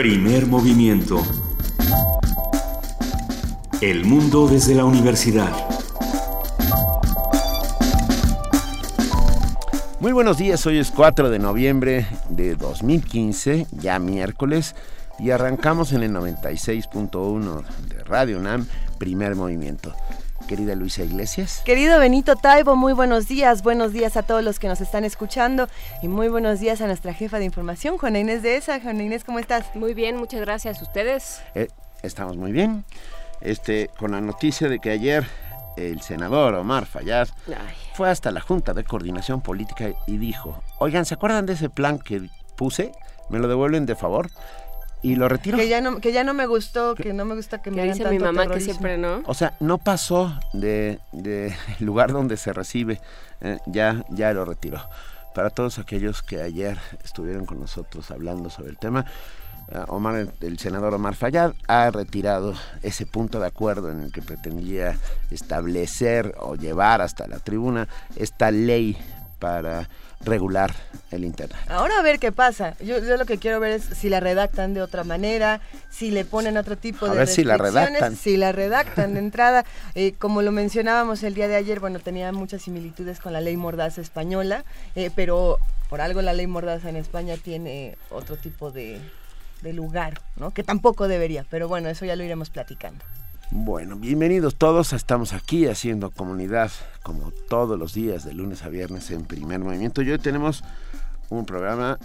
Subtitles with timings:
[0.00, 1.22] Primer movimiento.
[3.82, 5.52] El mundo desde la universidad.
[10.00, 14.74] Muy buenos días, hoy es 4 de noviembre de 2015, ya miércoles,
[15.18, 19.94] y arrancamos en el 96.1 de Radio UNAM, primer movimiento.
[20.50, 21.62] Querida Luisa Iglesias.
[21.64, 23.62] Querido Benito Taibo, muy buenos días.
[23.62, 25.68] Buenos días a todos los que nos están escuchando
[26.02, 28.80] y muy buenos días a nuestra jefa de información, Juana Inés de ESA.
[28.80, 29.72] Juana Inés, ¿cómo estás?
[29.76, 30.82] Muy bien, muchas gracias.
[30.82, 31.40] ¿Ustedes?
[31.54, 31.68] Eh,
[32.02, 32.84] estamos muy bien.
[33.40, 35.24] Este, con la noticia de que ayer
[35.76, 37.28] el senador Omar Fayad
[37.94, 42.00] fue hasta la Junta de Coordinación Política y dijo, oigan, ¿se acuerdan de ese plan
[42.00, 42.90] que puse?
[43.28, 44.28] ¿Me lo devuelven de favor?
[45.02, 45.56] Y lo retiro.
[45.56, 48.08] Que ya no, que ya no me gustó, que no me gusta que me dice
[48.10, 49.22] mi mamá que siempre no.
[49.26, 53.00] O sea, no pasó de, de lugar donde se recibe,
[53.40, 54.80] eh, ya, ya lo retiró.
[55.34, 59.06] Para todos aquellos que ayer estuvieron con nosotros hablando sobre el tema,
[59.70, 64.22] eh, Omar, el senador Omar Fayad ha retirado ese punto de acuerdo en el que
[64.22, 64.98] pretendía
[65.30, 68.96] establecer o llevar hasta la tribuna esta ley
[69.38, 69.88] para
[70.20, 70.74] regular
[71.10, 71.58] el Internet.
[71.68, 72.76] Ahora a ver qué pasa.
[72.78, 76.56] Yo, lo que quiero ver es si la redactan de otra manera, si le ponen
[76.56, 78.16] otro tipo de ver si la redactan.
[78.16, 79.64] Si la redactan de entrada.
[79.94, 83.56] Eh, como lo mencionábamos el día de ayer, bueno, tenía muchas similitudes con la ley
[83.56, 89.00] Mordaza española, eh, pero por algo la ley Mordaza en España tiene otro tipo de,
[89.62, 90.52] de lugar, ¿no?
[90.52, 93.04] Que tampoco debería, pero bueno, eso ya lo iremos platicando.
[93.52, 94.92] Bueno, bienvenidos todos.
[94.92, 96.70] Estamos aquí haciendo comunidad
[97.02, 100.02] como todos los días, de lunes a viernes en primer movimiento.
[100.02, 100.62] Y hoy tenemos
[101.30, 101.98] un programa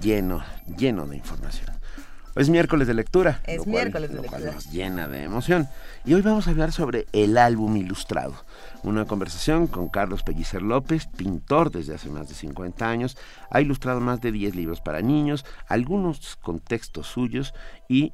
[0.00, 0.44] lleno,
[0.78, 1.66] lleno de información.
[2.36, 3.40] Hoy es miércoles de lectura.
[3.44, 4.52] Es miércoles de lectura.
[4.52, 5.68] nos llena de emoción.
[6.04, 8.34] Y hoy vamos a hablar sobre el álbum ilustrado.
[8.84, 13.16] Una conversación con Carlos Pellicer López, pintor desde hace más de 50 años.
[13.50, 17.52] Ha ilustrado más de 10 libros para niños, algunos con textos suyos
[17.88, 18.12] y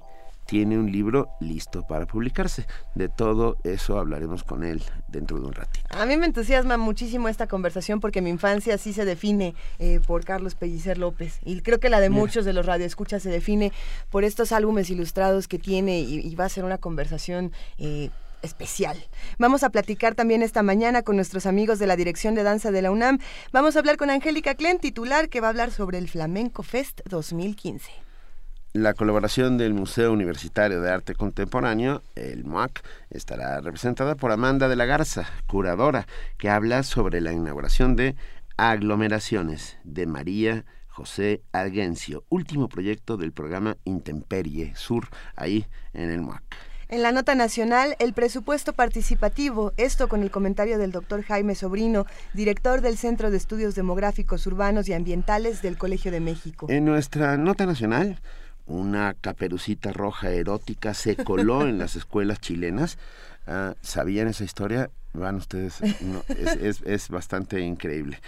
[0.50, 2.66] tiene un libro listo para publicarse.
[2.96, 5.86] De todo eso hablaremos con él dentro de un ratito.
[5.90, 10.24] A mí me entusiasma muchísimo esta conversación porque mi infancia sí se define eh, por
[10.24, 13.72] Carlos Pellicer López y creo que la de muchos de los radioescuchas se define
[14.10, 17.52] por estos álbumes ilustrados que tiene y, va a ser una conversación...
[17.78, 18.10] Eh,
[18.42, 18.96] especial.
[19.36, 22.80] Vamos a platicar también esta mañana con nuestros amigos de la Dirección de Danza de
[22.80, 23.18] la UNAM.
[23.52, 27.02] Vamos a hablar con Angélica Klen, titular, que va a hablar sobre el Flamenco Fest
[27.04, 28.09] 2015
[28.72, 34.76] la colaboración del Museo Universitario de Arte Contemporáneo, el MUAC, estará representada por Amanda de
[34.76, 36.06] la Garza, curadora,
[36.38, 38.14] que habla sobre la inauguración de
[38.56, 46.42] Aglomeraciones de María José Argencio, último proyecto del programa Intemperie Sur, ahí en el MUAC.
[46.88, 52.04] En la nota nacional, el presupuesto participativo, esto con el comentario del doctor Jaime Sobrino,
[52.34, 56.66] director del Centro de Estudios Demográficos Urbanos y Ambientales del Colegio de México.
[56.68, 58.18] En nuestra nota nacional,
[58.70, 62.98] una caperucita roja erótica se coló en las escuelas chilenas.
[63.46, 64.90] Ah, ¿Sabían esa historia?
[65.12, 68.20] Van ustedes, es, bastante increíble.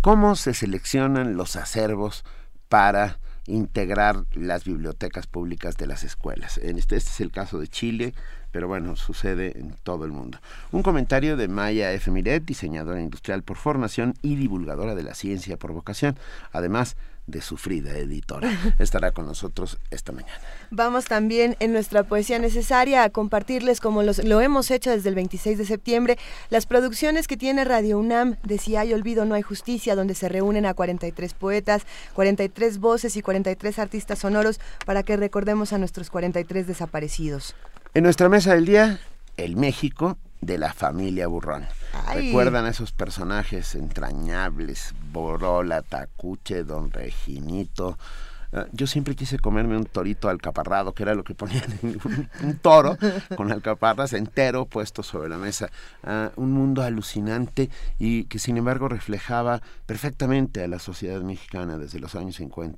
[0.00, 2.24] ¿Cómo se seleccionan los acervos
[2.68, 6.58] para integrar las bibliotecas públicas de las escuelas?
[6.58, 8.14] Este, este es el caso de Chile,
[8.50, 10.38] pero bueno, sucede en todo el mundo.
[10.72, 12.10] Un comentario de Maya F.
[12.10, 16.18] Miret, diseñadora industrial por formación y divulgadora de la ciencia por vocación.
[16.50, 16.96] Además,
[17.26, 18.50] de sufrida editora.
[18.78, 20.38] Estará con nosotros esta mañana.
[20.70, 25.58] Vamos también en nuestra poesía necesaria a compartirles, como lo hemos hecho desde el 26
[25.58, 26.18] de septiembre,
[26.50, 30.28] las producciones que tiene Radio UNAM de Si hay olvido, no hay justicia, donde se
[30.28, 31.82] reúnen a 43 poetas,
[32.14, 37.54] 43 voces y 43 artistas sonoros para que recordemos a nuestros 43 desaparecidos.
[37.94, 39.00] En nuestra mesa del día,
[39.36, 41.66] el México de la familia Burrón.
[42.14, 44.94] ¿Recuerdan a esos personajes entrañables?
[45.12, 47.98] Borola, Tacuche, Don Reginito,
[48.72, 52.00] yo siempre quise comerme un torito alcaparrado, que era lo que ponían en
[52.42, 52.96] un, toro
[53.36, 55.70] con alcaparras entero puesto sobre la mesa.
[56.02, 61.98] Ah, un mundo alucinante y que sin embargo reflejaba perfectamente a la sociedad mexicana desde
[61.98, 62.74] los años 50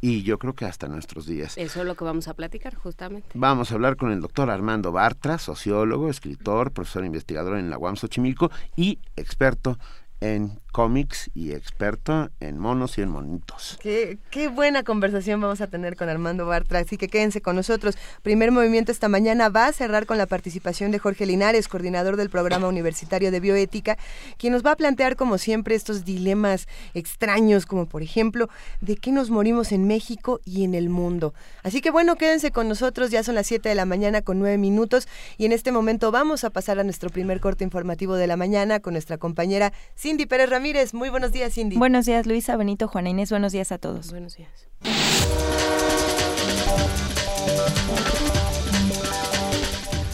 [0.00, 1.56] y yo creo que hasta nuestros días.
[1.56, 3.28] Eso es lo que vamos a platicar justamente.
[3.34, 7.96] Vamos a hablar con el doctor Armando Bartra, sociólogo, escritor, profesor investigador en la UAM
[7.96, 9.78] Xochimilco y experto
[10.20, 13.78] en cómics y experto en monos y en monitos.
[13.80, 17.96] Qué, qué, buena conversación vamos a tener con Armando Bartra, así que quédense con nosotros.
[18.22, 22.30] Primer movimiento esta mañana va a cerrar con la participación de Jorge Linares, coordinador del
[22.30, 23.98] programa universitario de bioética,
[24.38, 28.48] quien nos va a plantear como siempre estos dilemas extraños, como por ejemplo,
[28.80, 31.34] de qué nos morimos en México y en el mundo.
[31.62, 34.58] Así que bueno, quédense con nosotros, ya son las 7 de la mañana con 9
[34.58, 35.08] minutos
[35.38, 38.80] y en este momento vamos a pasar a nuestro primer corte informativo de la mañana
[38.80, 40.92] con nuestra compañera Cindy Pérez Ramírez.
[40.92, 41.78] Muy buenos días, Cindy.
[41.78, 43.30] Buenos días, Luisa, Benito, Juana Inés.
[43.30, 44.10] Buenos días a todos.
[44.10, 44.68] Buenos días.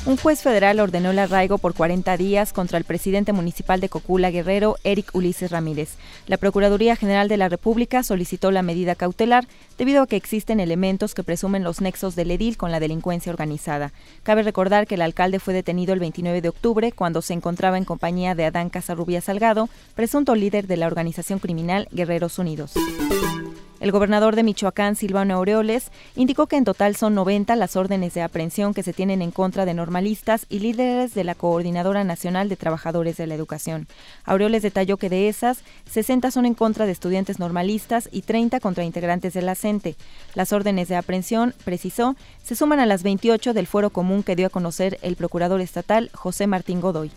[0.07, 4.31] Un juez federal ordenó el arraigo por 40 días contra el presidente municipal de Cocula
[4.31, 5.97] Guerrero, Eric Ulises Ramírez.
[6.29, 11.13] La Procuraduría General de la República solicitó la medida cautelar debido a que existen elementos
[11.13, 13.93] que presumen los nexos del edil con la delincuencia organizada.
[14.23, 17.85] Cabe recordar que el alcalde fue detenido el 29 de octubre cuando se encontraba en
[17.85, 22.75] compañía de Adán Casarrubia Salgado, presunto líder de la organización criminal Guerreros Unidos.
[23.79, 28.23] El gobernador de Michoacán, Silvano Aureoles, indicó que en total son 90 las órdenes de
[28.23, 32.57] aprehensión que se tienen en contra de normalistas y líderes de la Coordinadora Nacional de
[32.57, 33.87] Trabajadores de la Educación.
[34.25, 35.59] Aureoles detalló que de esas,
[35.91, 39.97] 60 son en contra de estudiantes normalistas y 30 contra integrantes de la CENTE.
[40.35, 44.47] Las órdenes de aprehensión, precisó, se suman a las 28 del fuero común que dio
[44.47, 47.11] a conocer el procurador estatal José Martín Godoy.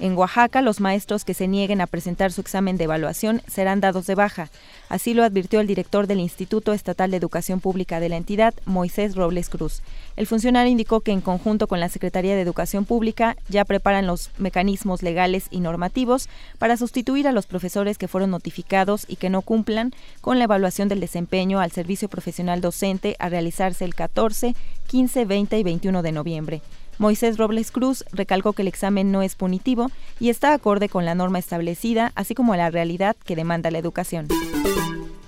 [0.00, 4.06] En Oaxaca, los maestros que se nieguen a presentar su examen de evaluación serán dados
[4.06, 4.48] de baja.
[4.88, 9.14] Así lo advirtió el director del Instituto Estatal de Educación Pública de la entidad, Moisés
[9.14, 9.82] Robles Cruz.
[10.16, 14.30] El funcionario indicó que en conjunto con la Secretaría de Educación Pública ya preparan los
[14.38, 19.42] mecanismos legales y normativos para sustituir a los profesores que fueron notificados y que no
[19.42, 19.92] cumplan
[20.22, 24.56] con la evaluación del desempeño al servicio profesional docente a realizarse el 14,
[24.86, 26.62] 15, 20 y 21 de noviembre.
[27.00, 31.14] Moisés Robles Cruz recalcó que el examen no es punitivo y está acorde con la
[31.14, 34.28] norma establecida, así como la realidad que demanda la educación.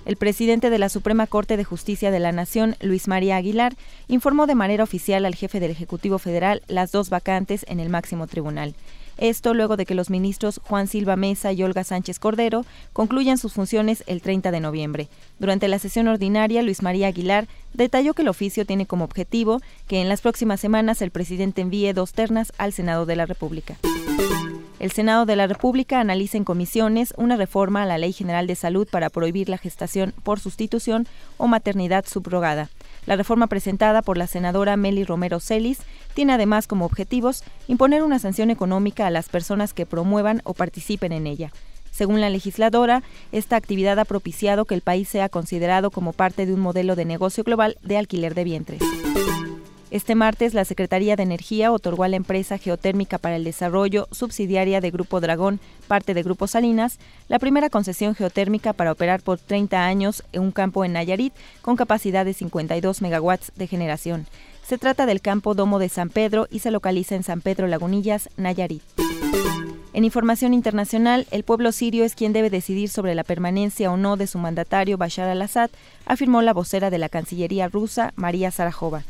[0.05, 3.73] El presidente de la Suprema Corte de Justicia de la Nación, Luis María Aguilar,
[4.07, 8.27] informó de manera oficial al jefe del Ejecutivo Federal las dos vacantes en el máximo
[8.27, 8.75] tribunal.
[9.17, 13.53] Esto luego de que los ministros Juan Silva Mesa y Olga Sánchez Cordero concluyan sus
[13.53, 15.07] funciones el 30 de noviembre.
[15.39, 20.01] Durante la sesión ordinaria, Luis María Aguilar detalló que el oficio tiene como objetivo que
[20.01, 23.77] en las próximas semanas el presidente envíe dos ternas al Senado de la República.
[24.79, 28.55] El Senado de la República analiza en comisiones una reforma a la Ley General de
[28.55, 31.07] Salud para prohibir la gestación por sustitución
[31.37, 32.69] o maternidad subrogada.
[33.05, 35.79] La reforma presentada por la senadora Meli Romero Celis
[36.13, 41.11] tiene además como objetivos imponer una sanción económica a las personas que promuevan o participen
[41.11, 41.51] en ella.
[41.91, 46.53] Según la legisladora, esta actividad ha propiciado que el país sea considerado como parte de
[46.53, 48.81] un modelo de negocio global de alquiler de vientres.
[49.93, 54.81] Este martes, la Secretaría de Energía otorgó a la empresa Geotérmica para el Desarrollo, subsidiaria
[54.81, 56.97] de Grupo Dragón, parte de Grupo Salinas,
[57.27, 61.75] la primera concesión geotérmica para operar por 30 años en un campo en Nayarit con
[61.75, 64.25] capacidad de 52 megawatts de generación.
[64.63, 68.29] Se trata del campo Domo de San Pedro y se localiza en San Pedro Lagunillas,
[68.35, 68.81] Nayarit.
[69.93, 74.17] En información internacional, el pueblo sirio es quien debe decidir sobre la permanencia o no
[74.17, 75.69] de su mandatario Bashar al-Assad,
[76.07, 79.03] afirmó la vocera de la Cancillería rusa, María Sarajova.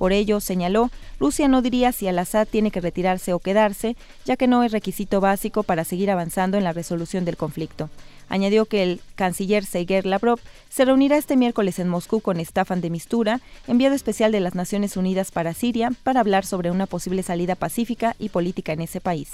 [0.00, 4.46] Por ello, señaló, Rusia no diría si al-Assad tiene que retirarse o quedarse, ya que
[4.46, 7.90] no es requisito básico para seguir avanzando en la resolución del conflicto.
[8.30, 12.88] Añadió que el canciller Sergei Lavrov se reunirá este miércoles en Moscú con Staffan de
[12.88, 17.54] Mistura, enviado especial de las Naciones Unidas para Siria, para hablar sobre una posible salida
[17.54, 19.32] pacífica y política en ese país.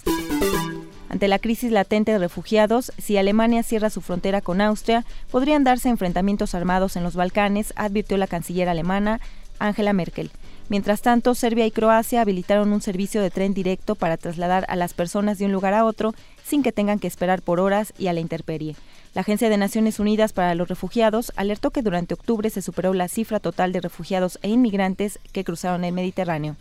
[1.09, 5.91] Ante la crisis latente de refugiados, si Alemania cierra su frontera con Austria, podrían darse
[5.91, 9.21] enfrentamientos armados en los Balcanes, advirtió la canciller alemana
[9.61, 10.33] Angela Merkel.
[10.69, 14.95] Mientras tanto, Serbia y Croacia habilitaron un servicio de tren directo para trasladar a las
[14.95, 16.15] personas de un lugar a otro
[16.45, 18.75] sin que tengan que esperar por horas y a la intemperie.
[19.15, 23.09] La Agencia de Naciones Unidas para los Refugiados alertó que durante octubre se superó la
[23.09, 26.57] cifra total de refugiados e inmigrantes que cruzaron el Mediterráneo.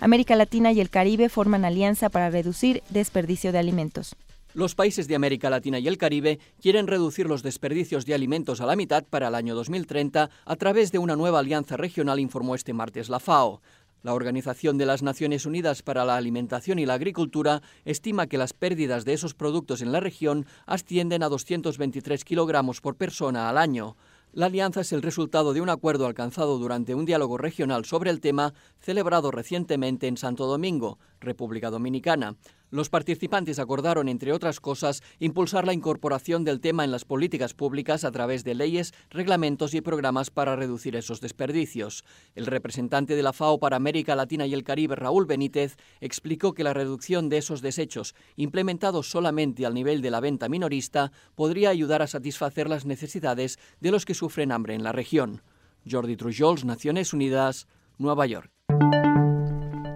[0.00, 4.16] América Latina y el Caribe forman alianza para reducir desperdicio de alimentos.
[4.54, 8.66] Los países de América Latina y el Caribe quieren reducir los desperdicios de alimentos a
[8.66, 12.72] la mitad para el año 2030 a través de una nueva alianza regional, informó este
[12.72, 13.60] martes la FAO.
[14.04, 18.52] La Organización de las Naciones Unidas para la Alimentación y la Agricultura estima que las
[18.52, 23.96] pérdidas de esos productos en la región ascienden a 223 kilogramos por persona al año.
[24.34, 28.20] La alianza es el resultado de un acuerdo alcanzado durante un diálogo regional sobre el
[28.20, 32.34] tema celebrado recientemente en Santo Domingo, República Dominicana.
[32.74, 38.02] Los participantes acordaron, entre otras cosas, impulsar la incorporación del tema en las políticas públicas
[38.02, 42.04] a través de leyes, reglamentos y programas para reducir esos desperdicios.
[42.34, 46.64] El representante de la FAO para América Latina y el Caribe, Raúl Benítez, explicó que
[46.64, 52.02] la reducción de esos desechos, implementados solamente al nivel de la venta minorista, podría ayudar
[52.02, 55.42] a satisfacer las necesidades de los que sufren hambre en la región.
[55.88, 58.50] Jordi Trujols, Naciones Unidas, Nueva York.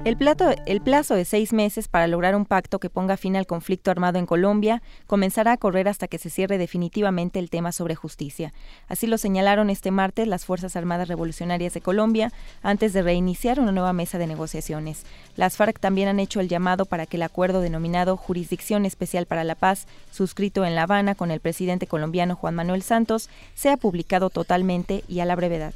[0.08, 4.18] El, plazo de seis meses para lograr un pacto que ponga fin al conflicto armado
[4.18, 8.54] en Colombia comenzará a correr hasta que se cierre definitivamente el tema sobre justicia.
[8.88, 13.70] Así lo señalaron este martes las Fuerzas Armadas Revolucionarias de Colombia antes de reiniciar una
[13.70, 15.04] nueva mesa de negociaciones.
[15.36, 19.44] Las FARC también han hecho el llamado para que el acuerdo denominado Jurisdicción Especial para
[19.44, 24.30] la Paz, suscrito en La Habana con el presidente colombiano Juan Manuel Santos, sea publicado
[24.30, 25.74] totalmente y a la brevedad.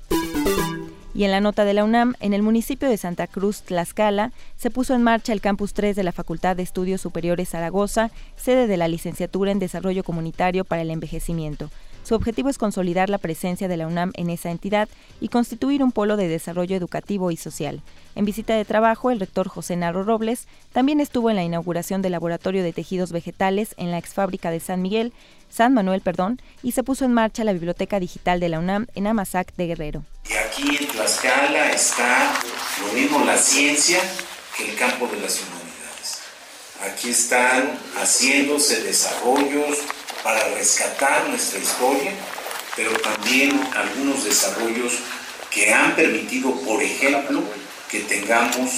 [1.15, 4.71] Y en la nota de la UNAM, en el municipio de Santa Cruz, Tlaxcala, se
[4.71, 8.77] puso en marcha el Campus 3 de la Facultad de Estudios Superiores Zaragoza, sede de
[8.79, 11.71] la licenciatura en Desarrollo Comunitario para el Envejecimiento.
[12.13, 14.87] Su objetivo es consolidar la presencia de la UNAM en esa entidad
[15.19, 17.81] y constituir un polo de desarrollo educativo y social.
[18.15, 22.13] En visita de trabajo, el rector José Narro Robles también estuvo en la inauguración del
[22.13, 25.15] Laboratorio de Tejidos Vegetales en la exfábrica de San Miguel,
[25.49, 29.07] San Manuel, perdón, y se puso en marcha la Biblioteca Digital de la UNAM en
[29.07, 30.05] Amazac de Guerrero.
[30.29, 32.31] Y aquí en Tlaxcala está
[32.87, 34.01] lo mismo la ciencia
[34.55, 36.21] que el campo de las humanidades.
[36.83, 39.79] Aquí están haciéndose desarrollos
[40.23, 42.13] para rescatar nuestra historia,
[42.77, 44.95] pero también algunos desarrollos
[45.51, 47.43] que han permitido, por ejemplo,
[47.91, 48.71] que tengamos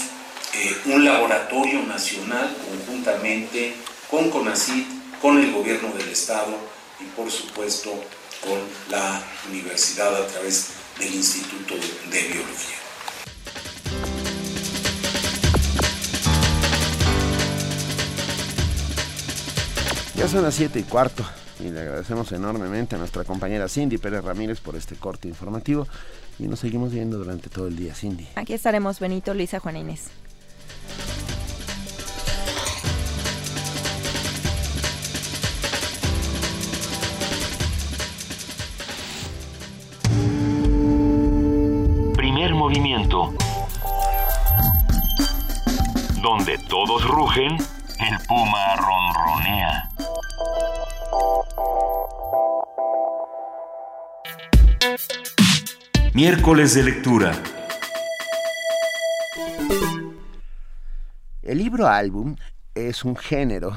[0.54, 3.74] eh, un laboratorio nacional conjuntamente
[4.10, 6.56] con CONACYT, con el gobierno del Estado
[7.00, 7.90] y por supuesto
[8.40, 12.83] con la universidad a través del Instituto de Biología.
[20.24, 21.22] Ya son las 7 y cuarto
[21.60, 25.86] y le agradecemos enormemente a nuestra compañera Cindy Pérez Ramírez por este corte informativo
[26.38, 28.26] y nos seguimos viendo durante todo el día, Cindy.
[28.34, 30.08] Aquí estaremos Benito, Luisa, Juana Inés.
[42.16, 43.34] Primer movimiento.
[46.22, 47.58] Donde todos rugen,
[48.00, 49.93] el puma ronronea.
[56.12, 57.32] Miércoles de lectura.
[61.42, 62.36] El libro álbum
[62.74, 63.76] es un género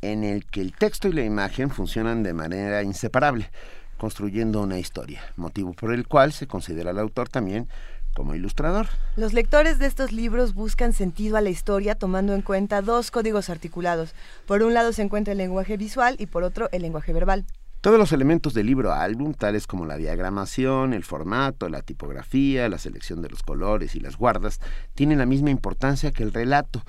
[0.00, 3.50] en el que el texto y la imagen funcionan de manera inseparable,
[3.98, 7.68] construyendo una historia, motivo por el cual se considera al autor también
[8.14, 8.88] como ilustrador.
[9.16, 13.50] Los lectores de estos libros buscan sentido a la historia tomando en cuenta dos códigos
[13.50, 14.14] articulados.
[14.46, 17.44] Por un lado se encuentra el lenguaje visual y por otro el lenguaje verbal.
[17.80, 22.76] Todos los elementos del libro álbum, tales como la diagramación, el formato, la tipografía, la
[22.76, 24.60] selección de los colores y las guardas,
[24.94, 26.82] tienen la misma importancia que el relato,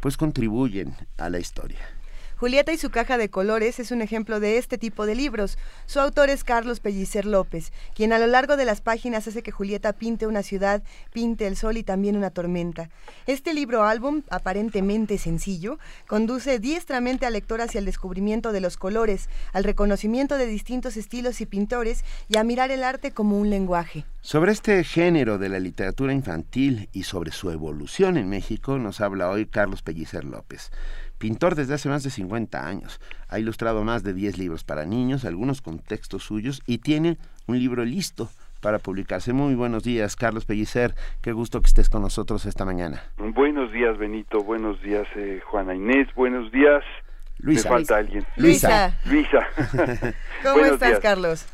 [0.00, 1.95] pues contribuyen a la historia.
[2.38, 5.56] Julieta y su caja de colores es un ejemplo de este tipo de libros.
[5.86, 9.52] Su autor es Carlos Pellicer López, quien a lo largo de las páginas hace que
[9.52, 10.82] Julieta pinte una ciudad,
[11.14, 12.90] pinte el sol y también una tormenta.
[13.26, 19.30] Este libro álbum, aparentemente sencillo, conduce diestramente al lector hacia el descubrimiento de los colores,
[19.54, 24.04] al reconocimiento de distintos estilos y pintores y a mirar el arte como un lenguaje.
[24.20, 29.30] Sobre este género de la literatura infantil y sobre su evolución en México nos habla
[29.30, 30.72] hoy Carlos Pellicer López.
[31.18, 33.00] Pintor desde hace más de 50 años.
[33.28, 37.58] Ha ilustrado más de 10 libros para niños, algunos con textos suyos, y tiene un
[37.58, 38.28] libro listo
[38.60, 39.32] para publicarse.
[39.32, 40.94] Muy buenos días, Carlos Pellicer.
[41.22, 43.02] Qué gusto que estés con nosotros esta mañana.
[43.18, 44.40] Buenos días, Benito.
[44.42, 46.08] Buenos días, eh, Juana Inés.
[46.14, 46.82] Buenos días.
[47.38, 47.68] Luisa.
[47.68, 48.24] Me falta alguien.
[48.36, 48.98] Luisa.
[49.04, 49.46] Luisa.
[50.42, 51.00] ¿Cómo Buenos estás, días.
[51.00, 51.46] Carlos?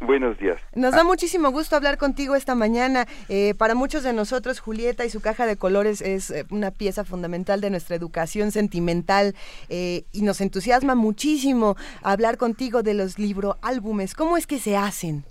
[0.00, 0.60] Buenos días.
[0.74, 3.06] Nos da muchísimo gusto hablar contigo esta mañana.
[3.30, 7.04] Eh, para muchos de nosotros, Julieta y su caja de colores es eh, una pieza
[7.04, 9.34] fundamental de nuestra educación sentimental
[9.70, 14.14] eh, y nos entusiasma muchísimo hablar contigo de los libro álbumes.
[14.14, 15.24] ¿Cómo es que se hacen?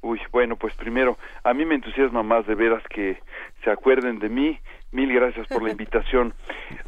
[0.00, 3.18] Uy, bueno, pues primero, a mí me entusiasma más de veras que
[3.62, 4.58] se acuerden de mí.
[4.92, 6.32] Mil gracias por la invitación.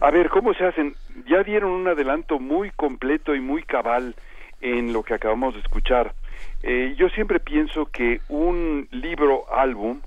[0.00, 0.94] A ver, ¿cómo se hacen?
[1.26, 4.14] Ya dieron un adelanto muy completo y muy cabal
[4.62, 6.14] en lo que acabamos de escuchar.
[6.62, 10.00] Eh, yo siempre pienso que un libro álbum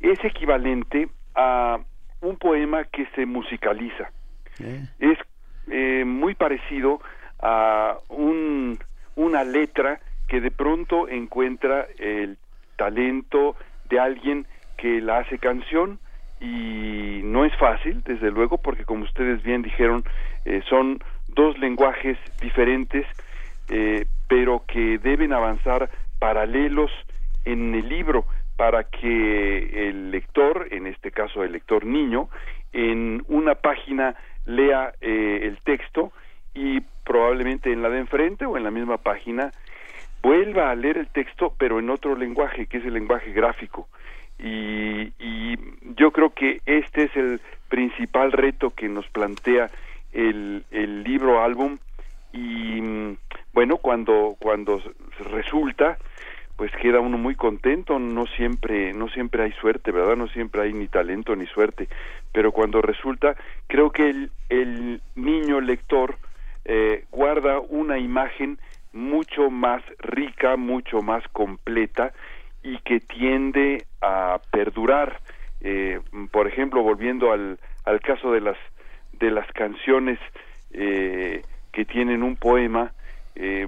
[0.00, 1.78] es equivalente a
[2.20, 4.10] un poema que se musicaliza.
[4.98, 5.18] Es
[5.70, 7.00] eh, muy parecido
[7.40, 8.78] a un,
[9.14, 12.38] una letra que de pronto encuentra el
[12.76, 13.54] talento
[13.88, 15.98] de alguien que la hace canción
[16.40, 20.04] y no es fácil, desde luego, porque como ustedes bien dijeron,
[20.44, 23.06] eh, son dos lenguajes diferentes,
[23.68, 26.90] eh, pero que deben avanzar paralelos
[27.44, 28.24] en el libro
[28.56, 32.28] para que el lector, en este caso el lector niño,
[32.72, 36.12] en una página lea eh, el texto
[36.54, 39.52] y probablemente en la de enfrente o en la misma página
[40.22, 43.88] vuelva a leer el texto pero en otro lenguaje que es el lenguaje gráfico.
[44.38, 45.56] Y, y
[45.96, 49.70] yo creo que este es el principal reto que nos plantea
[50.12, 51.78] el, el libro álbum
[52.32, 52.80] y
[53.52, 54.80] bueno cuando cuando
[55.30, 55.98] resulta
[56.56, 57.98] pues queda uno muy contento.
[57.98, 61.88] No siempre no siempre hay suerte verdad no siempre hay ni talento ni suerte.
[62.32, 66.16] Pero cuando resulta creo que el, el niño lector
[66.64, 68.58] eh, guarda una imagen
[68.92, 72.12] mucho más rica mucho más completa
[72.62, 75.20] y que tiende a perdurar.
[75.60, 78.56] Eh, por ejemplo, volviendo al, al caso de las
[79.12, 80.18] de las canciones
[80.72, 81.42] eh,
[81.78, 82.90] que tienen un poema,
[83.36, 83.64] eh,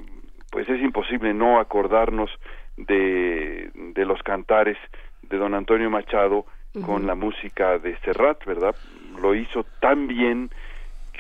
[0.51, 2.29] pues es imposible no acordarnos
[2.77, 4.77] de, de los cantares
[5.23, 6.45] de don Antonio Machado
[6.85, 8.75] con la música de Serrat, ¿verdad?
[9.23, 10.51] Lo hizo tan bien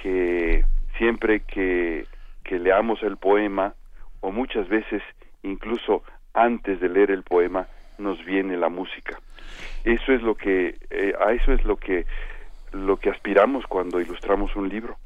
[0.02, 0.64] que
[0.98, 2.06] siempre que,
[2.42, 3.72] que leamos el poema,
[4.18, 5.00] o muchas veces
[5.44, 6.02] incluso
[6.34, 7.68] antes de leer el poema,
[7.98, 9.16] nos viene la música.
[9.84, 12.04] Eso es lo que, eh, a eso es lo que
[12.72, 14.96] lo que aspiramos cuando ilustramos un libro.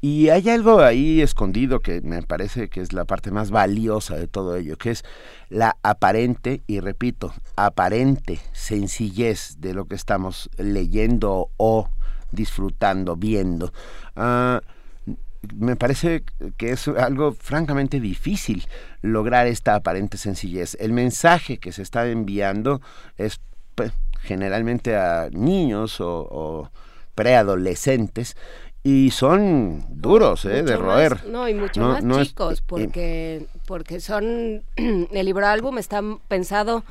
[0.00, 4.26] Y hay algo ahí escondido que me parece que es la parte más valiosa de
[4.26, 5.04] todo ello, que es
[5.48, 11.88] la aparente, y repito, aparente sencillez de lo que estamos leyendo o
[12.32, 13.72] disfrutando, viendo.
[14.16, 14.60] Ah,
[15.54, 16.24] me parece
[16.56, 18.66] que es algo francamente difícil
[19.02, 20.76] lograr esta aparente sencillez.
[20.80, 22.80] El mensaje que se está enviando
[23.16, 23.40] es
[23.74, 26.70] pues, generalmente a niños o,
[27.14, 28.36] preadolescentes
[28.82, 31.24] y son duros eh, de roer.
[31.26, 36.82] no, y mucho más chicos, porque, porque son, el libro álbum está pensado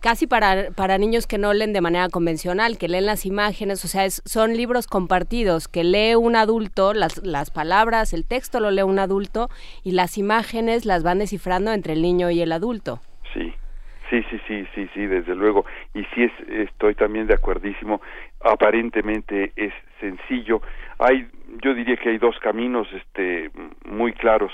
[0.00, 3.88] casi para, para niños que no leen de manera convencional, que leen las imágenes, o
[3.88, 8.82] sea, son libros compartidos, que lee un adulto, las, las palabras, el texto lo lee
[8.82, 9.48] un adulto
[9.84, 13.00] y las imágenes las van descifrando entre el niño y el adulto.
[14.46, 15.64] Sí, sí, sí, desde luego.
[15.94, 18.00] Y sí es, estoy también de acuerdísimo,
[18.40, 20.62] aparentemente es sencillo.
[20.98, 21.28] Hay,
[21.62, 23.50] yo diría que hay dos caminos este,
[23.84, 24.52] muy claros.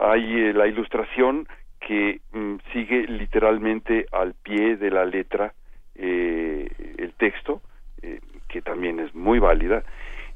[0.00, 1.48] Hay eh, la ilustración,
[1.80, 5.54] que mm, sigue literalmente al pie de la letra
[5.94, 7.62] eh, el texto,
[8.02, 9.82] eh, que también es muy válida,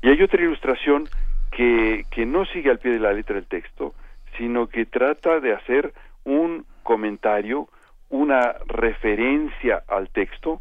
[0.03, 1.11] y hay otra ilustración
[1.51, 3.95] que, que no sigue al pie de la letra el texto,
[4.39, 5.93] sino que trata de hacer
[6.25, 7.69] un comentario,
[8.13, 10.61] una referencia al texto,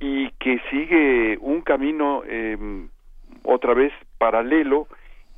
[0.00, 2.88] y que sigue un camino em,
[3.44, 4.88] otra vez paralelo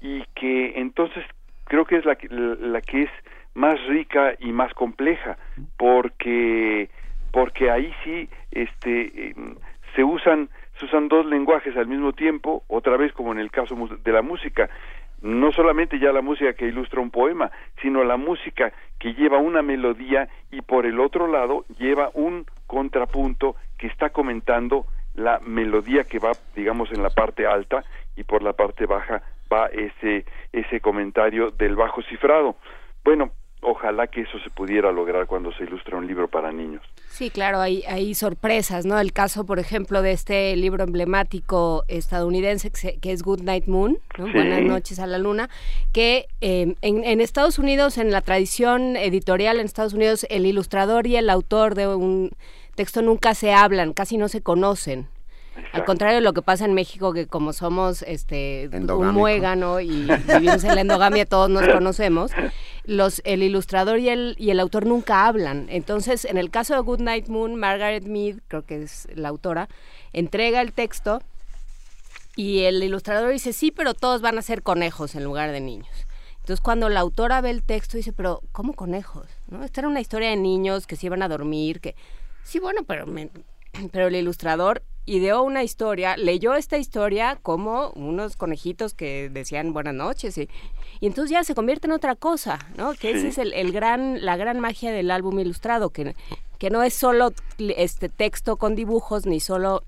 [0.01, 1.25] y que entonces
[1.65, 3.11] creo que es la, la que es
[3.55, 5.37] más rica y más compleja
[5.77, 6.89] porque
[7.33, 9.57] porque ahí sí este em,
[9.97, 13.77] se usan se usan dos lenguajes al mismo tiempo otra vez como en el caso
[14.03, 14.71] de la música
[15.23, 19.63] no solamente ya la música que ilustra un poema sino la música que lleva una
[19.63, 26.19] melodía y por el otro lado lleva un contrapunto que está comentando la melodía que
[26.19, 27.85] va digamos en la parte alta
[28.17, 32.57] y por la parte baja va ese ese comentario del bajo cifrado.
[33.05, 33.31] Bueno
[33.63, 36.83] ojalá que eso se pudiera lograr cuando se ilustra un libro para niños.
[37.09, 38.99] Sí, claro, hay, hay sorpresas, ¿no?
[38.99, 44.63] El caso, por ejemplo, de este libro emblemático estadounidense que es Good Night Moon, Buenas
[44.63, 45.49] noches a la luna,
[45.93, 51.07] que em, en, en, Estados Unidos, en la tradición editorial en Estados Unidos, el ilustrador
[51.07, 52.31] y el autor de un
[52.75, 55.07] texto nunca se hablan, casi no se conocen.
[55.73, 60.07] Al contrario de lo que pasa en México, que como somos este un muégano y
[60.27, 62.31] vivimos en la endogamia, todos nos conocemos,
[62.85, 65.67] los, el ilustrador y el, y el autor nunca hablan.
[65.71, 69.69] Entonces, en el caso de Good Night Moon, Margaret Mead, creo que es la autora,
[70.13, 71.23] entrega el texto
[72.37, 76.07] y el ilustrador dice, sí, pero todos van a ser conejos en lugar de niños.
[76.41, 79.27] Entonces, cuando la autora ve el texto, dice, pero ¿cómo conejos?
[79.49, 79.65] ¿No?
[79.65, 81.95] Esta era una historia de niños que se iban a dormir, que...
[82.43, 83.07] Sí, bueno, pero,
[83.93, 89.95] pero el ilustrador ideó una historia, leyó esta historia como unos conejitos que decían buenas
[89.95, 90.49] noches y,
[91.01, 92.95] y entonces ya se convierte en otra cosa, ¿no?
[92.95, 96.15] Que ese es el, el, gran, la gran magia del álbum ilustrado, que,
[96.59, 99.83] que no es solo este texto con dibujos, ni solo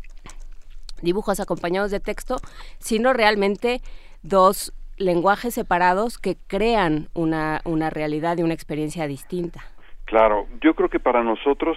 [1.03, 2.39] dibujos acompañados de texto,
[2.79, 3.81] sino realmente
[4.23, 9.65] dos lenguajes separados que crean una, una realidad y una experiencia distinta.
[10.05, 11.77] Claro, yo creo que para nosotros,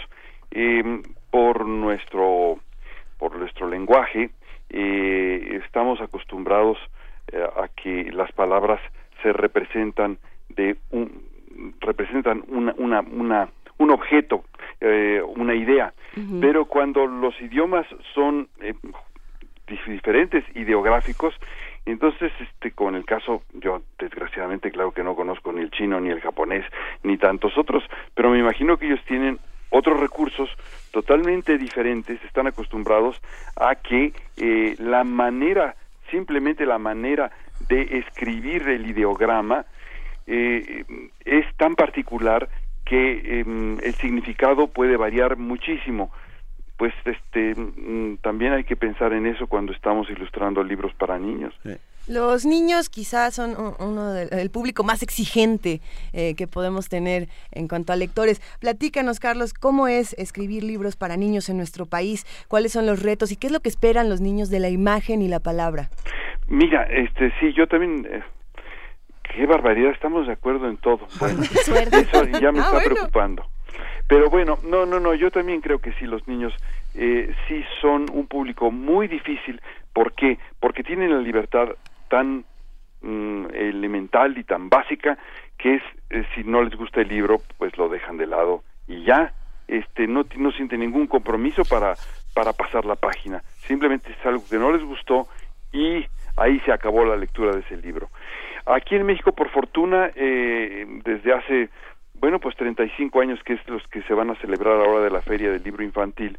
[0.51, 2.59] eh, por nuestro
[3.17, 4.29] por nuestro lenguaje,
[4.69, 6.77] eh, estamos acostumbrados
[7.31, 8.81] eh, a que las palabras
[9.21, 10.17] se representan
[10.49, 11.25] de un
[11.79, 13.49] representan una, una, una
[13.79, 14.43] un objeto,
[14.81, 15.93] eh, una idea,
[16.41, 18.73] pero cuando los idiomas son eh,
[19.87, 21.35] diferentes ideográficos,
[21.85, 26.09] entonces, este, con el caso, yo desgraciadamente, claro que no conozco ni el chino, ni
[26.09, 26.65] el japonés,
[27.03, 30.49] ni tantos otros, pero me imagino que ellos tienen otros recursos
[30.91, 33.21] totalmente diferentes, están acostumbrados
[33.55, 35.75] a que eh, la manera,
[36.09, 37.31] simplemente la manera
[37.67, 39.65] de escribir el ideograma
[40.25, 40.85] eh,
[41.25, 42.49] es tan particular
[42.85, 46.11] que em, el significado puede variar muchísimo.
[46.77, 51.53] Pues este mm, también hay que pensar en eso cuando estamos ilustrando libros para niños.
[52.07, 55.81] Los niños quizás son uno del público más exigente
[56.13, 58.41] eh, que podemos tener en cuanto a lectores.
[58.61, 62.25] Platícanos, Carlos, ¿cómo es escribir libros para niños en nuestro país?
[62.47, 65.21] ¿Cuáles son los retos y qué es lo que esperan los niños de la imagen
[65.21, 65.89] y la palabra?
[66.47, 68.23] Mira, este sí, yo también eh,
[69.23, 71.07] qué barbaridad, estamos de acuerdo en todo.
[71.19, 73.45] Bueno, eso ya me ah, está preocupando.
[74.07, 76.53] Pero bueno, no, no, no, yo también creo que sí, los niños
[76.95, 79.61] eh, sí son un público muy difícil.
[79.91, 80.39] ¿Por qué?
[80.61, 81.69] Porque tienen la libertad
[82.09, 82.45] tan
[83.01, 85.17] mm, elemental y tan básica
[85.57, 89.03] que es eh, si no les gusta el libro pues lo dejan de lado y
[89.03, 89.33] ya
[89.67, 91.95] este no no sienten ningún compromiso para
[92.33, 93.41] para pasar la página.
[93.67, 95.27] Simplemente es algo que no les gustó
[95.73, 96.05] y
[96.37, 98.09] ahí se acabó la lectura de ese libro.
[98.65, 101.69] Aquí en México por fortuna eh, desde hace
[102.19, 105.21] bueno pues 35 años que es los que se van a celebrar ahora de la
[105.21, 106.37] feria del libro infantil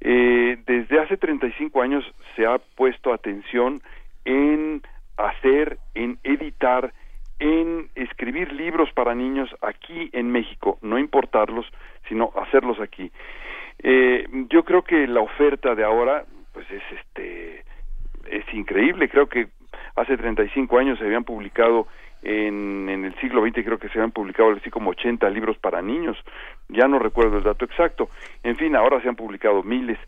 [0.00, 2.04] eh, desde hace 35 años
[2.36, 3.80] se ha puesto atención
[4.28, 4.82] en
[5.16, 6.92] hacer, en editar,
[7.38, 11.66] en escribir libros para niños aquí en México, no importarlos,
[12.08, 13.10] sino hacerlos aquí.
[13.78, 17.64] Eh, yo creo que la oferta de ahora, pues es este,
[18.30, 19.08] es increíble.
[19.08, 19.48] Creo que
[19.96, 21.86] hace 35 años se habían publicado
[22.22, 25.80] en, en el siglo XX creo que se habían publicado así como 80 libros para
[25.80, 26.16] niños,
[26.68, 28.10] ya no recuerdo el dato exacto.
[28.42, 29.98] En fin, ahora se han publicado miles.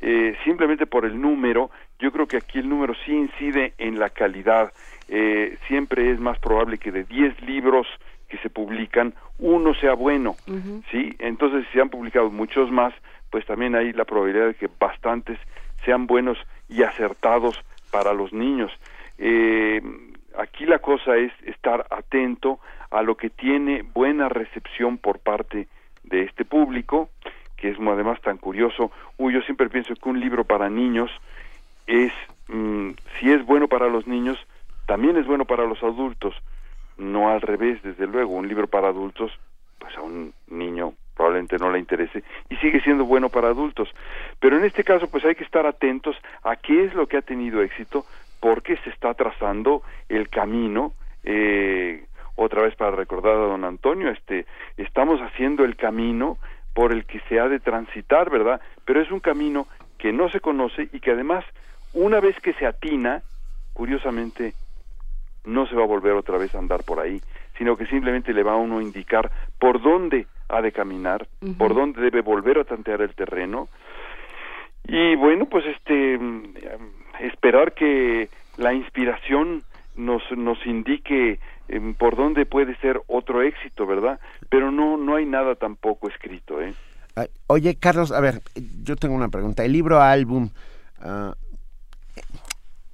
[0.00, 4.10] Eh, simplemente por el número, yo creo que aquí el número sí incide en la
[4.10, 4.72] calidad.
[5.08, 7.86] Eh, siempre es más probable que de 10 libros
[8.28, 10.36] que se publican, uno sea bueno,
[10.90, 11.14] ¿sí?
[11.18, 12.94] Entonces, si se han publicado muchos más,
[13.28, 15.38] pues también hay la probabilidad de que bastantes
[15.84, 17.58] sean buenos y acertados
[17.90, 18.70] para los niños.
[19.18, 19.82] Eh,
[20.38, 22.60] aquí la cosa es estar atento
[22.90, 25.66] a lo que tiene buena recepción por parte
[26.04, 27.10] de este público,
[27.60, 28.90] que es además tan curioso.
[29.18, 31.10] Uy, yo siempre pienso que un libro para niños
[31.86, 32.12] es,
[32.48, 34.38] mm, si es bueno para los niños,
[34.86, 36.34] también es bueno para los adultos.
[36.96, 38.34] No al revés, desde luego.
[38.34, 39.30] Un libro para adultos,
[39.78, 43.90] pues a un niño probablemente no le interese y sigue siendo bueno para adultos.
[44.38, 47.22] Pero en este caso, pues hay que estar atentos a qué es lo que ha
[47.22, 48.06] tenido éxito,
[48.40, 50.94] porque se está trazando el camino
[51.24, 52.04] eh,
[52.36, 54.46] otra vez para recordar a don Antonio, este,
[54.78, 56.38] estamos haciendo el camino
[56.74, 58.60] por el que se ha de transitar, ¿verdad?
[58.84, 59.66] Pero es un camino
[59.98, 61.44] que no se conoce y que además,
[61.92, 63.22] una vez que se atina,
[63.72, 64.54] curiosamente,
[65.44, 67.20] no se va a volver otra vez a andar por ahí,
[67.58, 71.26] sino que simplemente le va a uno indicar por dónde ha de caminar,
[71.58, 73.68] por dónde debe volver a tantear el terreno.
[74.84, 76.18] Y bueno, pues este
[77.20, 79.62] esperar que la inspiración
[79.96, 81.38] nos nos indique
[81.70, 84.18] Em, por dónde puede ser otro éxito, ¿verdad?
[84.48, 86.74] Pero no no hay nada tampoco escrito, ¿eh?
[87.46, 88.40] Oye, Carlos, a ver,
[88.82, 89.64] yo tengo una pregunta.
[89.64, 90.50] El libro álbum,
[91.00, 91.34] ah,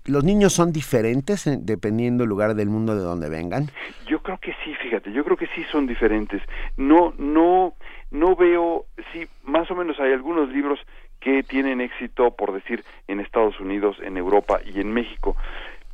[0.05, 3.71] ¿los niños son diferentes dependiendo del lugar del mundo de donde vengan?
[4.07, 6.43] Yo creo que sí, fíjate, yo creo que sí son diferentes.
[6.77, 7.75] No, no,
[8.11, 10.81] no veo, sí, más o menos hay algunos libros
[11.21, 15.35] que tienen éxito, por decir, en Estados Unidos, en Europa y en México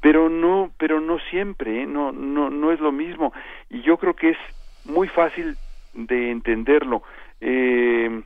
[0.02, 1.86] pero no pero no siempre ¿eh?
[1.86, 3.32] no no no es lo mismo.
[3.70, 4.38] Y yo creo que es
[4.84, 5.56] muy fácil
[5.94, 7.02] de entenderlo.
[7.40, 8.22] Eh,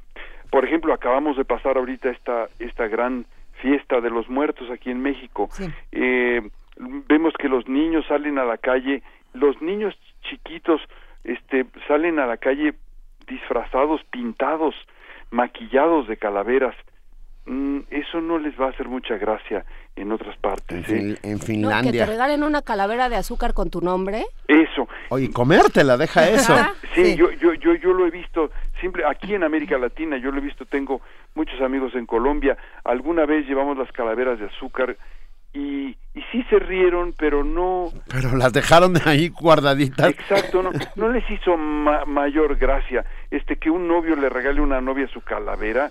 [0.50, 3.26] por ejemplo acabamos de pasar ahorita esta esta gran
[3.60, 5.48] fiesta de los muertos aquí en México.
[5.92, 9.02] Eh, vemos que los niños salen a la calle
[9.34, 10.80] los niños chiquitos
[11.24, 12.74] este salen a la calle
[13.26, 14.74] disfrazados pintados
[15.30, 16.74] maquillados de calaveras.
[17.44, 20.88] Mm, eso no les va a hacer mucha gracia en otras partes.
[20.88, 21.40] En.
[21.40, 21.90] Finlandia.
[21.90, 24.26] que te regalen una calavera de azúcar con tu nombre.
[24.46, 24.88] Eso.
[25.09, 26.54] Oye, comértela, deja eso.
[26.94, 30.38] sí, Yo, yo, yo, yo lo he visto, simple, aquí en América Latina, yo lo
[30.38, 31.00] he visto, tengo
[31.35, 34.96] muchos amigos en Colombia, alguna vez llevamos las calaveras de azúcar
[35.52, 37.90] y, y sí se rieron, pero no...
[38.09, 40.11] Pero las dejaron ahí guardaditas.
[40.11, 44.80] Exacto, no, no les hizo mayor gracia este que un novio le regale a una
[44.80, 45.90] novia su calavera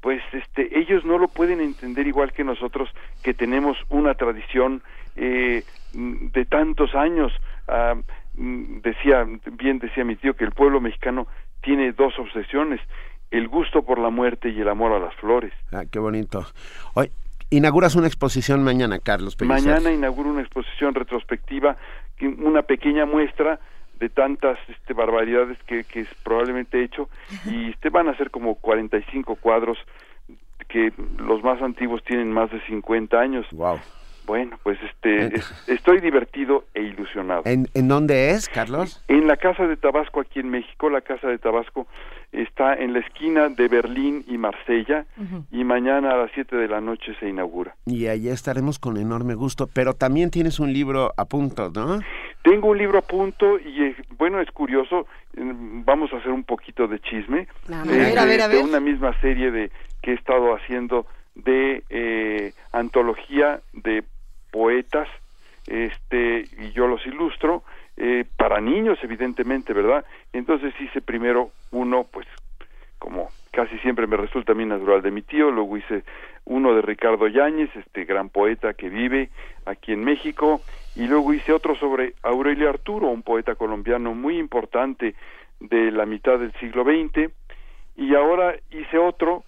[0.00, 2.88] pues este ellos no lo pueden entender igual que nosotros
[3.22, 4.82] que tenemos una tradición
[5.16, 7.32] eh, de tantos años.
[7.66, 7.94] Ah,
[8.34, 11.26] mm, decía bien decía mi tío que el pueblo mexicano
[11.62, 12.80] tiene dos obsesiones
[13.30, 15.52] el gusto por la muerte y el amor a las flores.
[15.72, 16.46] Ah qué bonito.
[16.94, 17.10] Hoy
[17.50, 21.76] inauguras una exposición mañana Carlos mañana inauguro una exposición retrospectiva
[22.20, 23.60] una pequeña muestra
[23.98, 27.08] de tantas este, barbaridades que, que probablemente he hecho
[27.46, 29.78] y este, van a ser como 45 cuadros
[30.68, 33.46] que los más antiguos tienen más de 50 años.
[33.52, 33.78] Wow.
[34.26, 35.40] Bueno, pues este,
[35.72, 37.42] estoy divertido e ilusionado.
[37.46, 39.02] ¿En, ¿En dónde es, Carlos?
[39.08, 40.90] En la Casa de Tabasco, aquí en México.
[40.90, 41.86] La Casa de Tabasco
[42.32, 45.06] está en la esquina de Berlín y Marsella
[45.50, 47.74] y mañana a las 7 de la noche se inaugura.
[47.86, 52.00] Y allá estaremos con enorme gusto, pero también tienes un libro a punto, ¿no?
[52.42, 56.86] Tengo un libro a punto y eh, bueno, es curioso, vamos a hacer un poquito
[56.86, 57.48] de chisme.
[57.72, 58.58] A ver, a ver, a ver.
[58.58, 59.70] De una misma serie de
[60.02, 64.04] que he estado haciendo de eh, antología de
[64.50, 65.08] poetas,
[65.66, 67.62] este, y yo los ilustro,
[68.00, 70.04] eh, para niños, evidentemente, ¿verdad?
[70.32, 72.28] Entonces hice primero uno, pues,
[73.00, 76.04] como casi siempre me resulta a mí natural de mi tío, luego hice
[76.44, 79.30] uno de Ricardo Yáñez, este gran poeta que vive
[79.66, 80.60] aquí en México,
[80.94, 85.16] y luego hice otro sobre Aurelio Arturo, un poeta colombiano muy importante
[85.58, 87.32] de la mitad del siglo XX,
[87.96, 89.42] y ahora hice otro,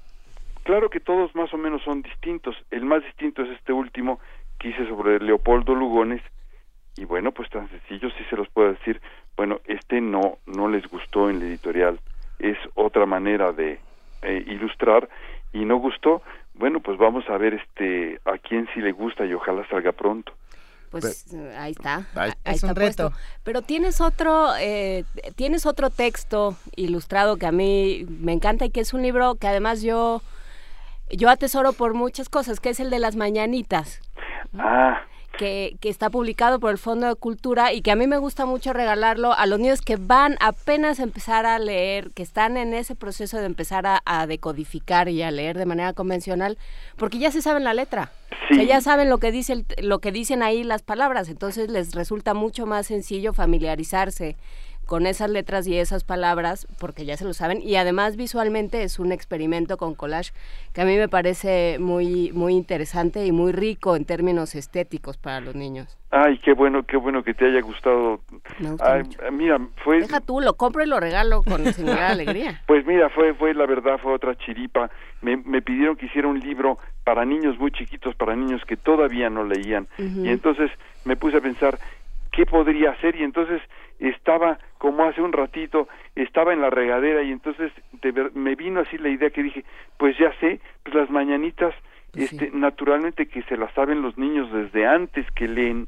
[0.65, 4.19] claro que todos más o menos son distintos, el más distinto es este último,
[4.59, 6.21] que hice sobre Leopoldo Lugones
[6.97, 9.01] y bueno, pues tan sencillo si se los puedo decir,
[9.37, 12.01] bueno, este no no les gustó en la editorial,
[12.39, 13.79] es otra manera de
[14.23, 15.09] eh, ilustrar
[15.53, 16.23] y no gustó,
[16.55, 20.33] bueno, pues vamos a ver este a quién sí le gusta y ojalá salga pronto.
[20.91, 23.13] Pues eh, ahí está, ahí, ahí es un reto.
[23.45, 25.05] Pero tienes otro, eh,
[25.37, 29.47] tienes otro texto ilustrado que a mí me encanta y que es un libro que
[29.47, 30.21] además yo
[31.11, 34.01] yo atesoro por muchas cosas, que es el de las mañanitas.
[34.59, 35.03] Ah.
[35.41, 38.45] Que, que, está publicado por el Fondo de Cultura y que a mí me gusta
[38.45, 42.75] mucho regalarlo a los niños que van apenas a empezar a leer, que están en
[42.75, 46.59] ese proceso de empezar a, decodificar y a leer de manera convencional,
[46.99, 48.13] porque ya se saben la letra.
[48.49, 48.53] Sí.
[48.53, 51.95] O sea, ya saben lo que dice lo que dicen ahí las palabras, entonces les
[51.95, 54.37] resulta mucho más sencillo familiarizarse
[54.91, 58.99] con esas letras y esas palabras, porque ya se lo saben, y además visualmente es
[58.99, 60.33] un experimento con collage
[60.75, 65.41] que a mí me parece muy, muy interesante y muy rico en términos estéticos para
[65.41, 65.97] los niños.
[66.11, 68.19] Ay, qué bueno, qué bueno que te haya gustado.
[68.59, 69.21] Me gusta Ay, mucho.
[69.31, 72.61] mira, fue Deja tú, lo compro y lo regalo con singular alegría.
[72.67, 74.91] Pues mira, fue fue la verdad fue otra chiripa.
[75.23, 79.31] Me, me pidieron que hiciera un libro para niños muy chiquitos, para niños que todavía
[79.31, 79.87] no leían.
[79.99, 80.69] Y entonces
[81.05, 81.79] me puse a pensar
[82.33, 83.61] qué podría hacer y entonces
[83.99, 88.81] estaba como hace un ratito estaba en la regadera y entonces de ver- me vino
[88.81, 89.65] así la idea que dije
[89.99, 91.75] pues ya sé pues las mañanitas
[92.13, 95.87] Pues este naturalmente que se las saben los niños desde antes que leen.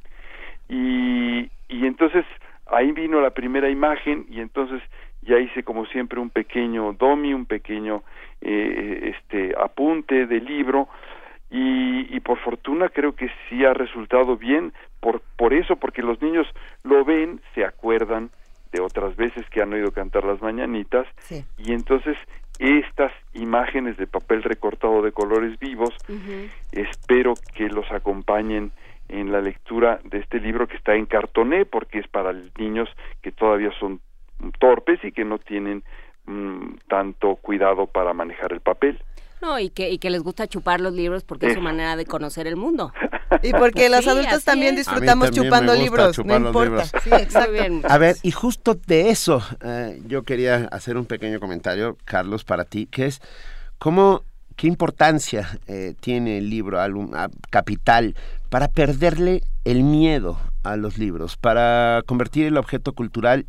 [0.69, 2.25] Y y entonces
[2.67, 4.83] ahí vino la primera imagen y entonces
[5.23, 8.03] ya hice como siempre un pequeño domi un pequeño
[8.41, 10.89] eh, este apunte de libro.
[11.51, 16.23] Y, y por fortuna creo que sí ha resultado bien por por eso porque los
[16.23, 16.47] niños
[16.85, 18.31] lo ven se acuerdan
[18.73, 21.45] de otras veces que han oído cantar las mañanitas Sí.
[21.59, 22.17] y entonces
[22.59, 25.91] estas imágenes de papel recortado de colores vivos
[26.71, 28.71] espero que los acompañen
[29.09, 32.89] en la lectura de este libro que está en cartoné porque es para niños
[33.21, 34.01] que todavía son
[34.59, 35.83] torpes y que no tienen
[36.27, 39.01] mm, tanto cuidado para manejar el papel.
[39.43, 42.07] No, y que, y que les gusta chupar los libros porque es su manera de
[42.07, 42.93] conocer el mundo.
[43.43, 44.87] Y porque los Sí, adultos también es.
[44.87, 46.85] A disfrutamos también chupando libros, chupar no los importa.
[46.85, 47.03] libros.
[47.03, 47.53] Sí, exacto.
[47.53, 52.45] bien, A ver, y justo de eso eh, yo quería hacer un pequeño comentario, Carlos,
[52.45, 53.21] para ti, que es
[53.79, 54.23] cómo,
[54.55, 58.15] qué importancia eh, tiene el libro álbum ah, Capital
[58.49, 63.47] para perderle el miedo a los libros, para convertir el objeto cultural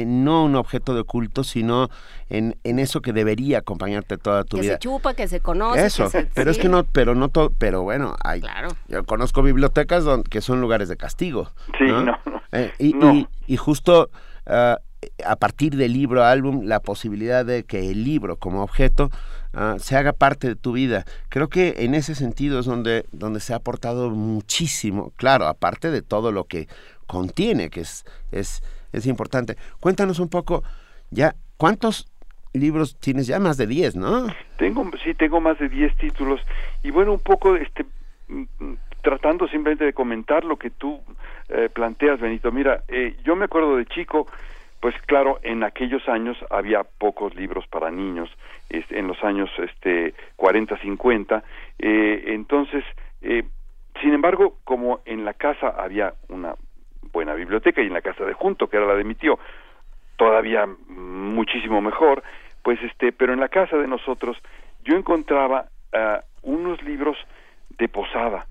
[0.00, 1.88] en no un objeto de culto, sino
[2.28, 4.72] en, en eso que debería acompañarte toda tu Que vida.
[4.74, 5.84] se chupa, que se conoce.
[5.86, 8.68] Eso, que se- pero es que no, pero no todo, pero bueno, hay, Claro.
[8.88, 11.50] yo conozco bibliotecas don- que son lugares de castigo.
[11.78, 12.02] Sí, ¿no?
[12.02, 12.42] no, no.
[12.52, 13.14] Eh, y, No.
[13.14, 14.10] y- y justo
[14.46, 14.78] ah,
[15.24, 19.10] a partir del libro álbum, la posibilidad de que el libro como objeto
[19.52, 21.04] ah, se haga parte de tu vida.
[21.28, 26.02] Creo que en ese sentido es donde, donde se ha aportado muchísimo, claro, aparte de
[26.02, 26.68] todo lo que
[27.06, 28.62] contiene, que es, es,
[28.94, 29.56] es importante.
[29.80, 30.62] Cuéntanos un poco,
[31.10, 32.06] ya, ¿cuántos
[32.52, 33.26] libros tienes?
[33.26, 34.26] Ya más de 10, ¿no?
[34.56, 36.40] Tengo, sí, tengo más de 10 títulos
[36.82, 37.84] y bueno, un poco este
[38.28, 41.00] mm, mm, tratando simplemente de comentar lo que tú
[41.48, 42.50] eh, planteas, Benito.
[42.50, 44.26] Mira, eh, yo me acuerdo de chico,
[44.80, 48.30] pues claro, en aquellos años había pocos libros para niños,
[48.68, 51.42] en los años este 40, 50,
[51.78, 52.84] eh, entonces,
[53.22, 53.44] eh,
[54.02, 56.54] sin embargo, como en la casa había una
[57.14, 59.38] buena biblioteca y en la casa de junto, que era la de mi tío,
[60.16, 62.22] todavía muchísimo mejor,
[62.62, 64.36] pues este, pero en la casa de nosotros
[64.84, 67.16] yo encontraba ah, unos libros
[67.78, 68.46] de posada.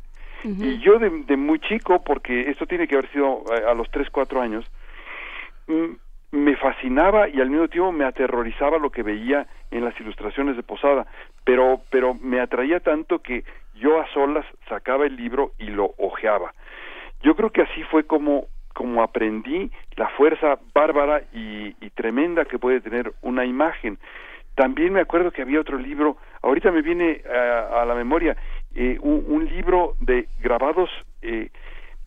[0.46, 3.90] Y yo de, de muy chico, porque esto tiene que haber sido eh, a los
[3.92, 4.66] 3, 4 años,
[5.68, 5.94] mm,
[6.34, 10.64] me fascinaba y al mismo tiempo me aterrorizaba lo que veía en las ilustraciones de
[10.64, 11.06] posada,
[11.46, 13.46] pero pero me atraía tanto que
[13.76, 16.54] yo a solas sacaba el libro y lo hojeaba.
[17.22, 22.82] Yo creo que así fue como como aprendí la fuerza bárbara y, tremenda que puede
[22.82, 24.00] tener una imagen.
[24.56, 28.36] También me acuerdo que había otro libro, ahorita me viene a, la memoria,
[28.76, 30.90] eh, un, libro de grabados
[31.22, 31.50] eh,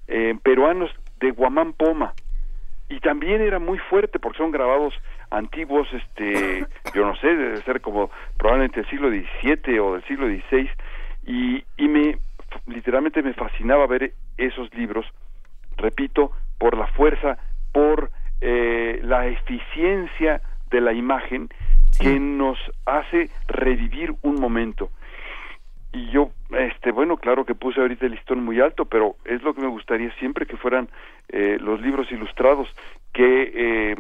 [0.09, 2.15] eh, peruanos de Guamán Poma,
[2.89, 4.95] y también era muy fuerte porque son grabados
[5.31, 10.27] antiguos, este, yo no sé, debe ser como probablemente del siglo XVII o del siglo
[10.27, 10.69] XVI,
[11.27, 12.19] y, y me,
[12.67, 15.07] literalmente me fascinaba ver esos libros,
[15.77, 17.39] repito, por la fuerza,
[17.73, 20.41] por eh, la eficiencia
[20.71, 21.49] de la imagen
[21.99, 24.91] que nos hace revivir un momento.
[25.93, 29.55] Y yo, este, bueno, claro que puse ahorita el listón muy alto, pero es lo
[29.55, 30.89] que me gustaría siempre que fueran
[31.29, 32.69] eh, los libros ilustrados
[33.15, 33.97] que eh,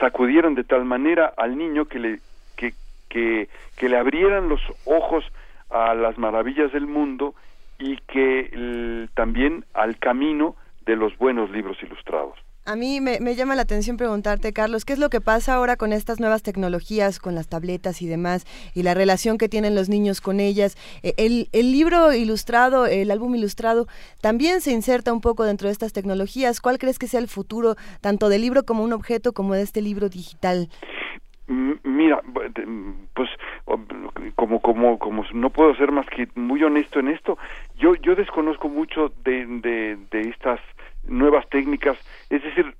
[0.00, 2.18] sacudieran de tal manera al niño que le
[2.56, 2.74] que,
[3.08, 5.24] que, que le abrieran los ojos
[5.70, 7.34] a las maravillas del mundo
[7.78, 12.38] y que también al camino de los buenos libros ilustrados.
[12.64, 15.92] A mí me, llama la atención preguntarte, Carlos, ¿qué es lo que pasa ahora con
[15.92, 20.20] estas nuevas tecnologías, con las tabletas y demás, y la relación que tienen los niños
[20.20, 20.76] con ellas?
[21.02, 23.88] E, el, el, libro ilustrado, el álbum ilustrado,
[24.20, 26.60] también se inserta un poco dentro de estas tecnologías.
[26.60, 29.82] ¿Cuál crees que sea el futuro, tanto del libro como un objeto, como de este
[29.82, 30.68] libro digital?
[31.46, 32.22] Mira,
[33.14, 33.28] pues
[34.36, 37.36] como como como no puedo ser más que muy honesto en esto,
[37.76, 40.60] yo yo desconozco mucho de, de, de estas
[41.04, 41.98] nuevas técnicas,
[42.30, 42.74] es decir,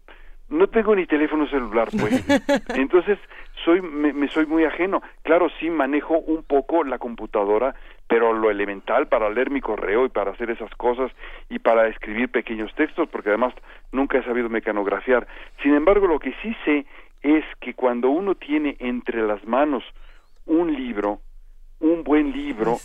[0.48, 2.24] no tengo ni teléfono celular, pues.
[2.76, 3.18] Entonces,
[3.64, 5.02] soy me, me, soy muy ajeno.
[5.22, 7.74] Claro, sí manejo un poco la computadora,
[8.06, 11.10] pero lo elemental para leer mi correo y para hacer esas cosas
[11.48, 13.54] y para escribir pequeños textos, porque además
[13.92, 15.26] nunca he sabido mecanografiar.
[15.62, 16.86] Sin embargo, lo que sí sé
[17.22, 19.84] es que cuando uno tiene entre las manos
[20.46, 21.20] un libro,
[21.80, 22.78] un buen libro,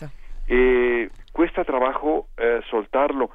[0.47, 3.31] eh, cuesta trabajo eh, soltarlo.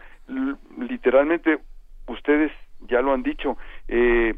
[0.79, 1.59] literalmente,
[2.07, 2.53] ustedes
[2.89, 3.57] ya lo han dicho,
[3.89, 4.35] eh,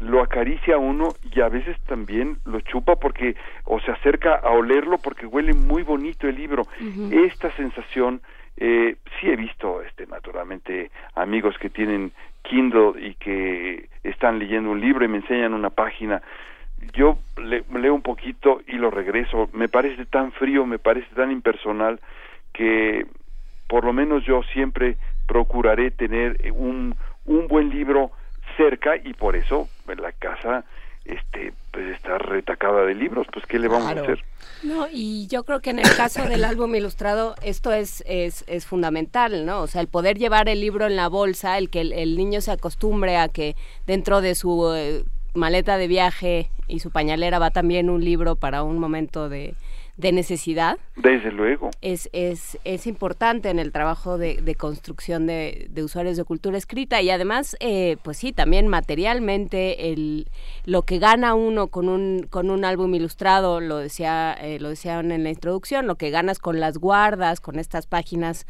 [0.00, 4.98] lo acaricia uno y a veces también lo chupa porque o se acerca a olerlo
[4.98, 6.66] porque huele muy bonito el libro.
[7.12, 8.20] Esta sensación
[8.56, 12.12] eh, sí he visto, este, naturalmente, amigos que tienen
[12.44, 16.22] Kindle y que están leyendo un libro y me enseñan una página.
[16.92, 19.48] Yo leo un poquito y lo regreso.
[19.52, 22.00] Me parece tan frío, me parece tan impersonal
[22.52, 23.06] que
[23.66, 28.10] por lo menos yo siempre procuraré tener un, un buen libro
[28.56, 30.64] cerca y por eso en la casa
[31.04, 34.24] este pues está retacada de libros, pues qué le vamos a hacer.
[34.62, 38.64] No, y yo creo que en el caso del álbum ilustrado esto es, es, es
[38.64, 39.62] fundamental, ¿no?
[39.62, 42.52] O sea, el poder llevar el libro en la bolsa, el que el, niño se
[42.52, 47.90] acostumbre a que dentro de su eh, maleta de viaje y su pañalera va también
[47.90, 49.54] un libro para un momento de,
[49.96, 50.78] de necesidad.
[50.96, 51.70] Desde luego.
[51.80, 56.58] Es, es, es importante en el trabajo de, de construcción de, de, usuarios de cultura
[56.58, 60.28] escrita y además, eh, pues sí, también materialmente el,
[60.64, 65.12] lo que gana uno con un, con un álbum ilustrado, lo, decía, eh, lo decían
[65.12, 68.46] en la introducción, lo que ganas con las guardas, con estas páginas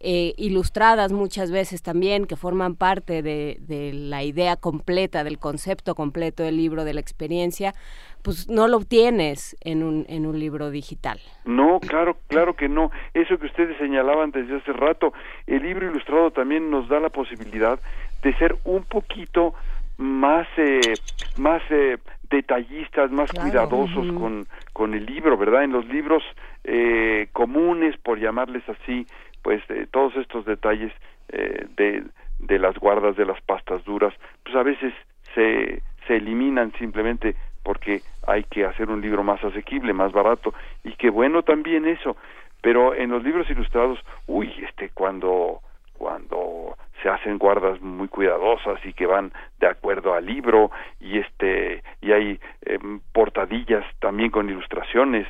[0.00, 5.94] eh, ilustradas muchas veces también, que forman parte de, de, la idea completa, del concepto
[5.94, 7.74] completo del libro, de la experiencia,
[8.22, 11.20] pues no lo obtienes en un, en un libro digital.
[11.44, 12.90] No, claro, claro que no.
[13.14, 15.12] Eso que ustedes señalaban desde hace rato,
[15.46, 17.78] el libro ilustrado también nos da la posibilidad
[18.22, 19.54] de ser un poquito
[19.98, 20.94] más, eh,
[21.36, 21.98] más eh,
[22.30, 25.64] detallistas, más cuidadosos con, con el libro, ¿verdad?
[25.64, 26.22] En los libros
[26.64, 29.06] eh, comunes, por llamarles así,
[29.42, 30.92] pues eh, todos estos detalles
[31.28, 32.04] eh, de,
[32.38, 34.92] de las guardas de las pastas duras, pues a veces
[35.34, 40.92] se, se eliminan simplemente porque hay que hacer un libro más asequible, más barato, y
[40.92, 42.16] qué bueno también eso,
[42.62, 45.60] pero en los libros ilustrados, uy, este, cuando,
[45.92, 51.82] cuando se hacen guardas muy cuidadosas y que van de acuerdo al libro y este
[52.00, 55.26] y hay em, portadillas también con ilustraciones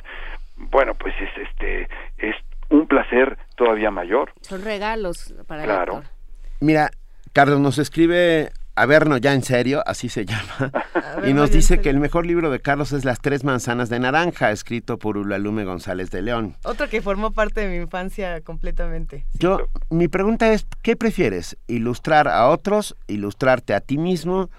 [0.57, 2.35] bueno pues es este es
[2.71, 4.33] un placer todavía mayor.
[4.41, 5.99] Son regalos para claro.
[5.99, 6.89] el Mira,
[7.33, 10.71] Carlos nos escribe Averno ya en serio, así se llama,
[11.27, 14.51] y nos dice que el mejor libro de Carlos es Las tres manzanas de naranja,
[14.51, 16.55] escrito por Ulalume González de León.
[16.63, 19.25] Otro que formó parte de mi infancia completamente.
[19.33, 19.59] Yo,
[19.89, 21.57] mi pregunta es, ¿qué prefieres?
[21.67, 24.49] ¿Ilustrar a otros, ilustrarte a ti mismo,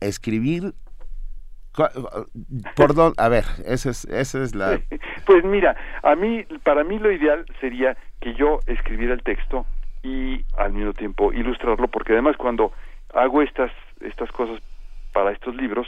[0.00, 0.74] escribir
[1.76, 2.90] ¿Por?
[3.16, 4.04] A ver, esa es,
[4.34, 4.80] es la...
[5.26, 9.66] Pues mira, a mí, para mí lo ideal sería que yo escribiera el texto
[10.02, 12.72] y al mismo tiempo ilustrarlo, porque además cuando
[13.14, 14.60] hago estas, estas cosas
[15.12, 15.86] para estos libros,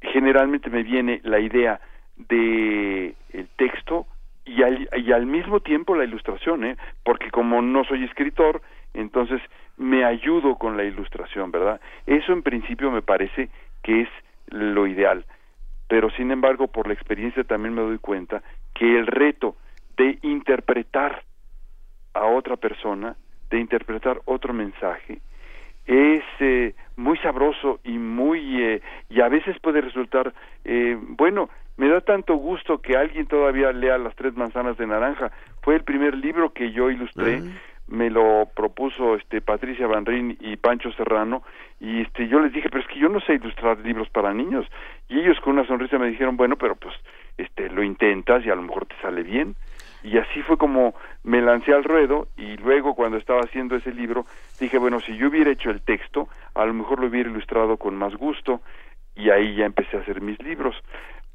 [0.00, 1.80] generalmente me viene la idea
[2.16, 4.06] de el texto
[4.44, 6.76] y al, y al mismo tiempo la ilustración, ¿eh?
[7.04, 8.62] porque como no soy escritor,
[8.94, 9.40] entonces
[9.76, 11.80] me ayudo con la ilustración, ¿verdad?
[12.06, 13.48] Eso en principio me parece
[13.82, 14.08] que es
[14.50, 15.24] lo ideal,
[15.88, 18.42] pero sin embargo por la experiencia también me doy cuenta
[18.74, 19.56] que el reto
[19.96, 21.22] de interpretar
[22.14, 23.16] a otra persona,
[23.50, 25.20] de interpretar otro mensaje,
[25.86, 30.34] es eh, muy sabroso y muy eh, y a veces puede resultar
[30.64, 35.30] eh, bueno me da tanto gusto que alguien todavía lea las tres manzanas de naranja.
[35.62, 37.40] Fue el primer libro que yo ilustré
[37.88, 41.42] me lo propuso este Patricia Vanrin y Pancho Serrano
[41.80, 44.66] y este yo les dije pero es que yo no sé ilustrar libros para niños
[45.08, 46.94] y ellos con una sonrisa me dijeron bueno pero pues
[47.36, 49.56] este lo intentas y a lo mejor te sale bien
[50.02, 54.26] y así fue como me lancé al ruedo y luego cuando estaba haciendo ese libro
[54.60, 57.96] dije bueno si yo hubiera hecho el texto a lo mejor lo hubiera ilustrado con
[57.96, 58.60] más gusto
[59.18, 60.76] y ahí ya empecé a hacer mis libros.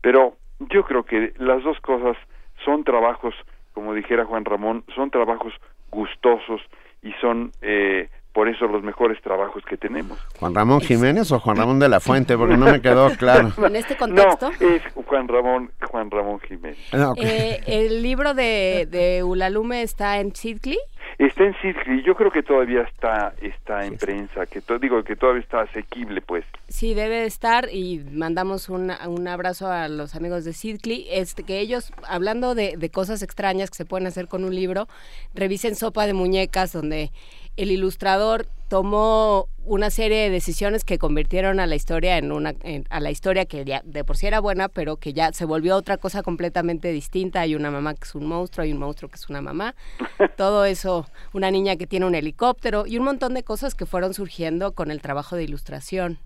[0.01, 2.17] Pero yo creo que las dos cosas
[2.63, 3.35] son trabajos
[3.73, 5.53] como dijera Juan Ramón son trabajos
[5.93, 6.61] gustosos
[7.01, 10.17] y son eh, por eso los mejores trabajos que tenemos.
[10.39, 12.35] ¿Juan Ramón Jiménez o Juan Ramón de la Fuente?
[12.37, 13.51] Porque no me quedó claro.
[13.65, 14.51] En este contexto.
[14.59, 16.77] No, es Juan Ramón, Juan Ramón Jiménez.
[16.91, 20.77] Ah, Eh, el libro de, de Ulalume está en Sidley.
[21.19, 25.15] Está en Sidley, yo creo que todavía está está en prensa, que to- digo que
[25.15, 26.43] todavía está asequible, pues.
[26.69, 31.05] Sí, debe de estar y mandamos un, un abrazo a los amigos de Sidley.
[31.11, 34.87] Este, que ellos, hablando de, de cosas extrañas que se pueden hacer con un libro,
[35.35, 37.11] revisen Sopa de Muñecas, donde
[37.57, 42.85] el ilustrador tomó una serie de decisiones que convirtieron a la historia en una en-
[42.89, 45.75] a la historia que ya de por sí era buena pero que ya se volvió
[45.75, 47.41] otra cosa completamente distinta.
[47.41, 49.75] Hay una mamá que es un monstruo hay un monstruo que es una mamá.
[50.37, 54.13] Todo eso una niña que tiene un helicóptero y un montón de cosas que fueron
[54.13, 56.17] surgiendo con el trabajo de ilustración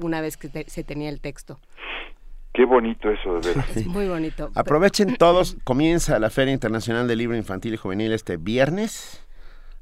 [0.00, 1.58] una vez que te- se tenía el texto.
[2.54, 4.50] Qué bonito eso de es muy bonito.
[4.54, 9.21] Aprovechen todos, comienza la Feria Internacional del Libro Infantil y Juvenil este viernes.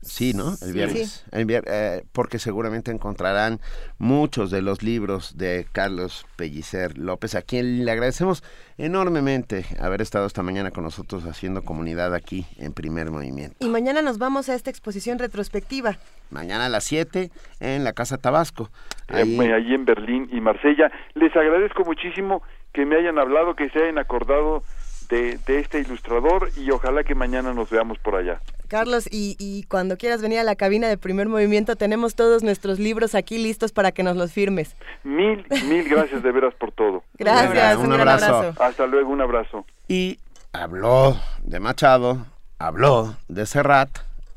[0.02, 0.50] Sí, ¿no?
[0.52, 0.72] El Sí.
[0.72, 1.24] viernes.
[1.30, 3.60] El vier- eh, porque seguramente encontrarán
[3.98, 8.42] muchos de los libros de Carlos Pellicer López, a quien le agradecemos
[8.78, 13.56] enormemente haber estado esta mañana con nosotros haciendo comunidad aquí en Primer Movimiento.
[13.60, 15.98] Y mañana nos vamos a esta exposición retrospectiva.
[16.30, 17.30] Mañana a las 7
[17.60, 18.70] en la Casa Tabasco.
[19.08, 20.90] Ahí- Eh, allí en Berlín y Marsella.
[21.14, 22.42] Les agradezco muchísimo
[22.72, 24.62] que me hayan hablado, que se hayan acordado
[25.10, 28.40] de, de este ilustrador y ojalá que mañana nos veamos por allá.
[28.68, 32.78] Carlos, y, y cuando quieras venir a la cabina de primer movimiento, tenemos todos nuestros
[32.78, 34.76] libros aquí listos para que nos los firmes.
[35.02, 37.02] Mil, mil gracias de veras por todo.
[37.18, 38.36] Gracias, Un un, gran abrazo.
[38.36, 38.62] abrazo.
[38.62, 39.66] Hasta luego, un abrazo.
[39.88, 40.20] Y
[40.52, 42.24] habló de Machado,
[42.60, 43.90] habló de Serrat.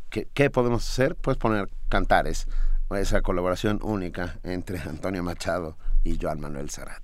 [0.10, 1.16] ¿Qué, qué podemos hacer?
[1.16, 2.48] Pues poner cantares.
[2.90, 7.04] Esa colaboración única entre Antonio Machado y Joan Manuel Serrat.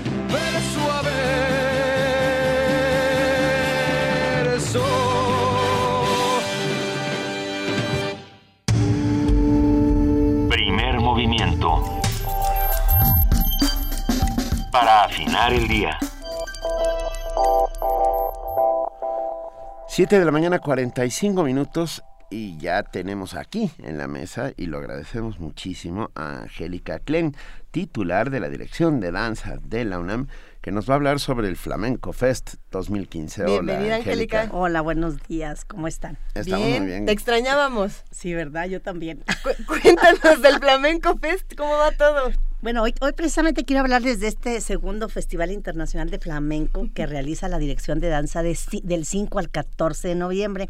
[0.31, 1.21] verso a verso.
[11.11, 11.83] movimiento.
[14.71, 15.97] Para afinar el día.
[19.87, 24.79] 7 de la mañana 45 minutos y ya tenemos aquí en la mesa y lo
[24.79, 27.35] agradecemos muchísimo a Angélica Klen,
[27.69, 30.27] titular de la Dirección de Danza de la UNAM
[30.61, 33.45] que nos va a hablar sobre el Flamenco Fest 2015.
[33.45, 34.47] Bienvenida, Angélica.
[34.51, 36.17] Hola, buenos días, ¿cómo están?
[36.35, 37.05] Estamos muy bien.
[37.05, 38.03] Te extrañábamos.
[38.11, 38.65] Sí, ¿verdad?
[38.65, 39.23] Yo también.
[39.67, 42.31] cuéntanos del Flamenco Fest, ¿cómo va todo?
[42.61, 47.47] Bueno, hoy, hoy precisamente quiero hablarles de este segundo Festival Internacional de Flamenco que realiza
[47.47, 50.69] la Dirección de Danza del 5 al 14 de noviembre.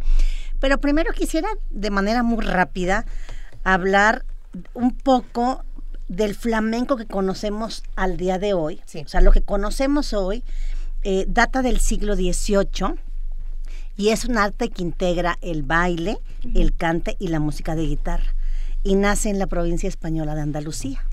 [0.61, 3.05] Pero primero quisiera, de manera muy rápida,
[3.65, 4.23] hablar
[4.73, 5.65] un poco
[6.07, 10.43] del flamenco que conocemos al día de hoy, o sea, lo que conocemos hoy
[11.03, 12.95] eh, data del siglo XVIII
[13.97, 16.19] y es un arte que integra el baile,
[16.53, 18.35] el cante y la música de guitarra
[18.83, 21.03] y nace en la provincia española de Andalucía.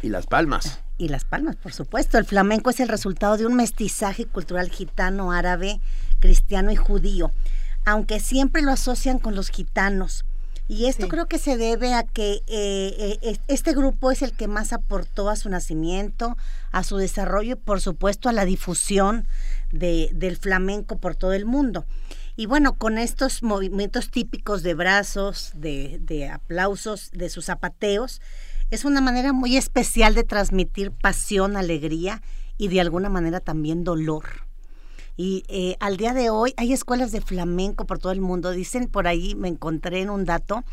[0.00, 0.80] Y Las Palmas.
[0.96, 2.18] Y Las Palmas, por supuesto.
[2.18, 5.80] El flamenco es el resultado de un mestizaje cultural gitano, árabe,
[6.20, 7.30] cristiano y judío,
[7.84, 10.24] aunque siempre lo asocian con los gitanos
[10.66, 14.48] y esto creo que se debe a que eh, eh, este grupo es el que
[14.48, 16.38] más aportó a su nacimiento,
[16.72, 19.28] a su desarrollo y por supuesto a la difusión
[19.72, 21.84] de, del flamenco por todo el mundo.
[22.34, 28.22] Y bueno, con estos movimientos típicos de brazos, de, de aplausos, de sus zapateos,
[28.70, 32.22] es una manera muy especial de transmitir pasión, alegría
[32.56, 34.24] y de alguna manera también dolor.
[35.16, 38.50] Y eh, al día de hoy hay escuelas de flamenco por todo el mundo.
[38.50, 40.64] Dicen por ahí, me encontré en un dato,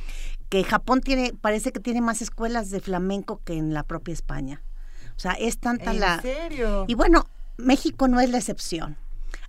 [0.50, 4.62] que Japón tiene, parece que tiene más escuelas de flamenco que en la propia España.
[5.16, 6.16] O sea, es tanta la...
[6.16, 6.86] ¿En serio?
[6.88, 7.28] Y bueno,
[7.58, 8.98] México no es la excepción.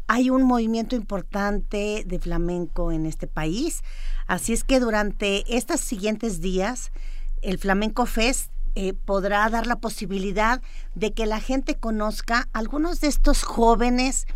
[0.06, 3.82] Hay un movimiento importante de flamenco en este país,
[4.26, 6.92] así es que durante estos siguientes días,
[7.40, 10.62] el Flamenco Fest eh, podrá dar la posibilidad
[10.94, 14.26] de que la gente conozca algunos de estos jóvenes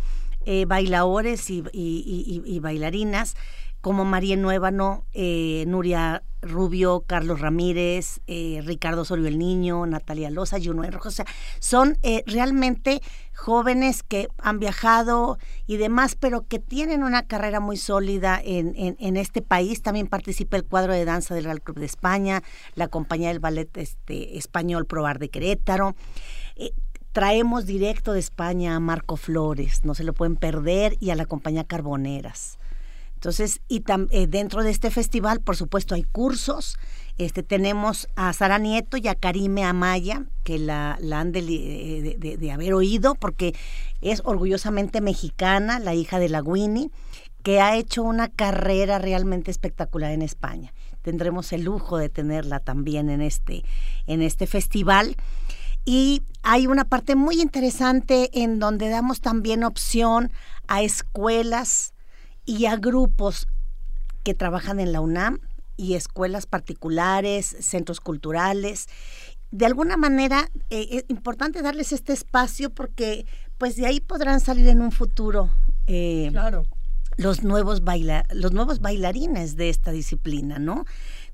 [0.47, 3.35] eh, bailadores y, bailarinas
[3.81, 10.57] como María Nuevano, eh, Nuria Rubio, Carlos Ramírez, eh, Ricardo Osorio el Niño, Natalia Loza,
[10.63, 11.09] Juno Rojo.
[11.09, 11.25] O sea,
[11.59, 13.01] son eh, realmente
[13.35, 19.17] jóvenes que han viajado y demás, pero que tienen una carrera muy sólida en, en,
[19.17, 19.81] este país.
[19.81, 22.43] También participa el cuadro de danza del Real Club de España,
[22.75, 25.95] la compañía del ballet este, español Probar de Querétaro
[27.17, 31.25] traemos directo de España a Marco Flores, no se lo pueden perder, y a la
[31.25, 32.59] compañía Carboneras.
[33.15, 36.77] Entonces, y eh, dentro de este festival, por supuesto, hay cursos.
[37.17, 42.75] Este, tenemos a Sara Nieto y a Karime Amaya, que la, han eh, de, haber
[42.75, 43.55] oído, porque
[44.01, 46.91] es orgullosamente mexicana, la hija de la Winnie,
[47.41, 50.71] que ha hecho una carrera realmente espectacular en España.
[51.01, 53.63] Tendremos el lujo de tenerla también en este,
[54.05, 55.15] en este festival.
[55.89, 60.33] Y hay una parte muy interesante en donde damos también opción
[60.67, 61.93] a escuelas
[62.43, 63.47] y a grupos
[64.23, 65.39] que trabajan en la UNAM
[65.77, 68.87] y escuelas particulares, centros culturales.
[69.51, 73.25] De alguna manera eh, es importante darles este espacio porque
[73.57, 75.49] pues de ahí podrán salir en un futuro
[75.87, 76.33] eh,
[77.15, 77.81] los, nuevos
[78.31, 80.83] los nuevos bailarines de esta disciplina, ¿no?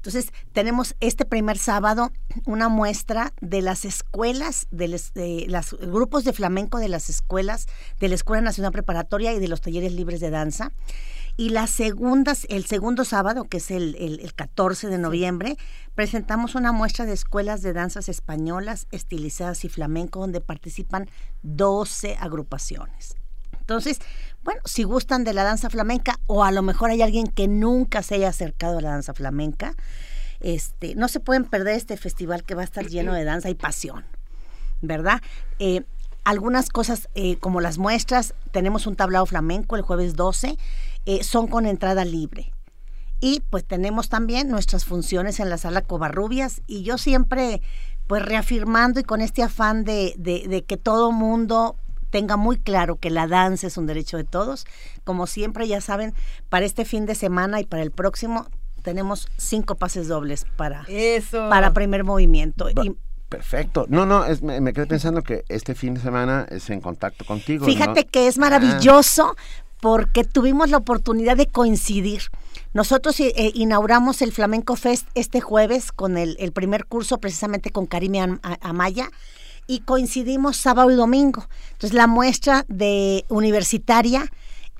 [0.03, 2.11] Entonces, tenemos este primer sábado
[2.45, 4.89] una muestra de las escuelas, de,
[5.47, 7.67] los grupos de flamenco de las escuelas,
[8.01, 10.73] de la Escuela Nacional Preparatoria y de los talleres libres de danza.
[11.37, 15.55] Y las segundas, el segundo sábado, que es el, el, 14 de noviembre,
[15.95, 21.09] presentamos una muestra de escuelas de danzas españolas, estilizadas y flamenco, donde participan
[21.43, 23.15] 12 agrupaciones.
[23.61, 23.99] Entonces,
[24.43, 28.03] bueno, si gustan de la danza flamenca o a lo mejor hay alguien que nunca
[28.03, 29.75] se haya acercado a la danza flamenca,
[30.41, 33.55] este, no se pueden perder este festival que va a estar lleno de danza y
[33.55, 34.03] pasión,
[34.81, 35.21] ¿verdad?
[35.59, 35.83] Eh,
[36.25, 40.57] algunas cosas eh, como las muestras, tenemos un tablao flamenco el jueves 12,
[41.05, 42.53] eh, son con entrada libre.
[43.21, 47.61] Y pues tenemos también nuestras funciones en la sala Covarrubias y yo siempre
[48.07, 51.77] pues reafirmando y con este afán de, de que todo mundo
[52.13, 54.67] tenga muy claro que la danza es un derecho de todos.
[55.03, 56.13] Como siempre, ya saben,
[56.47, 58.45] para este fin de semana y para el próximo
[58.83, 61.49] tenemos cinco pases dobles para, Eso.
[61.49, 62.69] para primer movimiento.
[62.69, 62.95] y,
[63.29, 63.87] Perfecto.
[63.89, 67.65] No, no, me, quedé pensando que este fin de semana es en contacto contigo.
[67.65, 69.35] Fíjate que es maravilloso
[69.81, 72.21] porque tuvimos la oportunidad de coincidir.
[72.73, 77.71] Nosotros eh, eh, inauguramos el Flamenco Fest este jueves con el, el primer curso precisamente
[77.71, 79.09] con Karime Amaya
[79.67, 81.47] y coincidimos sábado y domingo.
[81.71, 84.29] Entonces la muestra de universitaria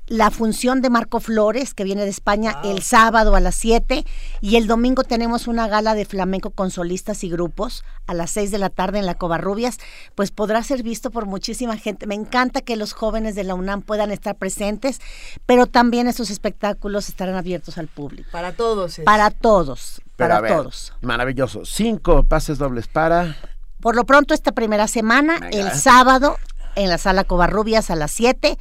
[0.06, 4.04] la función de Marco Flores, que viene de España el sábado a las 7,
[4.40, 8.50] y el domingo tenemos una gala de flamenco con solistas y grupos a las 6
[8.50, 9.78] de la tarde en la Covarrubias,
[10.14, 12.06] pues podrá ser visto por muchísima gente.
[12.06, 15.00] Me encanta que los jóvenes de la UNAM puedan estar presentes,
[15.46, 18.28] pero también esos espectáculos estarán abiertos al público.
[18.30, 19.00] Para todos.
[19.04, 20.92] Para todos, para todos.
[21.00, 21.64] Maravilloso.
[21.64, 23.36] Cinco pases dobles para...
[23.84, 26.38] Por lo pronto esta primera semana, el sábado
[26.74, 28.56] en la sala Covarrubias a las 7,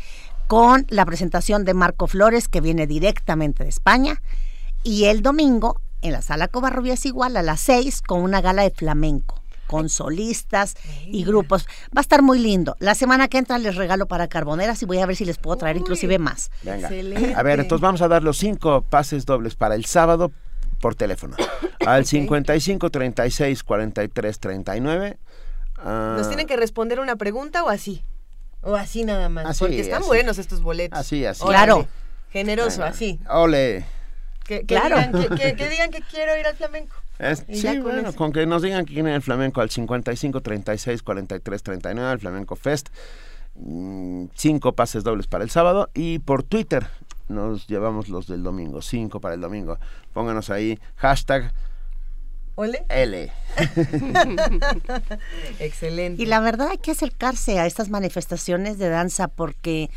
[0.48, 4.22] con la presentación de Marco Flores, que viene directamente de España,
[4.84, 8.72] y el domingo en la sala Covarrubias igual a las 6 con una gala de
[8.72, 10.76] flamenco con solistas
[11.08, 11.66] y grupos.
[11.96, 12.76] Va a estar muy lindo.
[12.80, 15.56] La semana que entra les regalo para carboneras y voy a ver si les puedo
[15.56, 16.52] traer inclusive más.
[16.64, 16.90] Venga.
[17.36, 20.34] A ver, entonces vamos a dar los cinco pases dobles para el sábado
[20.84, 21.38] por teléfono.
[21.88, 25.18] Al 55 36 43 39.
[25.86, 28.04] ¿Nos tienen que responder una pregunta o así?
[28.62, 29.58] O así nada más.
[29.60, 31.00] porque están buenos estos boletos.
[31.00, 31.42] Así, así.
[31.46, 31.88] Claro.
[32.32, 33.20] Generoso, así.
[33.30, 33.86] Ole.
[34.44, 34.98] Que, claro.
[34.98, 36.96] Digan, que, digan que quiero ir al flamenco.
[37.48, 42.12] sí, bueno, con que nos digan que quieren el flamenco al 55 36 43 39,
[42.12, 42.90] el Flamenco Fest.
[43.56, 46.88] Mm, cinco pases dobles para el sábado y por Twitter
[47.34, 49.78] nos llevamos los del domingo, cinco para el domingo.
[50.14, 51.54] Pónganos ahí hashtag
[52.56, 52.86] ¿Ole?
[52.88, 53.32] L.
[55.60, 56.22] Excelente.
[56.22, 59.90] Y la verdad hay que acercarse a estas manifestaciones de danza porque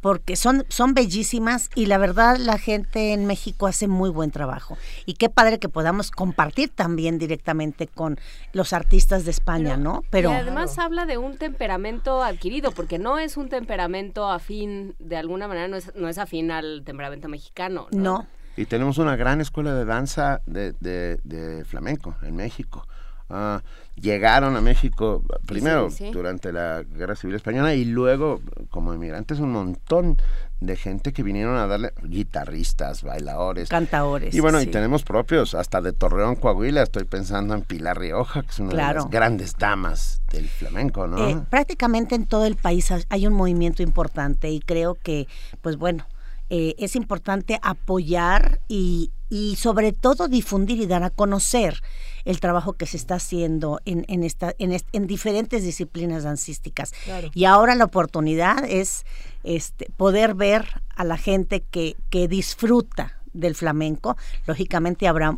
[0.00, 4.76] porque son, son bellísimas y la verdad la gente en México hace muy buen trabajo.
[5.06, 8.18] Y qué padre que podamos compartir también directamente con
[8.52, 10.02] los artistas de España, ¿no?
[10.10, 15.16] Pero y además habla de un temperamento adquirido, porque no es un temperamento afín, de
[15.16, 17.88] alguna manera no es, no es afín al temperamento mexicano.
[17.90, 18.02] No.
[18.02, 18.26] no.
[18.58, 22.88] Y tenemos una gran escuela de danza de, de, flamenco en México.
[23.30, 23.62] Ah,
[23.96, 30.16] llegaron a México primero durante la Guerra Civil Española y luego como inmigrantes un montón
[30.60, 34.34] de gente que vinieron a darle guitarristas, bailadores, cantadores.
[34.34, 38.50] Y bueno, y tenemos propios, hasta de Torreón, Coahuila, estoy pensando en Pilar Rioja, que
[38.50, 41.28] es una de las grandes damas del flamenco, ¿no?
[41.28, 45.28] Eh, prácticamente en todo el país hay un movimiento importante y creo que,
[45.60, 46.06] pues bueno,
[46.50, 49.10] eh, es importante apoyar y,
[49.58, 51.82] sobre todo difundir y dar a conocer
[52.28, 56.92] el trabajo que se está haciendo en, en, esta, en, diferentes disciplinas dancísticas.
[57.32, 59.06] Y ahora la oportunidad es
[59.44, 64.18] este, poder ver a la gente que, que disfruta del flamenco.
[64.46, 65.36] Lógicamente habrá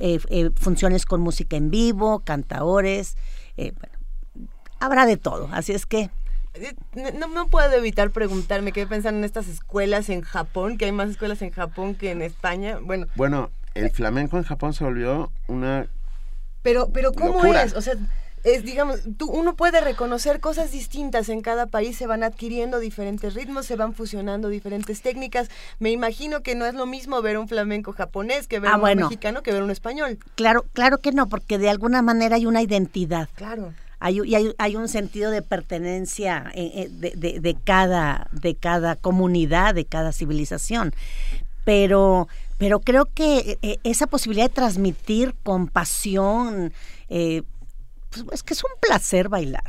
[0.00, 3.16] eh, eh, funciones con música en vivo, cantaores,
[4.80, 5.48] habrá de todo.
[5.52, 6.10] Así es que
[7.14, 11.08] no, no puedo evitar preguntarme, qué pensando en estas escuelas en Japón, que hay más
[11.08, 12.80] escuelas en Japón que en España.
[12.82, 15.86] Bueno, bueno el flamenco en Japón se volvió una...
[16.62, 17.74] Pero, pero ¿cómo es?
[17.74, 17.94] O sea,
[18.44, 23.34] es, digamos, tú, uno puede reconocer cosas distintas en cada país, se van adquiriendo diferentes
[23.34, 25.48] ritmos, se van fusionando diferentes técnicas.
[25.78, 28.96] Me imagino que no es lo mismo ver un flamenco japonés que ver ah, un
[28.96, 30.18] mexicano que ver un español.
[30.34, 33.28] Claro, claro que no, porque de alguna manera hay una identidad.
[33.36, 38.96] Claro hay, hay, hay un sentido de pertenencia eh, eh, de, de, cada, de cada
[38.96, 40.92] comunidad, de cada civilización.
[41.64, 42.26] Pero,
[42.62, 46.72] pero creo que eh, esa posibilidad de transmitir compasión,
[47.08, 47.42] eh,
[48.08, 49.68] pues, es que es un placer bailar.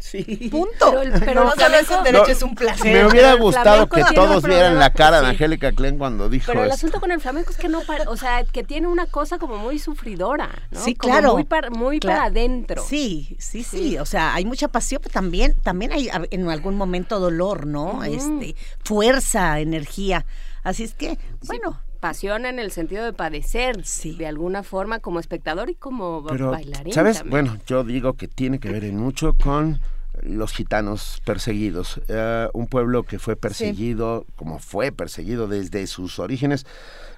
[0.00, 0.24] Sí.
[0.50, 0.92] Punto.
[1.20, 1.52] Pero, no
[1.86, 2.92] con derecho es un placer.
[2.92, 6.72] Me hubiera gustado que todos vieran la cara de Angélica Klein cuando dijo Pero el
[6.72, 9.78] asunto con el flamenco es que no, o sea, que tiene una cosa como muy
[9.78, 10.82] sufridora, ¿no?
[10.82, 11.34] Sí, claro.
[11.34, 12.82] muy, para, muy para adentro.
[12.82, 17.20] Sí, sí, sí, O sea, hay mucha pasión, pero también, también hay en algún momento
[17.20, 18.02] dolor, ¿no?
[18.02, 20.26] Este, fuerza, energía.
[20.64, 21.80] Así es que, bueno.
[22.02, 24.16] Pasión en el sentido de padecer, sí.
[24.16, 26.92] de alguna forma, como espectador y como bailarín.
[26.92, 27.22] ¿Sabes?
[27.24, 29.78] Bueno, yo digo que tiene que ver en mucho con
[30.20, 36.66] los gitanos perseguidos, eh, un pueblo que fue perseguido, como fue perseguido desde sus orígenes.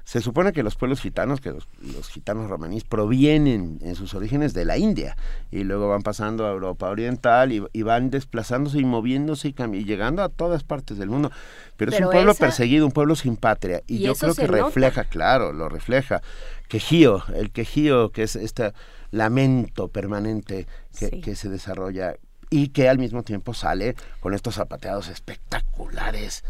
[0.04, 1.66] Se supone que los pueblos gitanos, que los,
[2.10, 5.16] gitanos romaníes, provienen en sus orígenes de la India
[5.50, 10.28] y luego van pasando a Europa Oriental y, van desplazándose y moviéndose y, llegando a
[10.28, 11.30] todas partes del mundo.
[11.78, 15.52] Pero, es un pueblo perseguido, un pueblo sin patria y, yo creo que refleja, claro,
[15.52, 16.20] lo refleja.
[16.68, 18.72] Quejío, el quejío, que es este
[19.10, 20.66] lamento permanente
[20.98, 22.16] que, que se desarrolla
[22.50, 26.44] y que al mismo tiempo sale con estos zapateados espectaculares.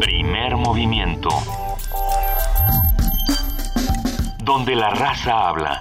[0.01, 1.31] Primer movimiento.
[4.45, 5.81] Donde la raza habla.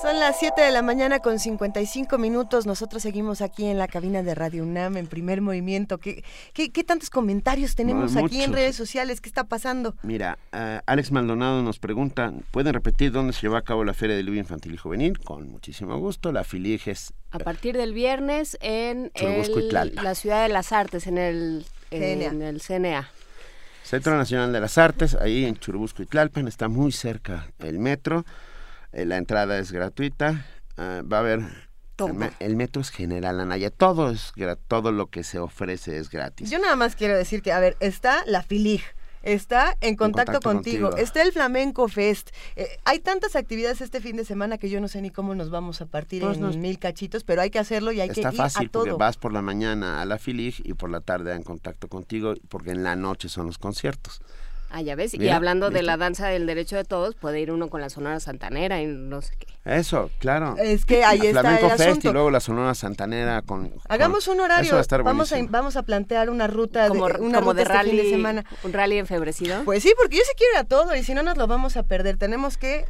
[0.00, 2.66] Son las 7 de la mañana con 55 minutos.
[2.66, 5.98] Nosotros seguimos aquí en la cabina de Radio UNAM en primer movimiento.
[5.98, 6.22] ¿Qué,
[6.52, 9.20] qué, tantos comentarios tenemos aquí en redes sociales?
[9.20, 9.96] ¿Qué está pasando?
[10.04, 14.14] Mira, uh, Alex Maldonado nos pregunta, ¿pueden repetir dónde se lleva a cabo la Feria
[14.14, 15.18] del Libro Infantil y Juvenil?
[15.18, 16.30] Con muchísimo gusto.
[16.30, 17.12] La filige es...
[17.32, 19.10] A partir del viernes en
[19.94, 23.10] la Ciudad de las Artes, en el, en el CNA.
[23.82, 28.24] Centro Nacional de las Artes, ahí en Churubusco y Tlalpan, está muy cerca el metro.
[28.92, 31.68] Eh, la entrada es gratuita, ah, va a haber...
[32.38, 33.70] El, metro es general, Anaya.
[33.70, 34.32] Todo, es,
[34.68, 36.48] todo lo que se ofrece es gratis.
[36.48, 38.82] Yo nada más quiero decir que, a ver, está la FILIG,
[39.22, 40.96] está en contacto, contigo.
[40.96, 42.30] Está el Flamenco Fest.
[42.54, 45.50] Eh, hay tantas actividades este fin de semana que yo no sé ni cómo nos
[45.50, 48.32] vamos a partir pues en mil cachitos, pero hay que hacerlo y hay que ir
[48.32, 48.84] fácil, a todo.
[48.84, 52.34] Porque vas por la mañana a la FILIG y por la tarde en contacto contigo,
[52.48, 54.20] porque en la noche son los conciertos.
[54.70, 55.14] Ah, ya ves.
[55.14, 58.20] y hablando de la danza del derecho de todos, puede ir uno con la Sonora
[58.20, 59.46] Santanera y no sé qué.
[59.64, 60.56] Eso, claro.
[60.58, 63.72] Es que ahí está Flamenco el Fest y luego la Sonora Santanera con...
[63.88, 64.74] Hagamos un horario.
[65.04, 68.44] vamos, a, vamos a plantear una ruta como, de, una de este rally de semana.
[68.62, 69.64] ¿Un rally enfebrecido?
[69.64, 71.76] Pues sí, porque yo sí quiero ir a todo y si no nos lo vamos
[71.76, 72.16] a perder.
[72.16, 72.86] Tenemos que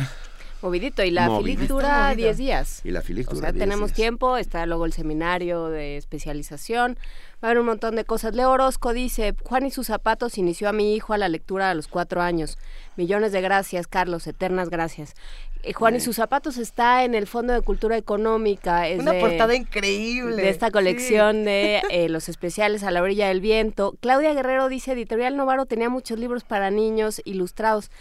[0.62, 2.82] Movidito, y la FILIG dura 10 días.
[2.84, 6.98] Y la FILIG dura O sea, tenemos tiempo, está luego el seminario de especialización,
[7.42, 8.36] va a haber un montón de cosas.
[8.36, 11.74] Leo Orozco dice, Juan y sus zapatos inició a mi hijo a la lectura a
[11.76, 12.58] los cuatro años.
[12.98, 15.14] Millones de gracias, Carlos, eternas gracias.
[15.62, 18.88] Eh, Juan y sus zapatos está en el Fondo de Cultura Económica.
[18.88, 20.41] Es Una portada increíble.
[20.41, 23.95] De esta colección de eh, los especiales a la orilla del viento.
[23.99, 27.91] Claudia Guerrero dice, Editorial Novaro tenía muchos libros para niños ilustrados.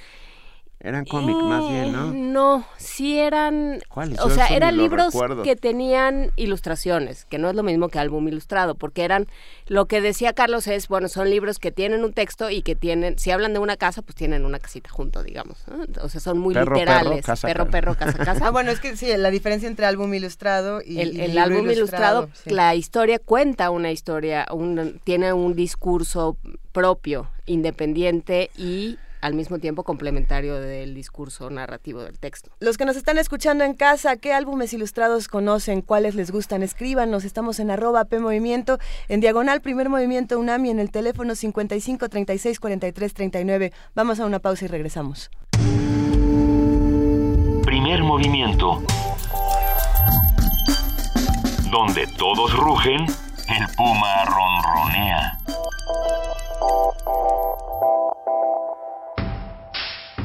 [0.81, 2.13] Eran cómics más bien, ¿no?
[2.13, 3.81] No, sí eran...
[3.89, 4.21] ¿Cuáles?
[4.21, 5.13] O sea, eran libros
[5.43, 9.27] que tenían ilustraciones, que no es lo mismo que álbum ilustrado, porque eran...
[9.67, 13.19] Lo que decía Carlos es, bueno, son libros que tienen un texto y que tienen...
[13.19, 15.65] Si hablan de una casa, pues tienen una casita junto, digamos.
[16.01, 17.27] O sea, son muy literales.
[17.43, 18.41] Perro, perro, casa, casa.
[18.47, 21.01] ah, bueno, es que sí, la diferencia entre álbum ilustrado y...
[21.01, 26.37] El, el álbum ilustrado, la historia cuenta una historia, un, tiene un discurso
[26.71, 32.51] propio, independiente y al mismo tiempo complementario del discurso narrativo del texto.
[32.61, 35.83] Los que nos están escuchando en casa, ¿qué álbumes ilustrados conocen?
[35.83, 36.63] ¿Cuáles les gustan?
[36.63, 42.09] Escríbanos, estamos en arroba P Movimiento, en diagonal Primer Movimiento UNAMI, en el teléfono 55
[42.09, 43.73] 36 43 39.
[43.95, 45.31] Vamos a una pausa y regresamos.
[47.65, 48.83] Primer Movimiento.
[51.71, 55.39] Donde todos rugen, el puma ronronea.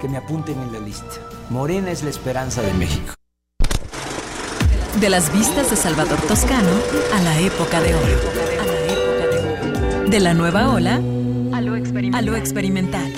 [0.00, 1.20] que me apunten en la lista.
[1.50, 3.14] Morena es la esperanza de México.
[5.00, 6.70] De las vistas de Salvador Toscano
[7.14, 8.18] a la época de oro.
[10.08, 11.00] De la nueva ola
[11.52, 13.12] a lo experimental.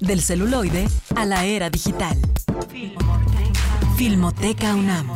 [0.00, 2.16] Del celuloide a la era digital.
[3.96, 5.08] Filmoteca UNAM.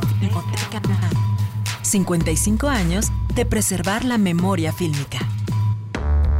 [1.82, 5.18] 55 años de preservar la memoria fílmica.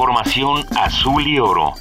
[0.00, 1.74] Información azul y oro.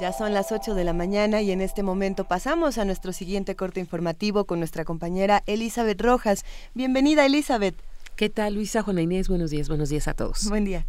[0.00, 3.56] Ya son las 8 de la mañana y en este momento pasamos a nuestro siguiente
[3.56, 6.46] corte informativo con nuestra compañera Elizabeth Rojas.
[6.72, 7.74] Bienvenida, Elizabeth.
[8.16, 9.28] ¿Qué tal, Luisa, Juana Inés?
[9.28, 10.48] Buenos días, buenos días a todos.
[10.48, 10.86] Buen día.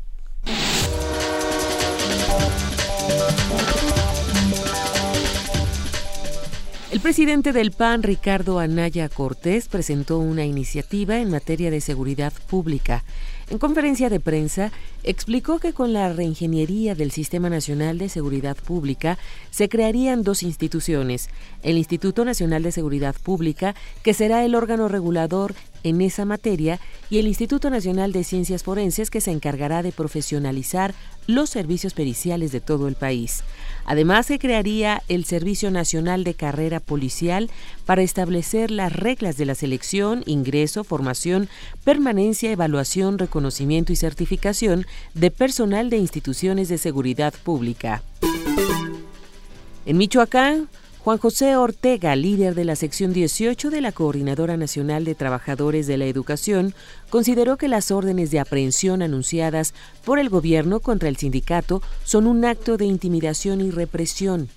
[6.91, 13.03] El presidente del PAN, Ricardo Anaya Cortés, presentó una iniciativa en materia de seguridad pública.
[13.49, 14.71] En conferencia de prensa,
[15.03, 19.17] explicó que con la reingeniería del Sistema Nacional de Seguridad Pública
[19.49, 21.31] se crearían dos instituciones,
[21.63, 23.73] el Instituto Nacional de Seguridad Pública,
[24.03, 29.09] que será el órgano regulador en esa materia, y el Instituto Nacional de Ciencias Forenses,
[29.09, 30.93] que se encargará de profesionalizar
[31.27, 33.43] los servicios periciales de todo el país.
[33.85, 37.49] Además, se crearía el Servicio Nacional de Carrera Policial
[37.85, 41.49] para establecer las reglas de la selección, ingreso, formación,
[41.83, 48.01] permanencia, evaluación, reconocimiento y certificación de personal de instituciones de seguridad pública.
[49.85, 50.67] En Michoacán,
[51.03, 55.97] Juan José Ortega, líder de la sección 18 de la Coordinadora Nacional de Trabajadores de
[55.97, 56.73] la Educación,
[57.09, 59.73] consideró que las órdenes de aprehensión anunciadas
[60.03, 64.49] por el gobierno contra el sindicato son un acto de intimidación y represión.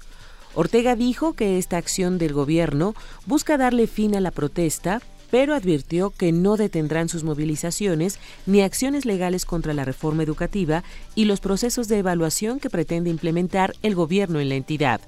[0.54, 6.10] Ortega dijo que esta acción del gobierno busca darle fin a la protesta, pero advirtió
[6.10, 10.82] que no detendrán sus movilizaciones ni acciones legales contra la reforma educativa
[11.14, 15.00] y los procesos de evaluación que pretende implementar el gobierno en la entidad.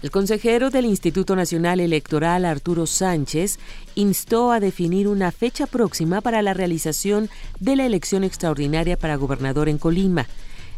[0.00, 3.58] El consejero del Instituto Nacional Electoral, Arturo Sánchez,
[3.96, 7.28] instó a definir una fecha próxima para la realización
[7.58, 10.28] de la elección extraordinaria para gobernador en Colima.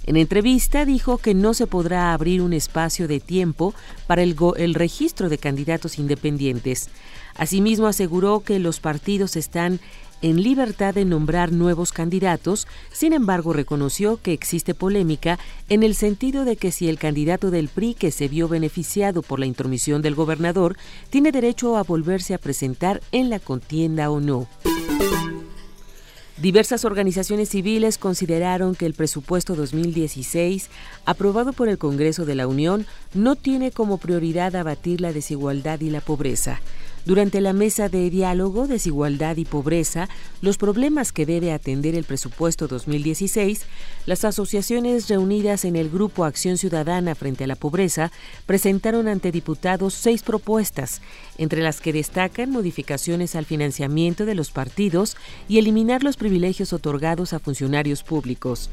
[0.06, 3.74] En entrevista dijo que no se podrá abrir un espacio de tiempo
[4.06, 6.88] para el, registro de candidatos independientes.
[7.36, 9.80] Asimismo aseguró que los partidos están
[10.22, 16.44] en libertad de nombrar nuevos candidatos, sin embargo reconoció que existe polémica en el sentido
[16.44, 20.14] de que si el candidato del PRI que se vio beneficiado por la intromisión del
[20.14, 20.76] gobernador
[21.10, 24.48] tiene derecho a volverse a presentar en la contienda o no.
[26.40, 30.70] Diversas organizaciones civiles consideraron que el presupuesto 2016,
[31.04, 35.90] aprobado por el Congreso de la Unión, no tiene como prioridad abatir la desigualdad y
[35.90, 36.62] la pobreza.
[37.06, 40.08] Durante la mesa de diálogo, desigualdad y pobreza,
[40.42, 43.62] los problemas que debe atender el presupuesto 2016,
[44.04, 48.12] las asociaciones reunidas en el Grupo Acción Ciudadana frente a la Pobreza
[48.44, 51.00] presentaron ante diputados seis propuestas,
[51.38, 55.16] entre las que destacan modificaciones al financiamiento de los partidos
[55.48, 58.70] y eliminar los privilegios otorgados a funcionarios públicos.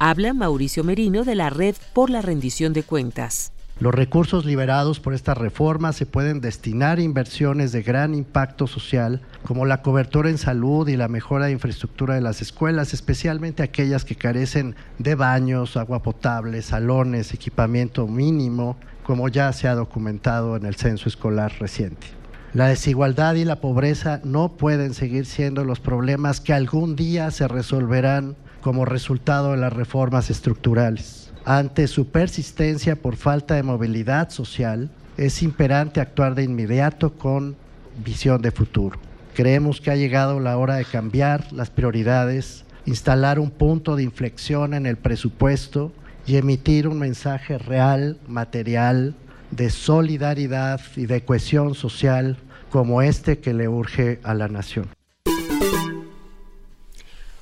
[0.00, 3.52] Habla Mauricio Merino de la Red por la Rendición de Cuentas.
[3.80, 9.20] Los recursos liberados por esta reforma se pueden destinar a inversiones de gran impacto social,
[9.44, 14.04] como la cobertura en salud y la mejora de infraestructura de las escuelas, especialmente aquellas
[14.04, 20.66] que carecen de baños, agua potable, salones, equipamiento mínimo, como ya se ha documentado en
[20.66, 22.08] el censo escolar reciente.
[22.54, 27.46] La desigualdad y la pobreza no pueden seguir siendo los problemas que algún día se
[27.46, 31.27] resolverán como resultado de las reformas estructurales.
[31.50, 37.56] Ante su persistencia por falta de movilidad social, es imperante actuar de inmediato con
[38.04, 38.98] visión de futuro.
[39.34, 44.74] Creemos que ha llegado la hora de cambiar las prioridades, instalar un punto de inflexión
[44.74, 45.90] en el presupuesto
[46.26, 49.14] y emitir un mensaje real, material,
[49.50, 52.36] de solidaridad y de cohesión social
[52.68, 54.88] como este que le urge a la nación.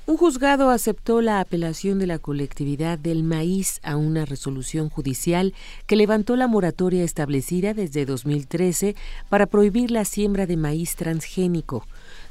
[0.09, 5.53] Un juzgado aceptó la apelación de la colectividad del maíz a una resolución judicial
[5.89, 8.95] que levantó la moratoria establecida desde 2013
[9.29, 11.85] para prohibir la siembra de maíz transgénico.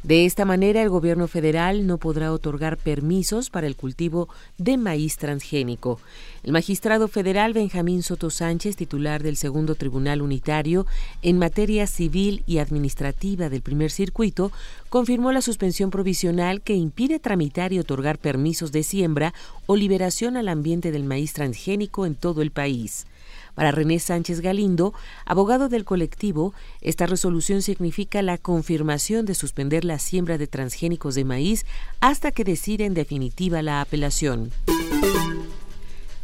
[0.05, 4.29] De esta manera, el gobierno federal no podrá otorgar permisos para el cultivo
[4.59, 5.99] de maíz transgénico.
[6.43, 10.85] El magistrado federal Benjamín Soto Sánchez, titular del Segundo Tribunal Unitario
[11.23, 14.51] en materia civil y administrativa del primer circuito,
[14.89, 19.33] confirmó la suspensión provisional que impide tramitar y otorgar permisos de siembra
[19.65, 23.07] o liberación al ambiente del maíz transgénico en todo el país.
[23.55, 24.93] Para René Sánchez Galindo,
[25.25, 31.23] abogado del colectivo, esta resolución significa la confirmación de suspender la siembra de transgénicos de
[31.23, 31.65] maíz
[32.01, 34.51] hasta que decida en definitiva la apelación.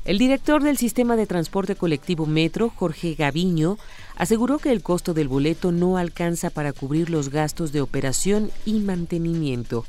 [0.04, 3.78] El director del sistema de transporte colectivo Metro, Jorge Gaviño,
[4.18, 8.80] aseguró que el costo del boleto no alcanza para cubrir los gastos de operación y
[8.80, 9.86] mantenimiento.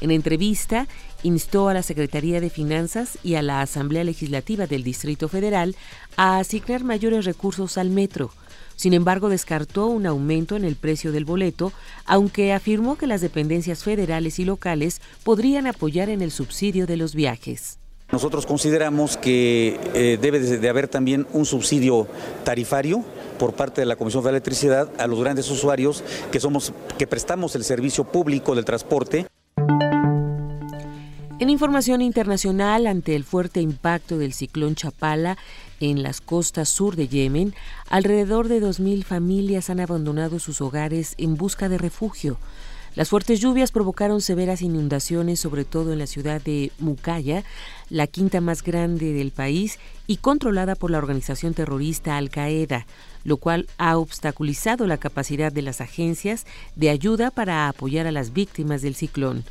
[0.00, 0.86] En entrevista,
[1.22, 5.76] instó a la Secretaría de Finanzas y a la Asamblea Legislativa del Distrito Federal
[6.16, 8.30] a asignar mayores recursos al metro.
[8.76, 11.72] Sin embargo, descartó un aumento en el precio del boleto,
[12.04, 17.14] aunque afirmó que las dependencias federales y locales podrían apoyar en el subsidio de los
[17.14, 17.78] viajes.
[18.12, 22.06] Nosotros consideramos que eh, debe de haber también un subsidio
[22.44, 23.02] tarifario
[23.38, 27.56] por parte de la Comisión de Electricidad a los grandes usuarios que somos que prestamos
[27.56, 29.26] el servicio público del transporte.
[31.38, 35.36] En información internacional, ante el fuerte impacto del ciclón Chapala
[35.80, 37.54] en las costas sur de Yemen,
[37.90, 42.38] alrededor de 2.000 familias han abandonado sus hogares en busca de refugio.
[42.94, 47.44] Las fuertes lluvias provocaron severas inundaciones, sobre todo en la ciudad de Mukaya,
[47.90, 52.86] la quinta más grande del país y controlada por la organización terrorista Al-Qaeda,
[53.24, 58.32] lo cual ha obstaculizado la capacidad de las agencias de ayuda para apoyar a las
[58.32, 59.44] víctimas del ciclón.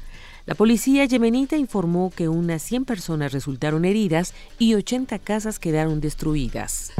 [0.45, 6.91] La policía yemenita informó que unas 100 personas resultaron heridas y 80 casas quedaron destruidas.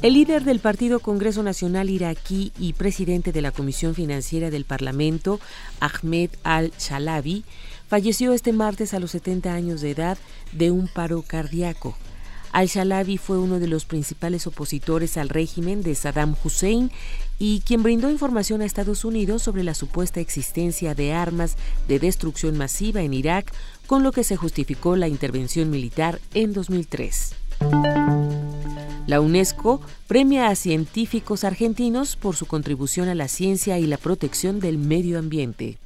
[0.00, 5.38] El líder del Partido Congreso Nacional iraquí y presidente de la Comisión Financiera del Parlamento,
[5.80, 7.44] Ahmed al-Shalabi,
[7.88, 10.16] falleció este martes a los 70 años de edad
[10.52, 11.94] de un paro cardíaco.
[12.52, 16.90] Al-Shalabi fue uno de los principales opositores al régimen de Saddam Hussein
[17.38, 21.56] y quien brindó información a Estados Unidos sobre la supuesta existencia de armas
[21.88, 23.52] de destrucción masiva en Irak,
[23.86, 27.34] con lo que se justificó la intervención militar en 2003.
[29.06, 34.58] La UNESCO premia a científicos argentinos por su contribución a la ciencia y la protección
[34.58, 35.78] del medio ambiente.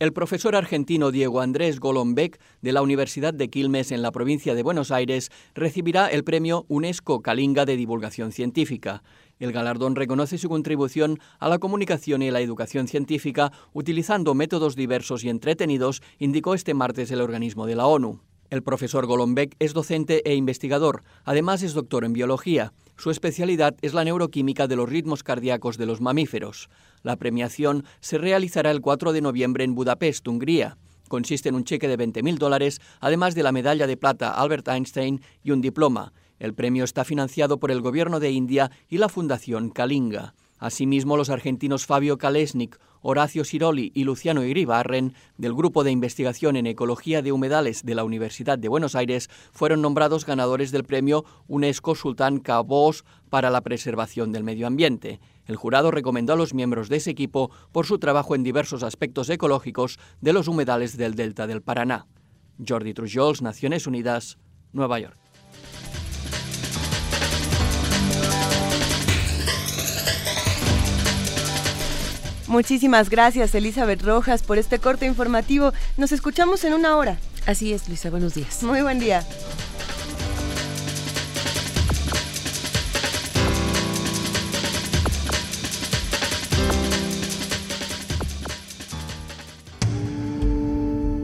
[0.00, 4.62] El profesor argentino Diego Andrés Golombek de la Universidad de Quilmes en la provincia de
[4.62, 9.02] Buenos Aires recibirá el premio UNESCO Calinga de Divulgación Científica.
[9.40, 15.24] El galardón reconoce su contribución a la comunicación y la educación científica utilizando métodos diversos
[15.24, 18.20] y entretenidos, indicó este martes el organismo de la ONU.
[18.50, 22.74] El profesor Golombek es docente e investigador, además es doctor en biología.
[22.98, 26.68] Su especialidad es la neuroquímica de los ritmos cardíacos de los mamíferos.
[27.02, 30.76] La premiación se realizará el 4 de noviembre en Budapest, Hungría.
[31.08, 35.22] Consiste en un cheque de 20.000 dólares, además de la medalla de plata Albert Einstein
[35.42, 36.12] y un diploma.
[36.40, 40.34] El premio está financiado por el Gobierno de India y la Fundación Kalinga.
[40.58, 46.66] Asimismo, los argentinos Fabio Kalesnik, Horacio Siroli y Luciano Iribarren, del Grupo de Investigación en
[46.66, 51.94] Ecología de Humedales de la Universidad de Buenos Aires, fueron nombrados ganadores del premio UNESCO
[51.94, 55.20] Sultán Qaboos para la preservación del medio ambiente.
[55.44, 59.28] El jurado recomendó a los miembros de ese equipo por su trabajo en diversos aspectos
[59.28, 62.06] ecológicos de los humedales del delta del Paraná.
[62.66, 64.38] Jordi Trujols, Naciones Unidas,
[64.72, 65.19] Nueva York.
[72.50, 75.72] Muchísimas gracias, Elizabeth Rojas, por este corte informativo.
[75.96, 77.16] Nos escuchamos en una hora.
[77.46, 78.10] Así es, Luisa.
[78.10, 78.64] Buenos días.
[78.64, 79.24] Muy buen día.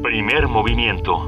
[0.04, 1.26] Primer movimiento.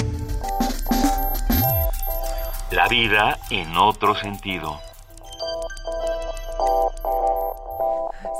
[2.70, 4.87] La vida en otro sentido.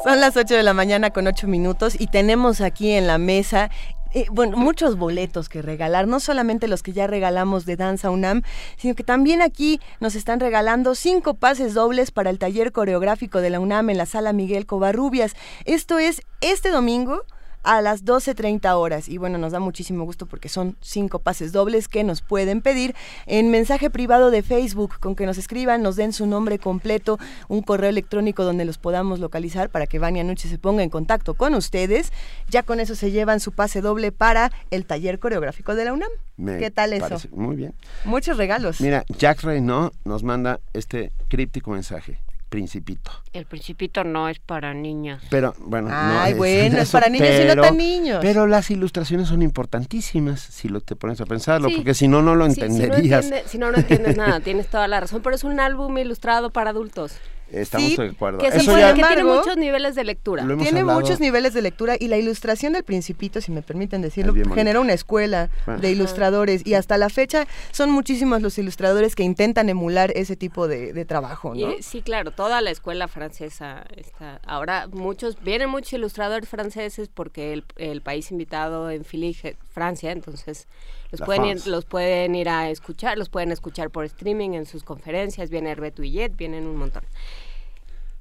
[0.08, 3.70] Son las 8 de la mañana con 8 minutos y tenemos aquí en la mesa
[4.14, 8.40] eh, bueno, muchos boletos que regalar, no solamente los que ya regalamos de Danza UNAM,
[8.78, 13.50] sino que también aquí nos están regalando cinco pases dobles para el taller coreográfico de
[13.50, 15.36] la UNAM en la sala Miguel Covarrubias.
[15.66, 17.24] Esto es este domingo
[17.68, 19.10] a las 12.30 horas.
[19.10, 22.94] Y bueno, nos da muchísimo gusto porque son cinco pases dobles que nos pueden pedir
[23.26, 27.60] en mensaje privado de Facebook, con que nos escriban, nos den su nombre completo, un
[27.60, 31.54] correo electrónico donde los podamos localizar para que Vania Nuche se ponga en contacto con
[31.54, 32.10] ustedes.
[32.48, 36.10] Ya con eso se llevan su pase doble para el taller coreográfico de la UNAM.
[36.58, 37.18] ¿Qué tal eso?
[37.32, 37.74] Muy bien.
[38.06, 38.80] Muchos regalos.
[38.80, 42.18] Mira, Jack Reynaud nos manda este críptico mensaje.
[42.48, 43.10] Principito.
[43.34, 45.22] El Principito no es para niños.
[45.30, 48.20] Pero, bueno, Ay, no bueno, es para niños y no tan niños.
[48.22, 52.34] Pero las ilustraciones son importantísimas si lo te pones a pensarlo, porque si no, no
[52.34, 53.24] lo Sí, si no entenderías.
[53.26, 56.50] entiende- Si no, no entiendes nada, tienes toda la razón, pero es un álbum ilustrado
[56.50, 57.12] para adultos.
[57.50, 58.38] Estamos de acuerdo.
[58.38, 60.46] Que, se Eso puede- ya que tiene muchos niveles de lectura.
[60.58, 61.00] Tiene hablado.
[61.00, 64.92] muchos niveles de lectura y la ilustración del Principito, si me permiten decirlo, genera una
[64.92, 65.80] escuela Bueno.
[65.80, 70.68] de ilustradores y hasta la fecha son muchísimos los ilustradores que intentan emular ese tipo
[70.68, 71.70] de, de trabajo, Y, ¿no?
[71.70, 74.40] eh, sí, claro, toda la escuela francesa está.
[74.44, 79.36] Ahora muchos, vienen muchos ilustradores franceses porque el, el país invitado en Philly,
[79.72, 80.66] Francia, entonces
[81.10, 84.84] los pueden, ir, los pueden ir a escuchar, los pueden escuchar por streaming en sus
[84.84, 87.02] conferencias, viene Herbeto Illet, vienen un montón.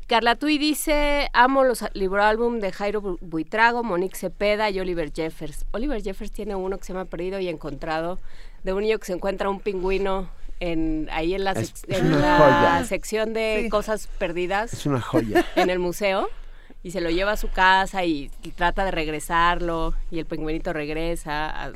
[0.07, 5.65] Carla Tui dice, amo los libroálbum de Jairo Bu- Buitrago, Monique Cepeda y Oliver Jeffers.
[5.71, 8.17] Oliver Jeffers tiene uno que se llama Perdido y Encontrado,
[8.63, 10.29] de un niño que se encuentra un pingüino
[10.61, 12.85] en, ahí en la, Es- sec- es en una la joya.
[12.85, 15.45] sección de cosas perdidas Es una joya.
[15.57, 16.29] en el museo
[16.83, 20.71] y se lo lleva a su casa y, y trata de regresarlo y el pingüinito
[20.73, 21.65] regresa.
[21.65, 21.71] a-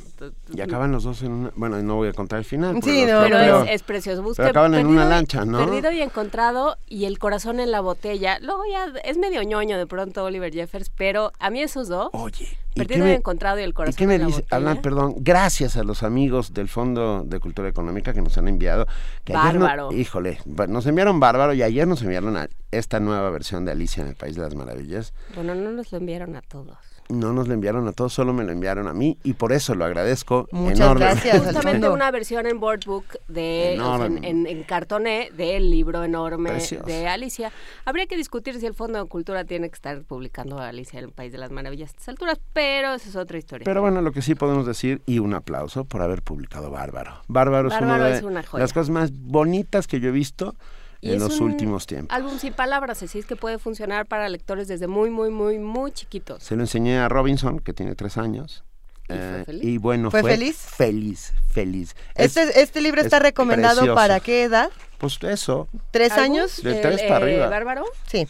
[0.53, 1.51] Y acaban los dos en una...
[1.55, 2.79] Bueno, no voy a contar el final.
[2.81, 4.21] Sí, no, pero es, es precioso.
[4.23, 5.57] Busque pero acaban en Perdido una y- lancha, ¿no?
[5.65, 8.37] Perdido y encontrado y el corazón en la botella.
[8.39, 12.47] Luego ya es medio ñoño de pronto Oliver Jeffers, pero a mí esos dos, Oye,
[12.70, 14.41] ¿y Perdido y me- encontrado y el ¿Y corazón qué me en la dice?
[14.41, 14.55] botella.
[14.57, 18.88] Hablan, perdón, gracias a los amigos del Fondo de Cultura Económica que nos han enviado.
[19.24, 19.91] Que ayer no- Bárbaro.
[19.91, 24.09] híjole, nos enviaron bárbaro y ayer nos enviaron a esta nueva versión de Alicia en
[24.09, 25.13] el País de las Maravillas.
[25.36, 26.78] Bueno, no nos lo enviaron a todos.
[27.09, 29.75] No nos lo enviaron a todos, solo me lo enviaron a mí y por eso
[29.75, 31.27] lo agradezco Muchas enormemente.
[31.27, 36.51] gracias, Justamente una versión en board book de en, en, en cartoné del libro enorme
[36.51, 36.85] Precioso.
[36.85, 37.51] de Alicia.
[37.83, 41.05] Habría que discutir si el Fondo de Cultura tiene que estar publicando a Alicia en
[41.05, 43.65] el País de las Maravillas a estas alturas, pero esa es otra historia.
[43.65, 47.21] Pero bueno, lo que sí podemos decir, y un aplauso por haber publicado Bárbaro.
[47.27, 48.61] Bárbaro, es Bárbaro una de es una joya.
[48.63, 50.55] las cosas más bonitas que yo he visto
[51.01, 52.15] en los últimos tiempos.
[52.15, 55.91] Álbum sin palabras, así es que puede funcionar para lectores desde muy, muy, muy, muy
[55.91, 56.43] chiquitos.
[56.43, 58.63] Se lo enseñé a Robinson, que tiene tres años.
[59.09, 59.63] ¿Y fue eh, feliz?
[59.63, 60.57] y bueno, ¿Fue fue, feliz?
[60.57, 61.95] Feliz, feliz.
[62.15, 63.95] Es- Este, este libro está es recomendado precioso.
[63.95, 64.69] para qué edad?
[64.99, 65.67] Pues eso.
[65.89, 66.61] ¿Tres años?
[66.61, 67.47] De El, tres para eh, arriba.
[67.49, 67.85] Bárbaro.
[68.07, 68.27] Sí.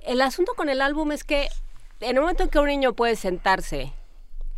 [0.00, 1.48] El asunto con el álbum es que
[2.00, 3.92] en el momento en que un niño puede sentarse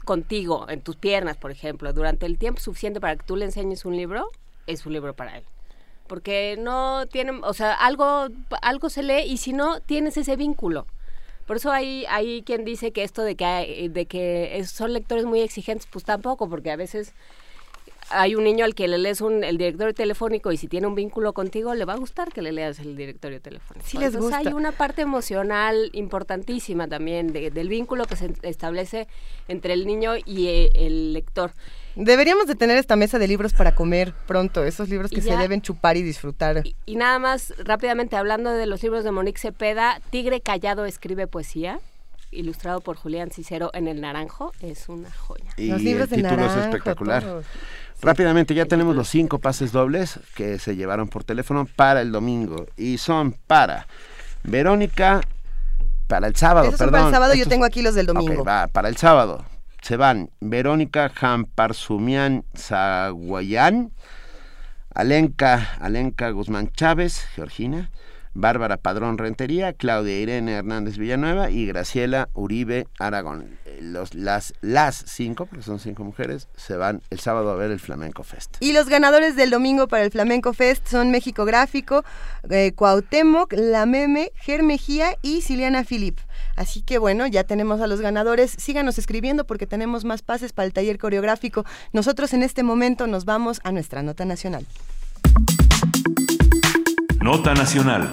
[0.04, 3.84] contigo, en tus piernas, por ejemplo, durante el tiempo suficiente para que tú le enseñes
[3.84, 4.28] un libro,
[4.66, 5.44] es un libro para él.
[6.06, 8.28] Porque no tiene, o sea, algo,
[8.62, 10.86] algo se lee y si no, tienes ese vínculo.
[11.46, 15.24] Por eso hay, hay quien dice que esto de que, hay- de que son lectores
[15.24, 17.12] muy exigentes, pues tampoco, porque a veces
[18.10, 20.94] hay un niño al que le lees un, el directorio telefónico y si tiene un
[20.94, 23.86] vínculo contigo, le va a gustar que le leas el directorio telefónico.
[23.88, 24.48] Sí les Entonces, gusta.
[24.50, 29.08] hay una parte emocional importantísima también de- del vínculo que se establece
[29.48, 31.52] entre el niño y eh, el lector.
[31.96, 35.62] Deberíamos de tener esta mesa de libros para comer pronto, esos libros que se deben
[35.62, 36.64] chupar y disfrutar.
[36.86, 41.78] Y nada más, rápidamente hablando de los libros de Monique Cepeda, Tigre Callado escribe poesía,
[42.32, 45.52] ilustrado por Julián Cicero en El Naranjo, es una joya.
[45.56, 47.22] Y Los libros el de título es Naranjo, espectacular.
[47.22, 47.46] todos.
[48.02, 52.66] Rápidamente, ya tenemos los cinco pases dobles que se llevaron por teléfono para el domingo.
[52.76, 53.86] Y son para
[54.42, 55.20] Verónica,
[56.06, 57.00] para el sábado, Esos son perdón.
[57.00, 58.44] para el sábado, yo tengo aquí los del domingo.
[58.44, 59.44] va, para el sábado
[59.84, 63.92] se van Verónica Jamparsumian Zaguayán,
[64.94, 67.90] Alenka, Alenka Guzmán Chávez, Georgina,
[68.34, 73.58] Bárbara Padrón Rentería, Claudia Irene Hernández Villanueva y Graciela Uribe Aragón.
[73.64, 77.70] Eh, Los, las, las cinco, porque son cinco mujeres, se van el sábado a ver
[77.70, 78.56] el Flamenco Fest.
[78.60, 82.04] Y los ganadores del domingo para el Flamenco Fest son México Gráfico,
[82.50, 86.18] eh, Cuauhtémoc, La Meme, Ger Mejía y Ciliana Filip.
[86.56, 88.50] Así que bueno, ya tenemos a los ganadores.
[88.58, 91.64] Síganos escribiendo porque tenemos más pases para el taller coreográfico.
[91.92, 94.66] Nosotros en este momento nos vamos a nuestra nota nacional.
[97.24, 98.12] Nota Nacional.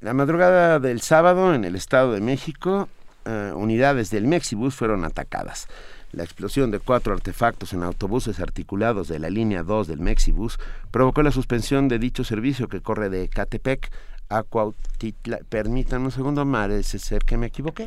[0.00, 2.90] La madrugada del sábado en el Estado de México,
[3.24, 5.68] eh, unidades del Mexibus fueron atacadas.
[6.12, 10.58] La explosión de cuatro artefactos en autobuses articulados de la línea 2 del Mexibus
[10.90, 13.90] provocó la suspensión de dicho servicio que corre de Catepec
[14.28, 15.38] a Cuautitla.
[15.48, 17.86] Permítanme un segundo, parece ser que me equivoqué.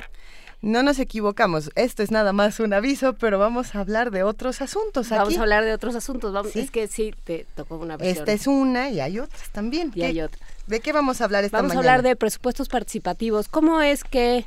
[0.61, 4.61] No nos equivocamos, esto es nada más un aviso, pero vamos a hablar de otros
[4.61, 5.19] asuntos aquí.
[5.19, 8.17] Vamos a hablar de otros asuntos, vamos, es que sí, te tocó una versión.
[8.17, 9.91] Esta es una y hay otras también.
[9.95, 10.41] Y hay otras.
[10.67, 11.81] ¿De qué vamos a hablar esta vamos mañana?
[11.81, 13.47] Vamos a hablar de presupuestos participativos.
[13.47, 14.45] ¿Cómo es que,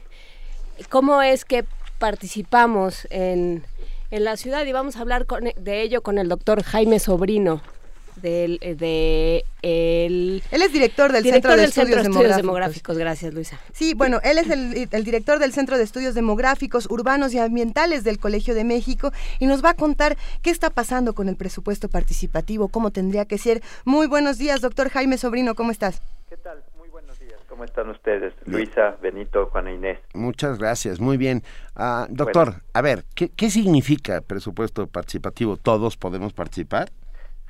[0.90, 1.64] cómo es que
[1.98, 3.64] participamos en,
[4.10, 4.66] en la ciudad?
[4.66, 7.62] Y vamos a hablar con, de ello con el doctor Jaime Sobrino
[8.16, 10.42] del, de el...
[10.50, 12.42] Él es director del director Centro, de, del Estudios, Centro Demográficos.
[12.42, 12.98] Demográficos.
[12.98, 13.60] Gracias, Luisa.
[13.72, 18.04] Sí, bueno, él es el, el, director del Centro de Estudios Demográficos, Urbanos y Ambientales
[18.04, 21.88] del Colegio de México y nos va a contar qué está pasando con el presupuesto
[21.88, 23.62] participativo, cómo tendría que ser.
[23.84, 26.02] Muy buenos días, doctor Jaime Sobrino, ¿cómo estás?
[26.28, 26.62] ¿Qué tal?
[26.78, 27.38] Muy buenos días.
[27.48, 28.32] ¿Cómo están ustedes?
[28.46, 29.98] Luisa, Benito, Juana Inés.
[30.14, 31.42] Muchas gracias, muy bien.
[31.76, 32.62] Uh, doctor, bueno.
[32.72, 35.56] a ver, ¿qué, ¿qué significa presupuesto participativo?
[35.56, 36.90] ¿Todos podemos participar?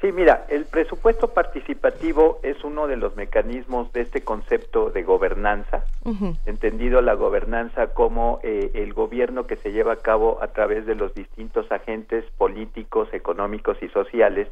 [0.02, 5.84] Sí, mira, el presupuesto participativo es uno de los mecanismos de este concepto de gobernanza,
[6.04, 6.36] uh -huh.
[6.44, 10.96] entendido la gobernanza como eh, el gobierno que se lleva a cabo a través de
[10.96, 14.48] los distintos agentes políticos, económicos y sociales.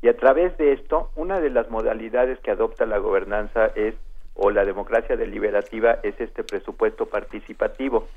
[0.00, 3.94] Y a través de esto, una de las modalidades que adopta la gobernanza es,
[4.34, 8.08] o la democracia deliberativa, es este presupuesto participativo,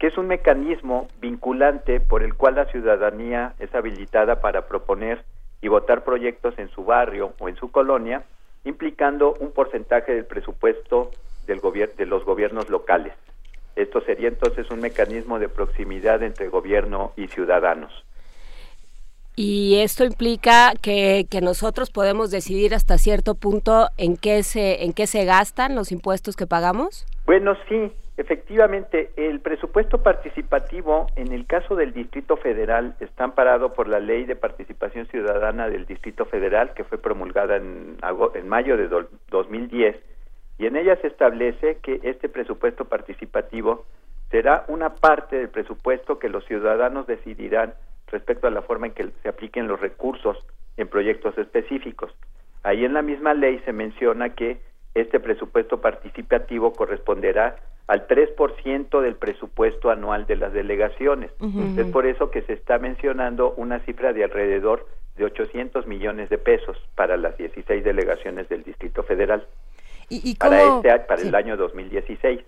[0.00, 5.22] que es un mecanismo vinculante por el cual la ciudadanía es habilitada para proponer
[5.62, 8.24] y votar proyectos en su barrio o en su colonia,
[8.64, 11.10] implicando un porcentaje del presupuesto
[11.46, 11.60] del
[11.96, 13.12] de los gobiernos locales.
[13.76, 17.92] Esto sería entonces un mecanismo de proximidad entre gobierno y ciudadanos.
[19.36, 24.92] Y esto implica que, que, nosotros podemos decidir hasta cierto punto en qué se en
[24.92, 27.06] qué se gastan los impuestos que pagamos.
[27.24, 33.88] Bueno, sí, efectivamente, el presupuesto participativo en el caso del Distrito Federal está amparado por
[33.88, 37.96] la Ley de Participación Ciudadana del Distrito Federal que fue promulgada en,
[38.34, 39.96] en mayo de do, 2010
[40.58, 43.86] y en ella se establece que este presupuesto participativo
[44.30, 47.72] será una parte del presupuesto que los ciudadanos decidirán
[48.08, 50.36] respecto a la forma en que se apliquen los recursos
[50.76, 52.14] en proyectos específicos.
[52.62, 54.60] Ahí en la misma ley se menciona que
[54.94, 57.56] este presupuesto participativo corresponderá
[57.86, 61.30] al 3% del presupuesto anual de las delegaciones.
[61.40, 61.80] Uh -huh.
[61.80, 64.86] Es por eso que se está mencionando una cifra de alrededor
[65.16, 69.46] de 800 millones de pesos para las 16 delegaciones del Distrito Federal.
[70.08, 70.80] ¿Y, y cómo?
[70.82, 71.28] Para, este, para sí.
[71.28, 72.40] el año 2016.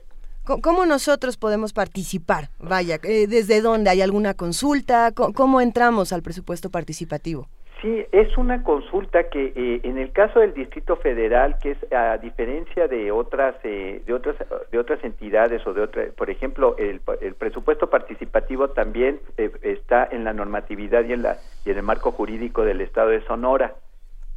[0.44, 2.48] ¿Cómo nosotros podemos participar?
[2.58, 3.90] Vaya, eh, ¿desde dónde?
[3.90, 5.12] ¿Hay alguna consulta?
[5.12, 7.48] ¿Cómo entramos al presupuesto participativo?
[7.82, 12.16] Sí, es una consulta que eh, en el caso del Distrito Federal, que es a
[12.16, 14.36] diferencia de otras eh, de otras
[14.70, 20.08] de otras entidades o de otras, por ejemplo, el, el presupuesto participativo también eh, está
[20.08, 23.74] en la normatividad y en la y en el marco jurídico del Estado de Sonora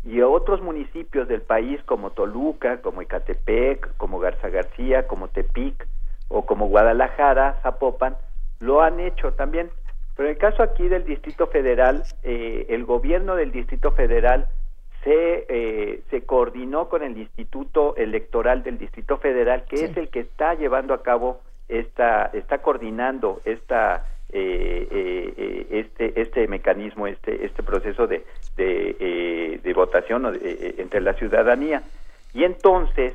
[0.03, 5.87] y otros municipios del país como Toluca, como Ecatepec, como Garza García, como Tepic
[6.29, 8.17] o como Guadalajara, Zapopan,
[8.59, 9.69] lo han hecho también.
[10.15, 14.47] Pero en el caso aquí del Distrito Federal, eh, el gobierno del Distrito Federal
[15.03, 19.85] se, eh, se coordinó con el Instituto Electoral del Distrito Federal, que sí.
[19.85, 27.07] es el que está llevando a cabo esta, está coordinando esta eh, este este mecanismo,
[27.07, 28.25] este este proceso de
[28.57, 31.83] de, de votación entre la ciudadanía.
[32.33, 33.13] Y entonces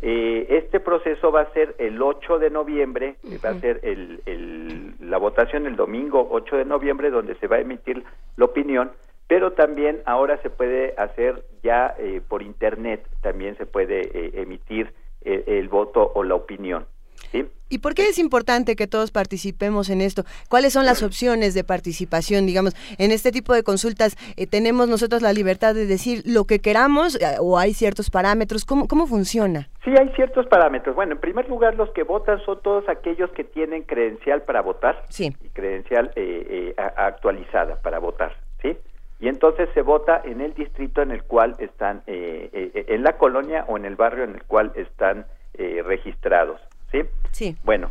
[0.00, 3.44] eh, este proceso va a ser el 8 de noviembre, uh -huh.
[3.44, 7.56] va a ser el, el, la votación el domingo 8 de noviembre, donde se va
[7.56, 8.04] a emitir
[8.36, 8.92] la opinión,
[9.26, 14.92] pero también ahora se puede hacer ya eh, por internet, también se puede eh, emitir
[15.20, 16.86] el voto o la opinión.
[17.32, 17.46] ¿Sí?
[17.70, 20.24] ¿Y por qué es importante que todos participemos en esto?
[20.48, 22.46] ¿Cuáles son las opciones de participación?
[22.46, 26.60] Digamos, en este tipo de consultas eh, tenemos nosotros la libertad de decir lo que
[26.60, 28.64] queramos eh, o hay ciertos parámetros.
[28.64, 29.68] ¿Cómo, ¿Cómo funciona?
[29.84, 30.96] Sí, hay ciertos parámetros.
[30.96, 35.04] Bueno, en primer lugar, los que votan son todos aquellos que tienen credencial para votar
[35.10, 35.34] sí.
[35.44, 38.76] y credencial eh, actualizada para votar, ¿sí?
[39.20, 43.76] Y entonces se vota en el distrito en el cual están, en la colonia o
[43.76, 46.60] en el barrio en el cual están registrados.
[46.90, 47.02] ¿Sí?
[47.32, 47.56] Sí.
[47.64, 47.90] Bueno,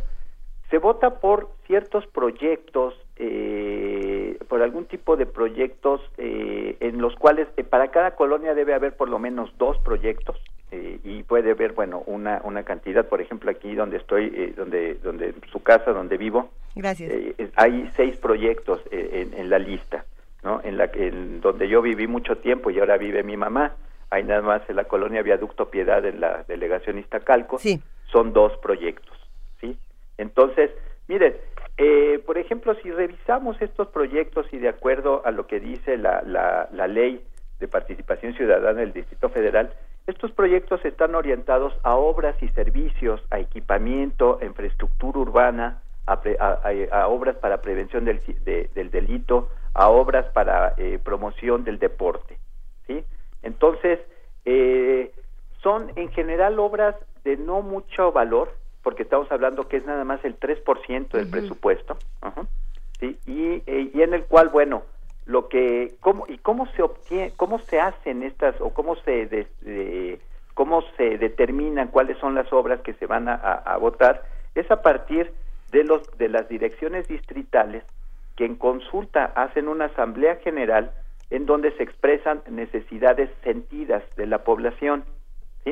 [0.70, 7.48] se vota por ciertos proyectos, eh, por algún tipo de proyectos eh, en los cuales
[7.56, 12.02] eh, para cada colonia debe haber por lo menos dos proyectos y puede haber, bueno,
[12.04, 17.10] una, una cantidad, por ejemplo, aquí donde estoy, donde, donde su casa, donde vivo, Gracias.
[17.54, 20.04] hay seis proyectos en, en, la lista,
[20.42, 20.60] ¿no?
[20.62, 23.76] En la en donde yo viví mucho tiempo y ahora vive mi mamá,
[24.10, 27.58] hay nada más en la colonia Viaducto Piedad en la delegación Iztacalco.
[27.58, 27.80] Sí
[28.12, 29.16] son dos proyectos,
[29.60, 29.76] ¿sí?
[30.16, 30.70] Entonces,
[31.06, 31.36] miren,
[31.76, 36.22] eh, por ejemplo, si revisamos estos proyectos y de acuerdo a lo que dice la,
[36.22, 37.22] la, la ley
[37.60, 39.72] de participación ciudadana del Distrito Federal,
[40.08, 47.36] estos proyectos están orientados a obras y servicios, a equipamiento, a infraestructura urbana, a, obras
[47.36, 48.22] para prevención del,
[48.74, 52.38] del, delito, a obras para eh, promoción del deporte.
[52.86, 53.04] ¿sí?
[53.42, 54.00] Entonces,
[54.46, 55.12] eh,
[55.62, 56.94] son en general obras
[57.24, 61.98] de no mucho valor, porque estamos hablando que es nada más el 3% del presupuesto,
[63.00, 63.18] ¿sí?
[63.26, 64.82] y, eh, y en el cual, bueno,
[65.28, 69.46] lo que cómo y cómo se obtiene cómo se hacen estas o cómo se
[70.54, 74.24] cómo se determinan cuáles son las obras que se van a, votar
[74.54, 75.30] es a partir
[75.70, 77.84] de los de las direcciones distritales
[78.36, 80.92] que en consulta hacen una asamblea general
[81.28, 85.04] en donde se expresan necesidades sentidas de la población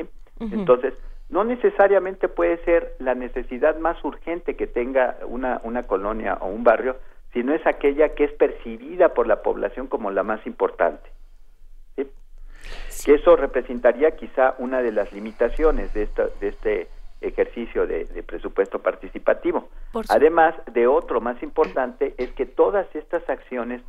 [0.03, 0.09] sí
[0.39, 0.93] entonces
[1.29, 6.63] no necesariamente puede ser la necesidad más urgente que tenga una una colonia o un
[6.63, 6.95] barrio
[7.33, 11.09] sino es aquella que es percibida por la población como la más importante.
[13.05, 16.09] Que eso representaría quizá una de las limitaciones de,
[16.39, 16.87] de este
[17.21, 19.69] ejercicio de, presupuesto participativo.
[20.09, 23.81] Además de otro más importante es que todas estas acciones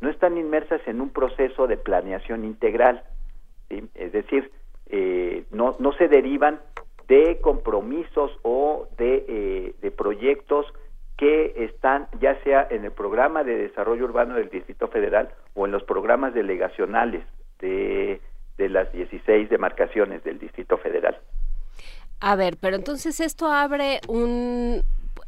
[0.00, 3.02] no están inmersas en un proceso de planeación integral,
[3.70, 4.50] es decir,
[4.90, 6.60] eh, no, no se derivan
[7.08, 10.66] de compromisos o de, eh, de proyectos
[11.16, 15.72] que están ya sea en el programa de desarrollo urbano del Distrito Federal o en
[15.72, 17.24] los programas delegacionales
[17.60, 18.20] de,
[18.58, 21.18] de las 16 demarcaciones del Distrito Federal.
[22.20, 24.82] A ver, pero entonces esto abre un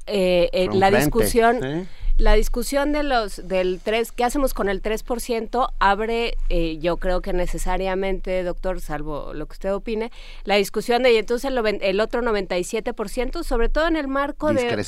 [0.07, 1.87] eh, eh, la discusión
[2.19, 5.71] la discusión de los del 3, ¿qué hacemos con el 3%?
[5.79, 10.11] Abre, eh, yo creo que necesariamente, doctor, salvo lo que usted opine,
[10.43, 14.85] la discusión de, y entonces el, el otro 97%, sobre todo en el marco de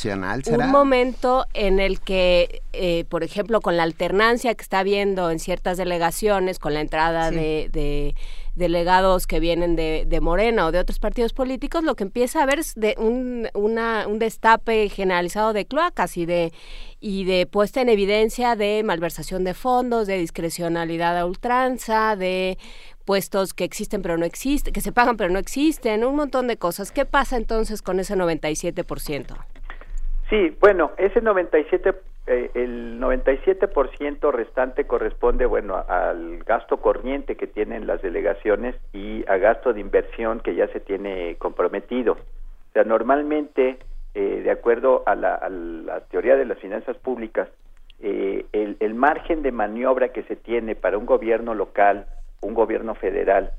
[0.57, 5.39] un momento en el que, eh, por ejemplo, con la alternancia que está habiendo en
[5.39, 8.15] ciertas delegaciones, con la entrada de
[8.55, 12.43] delegados que vienen de, de, Morena o de otros partidos políticos, lo que empieza a
[12.43, 16.53] haber es de un, una, un destape generalizado de cloacas y de,
[17.01, 22.59] y de puesta en evidencia de malversación de fondos, de discrecionalidad a ultranza, de
[23.05, 26.57] puestos que existen pero no existen, que se pagan pero no existen, un montón de
[26.57, 26.93] cosas.
[26.93, 29.37] ¿Qué pasa entonces con ese 97%?
[30.29, 31.93] Sí, bueno, ese 97
[32.33, 39.37] eh, el 97% restante corresponde, bueno, al gasto corriente que tienen las delegaciones y a
[39.37, 42.13] gasto de inversión que ya se tiene comprometido.
[42.13, 43.81] O sea, normalmente,
[44.15, 45.41] eh, de acuerdo a la,
[46.09, 47.49] teoría de las finanzas públicas,
[47.99, 52.07] eh, el, margen de maniobra que se tiene para un gobierno local,
[52.43, 53.51] un gobierno federal,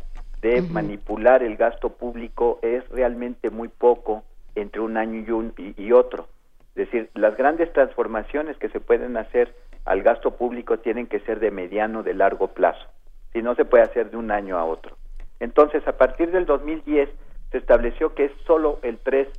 [0.41, 4.23] de manipular el gasto público es realmente muy poco
[4.55, 6.29] entre un año y, un, y otro.
[6.75, 9.53] Es decir, las grandes transformaciones que se pueden hacer
[9.85, 12.85] al gasto público tienen que ser de mediano, de largo plazo.
[13.33, 14.95] Si no se puede hacer de un año a otro.
[15.39, 17.09] Entonces, a partir del 2010
[17.51, 19.29] se estableció que es solo el 3%.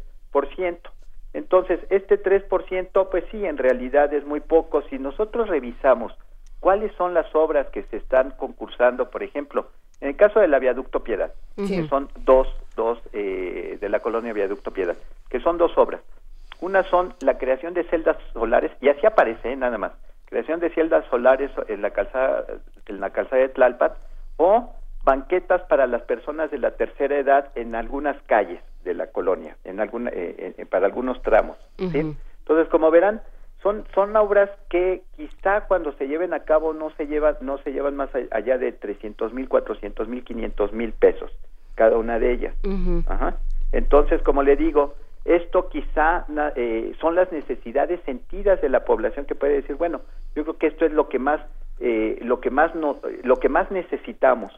[1.32, 4.82] Entonces, este 3%, pues sí, en realidad es muy poco.
[4.82, 6.12] Si nosotros revisamos
[6.60, 9.68] cuáles son las obras que se están concursando, por ejemplo,
[10.00, 14.72] en el caso del Viaducto Piedad, que son dos, dos eh, de la colonia Viaducto
[14.72, 14.96] Piedad,
[15.30, 16.00] que son dos obras.
[16.62, 19.56] Una son la creación de celdas solares, y así aparece ¿eh?
[19.56, 19.92] nada más,
[20.26, 22.46] creación de celdas solares en la calzada,
[22.86, 23.90] en la calzada de Tlalpan,
[24.36, 24.72] o
[25.04, 29.80] banquetas para las personas de la tercera edad en algunas calles de la colonia, en
[29.80, 31.58] alguna, eh, eh, para algunos tramos.
[31.78, 33.22] Entonces, como verán,
[33.60, 37.72] son, son obras que quizá cuando se lleven a cabo no se llevan, no se
[37.72, 41.32] llevan más allá de 300 mil, 400 mil, 500 mil pesos
[41.74, 42.54] cada una de ellas.
[43.08, 43.34] Ajá.
[43.72, 44.94] Entonces, como le digo,
[45.24, 46.26] esto quizá
[46.56, 50.00] eh, son las necesidades sentidas de la población que puede decir, bueno,
[50.34, 51.40] yo creo que esto es lo que más,
[51.80, 54.52] eh, lo que más no, lo que más necesitamos,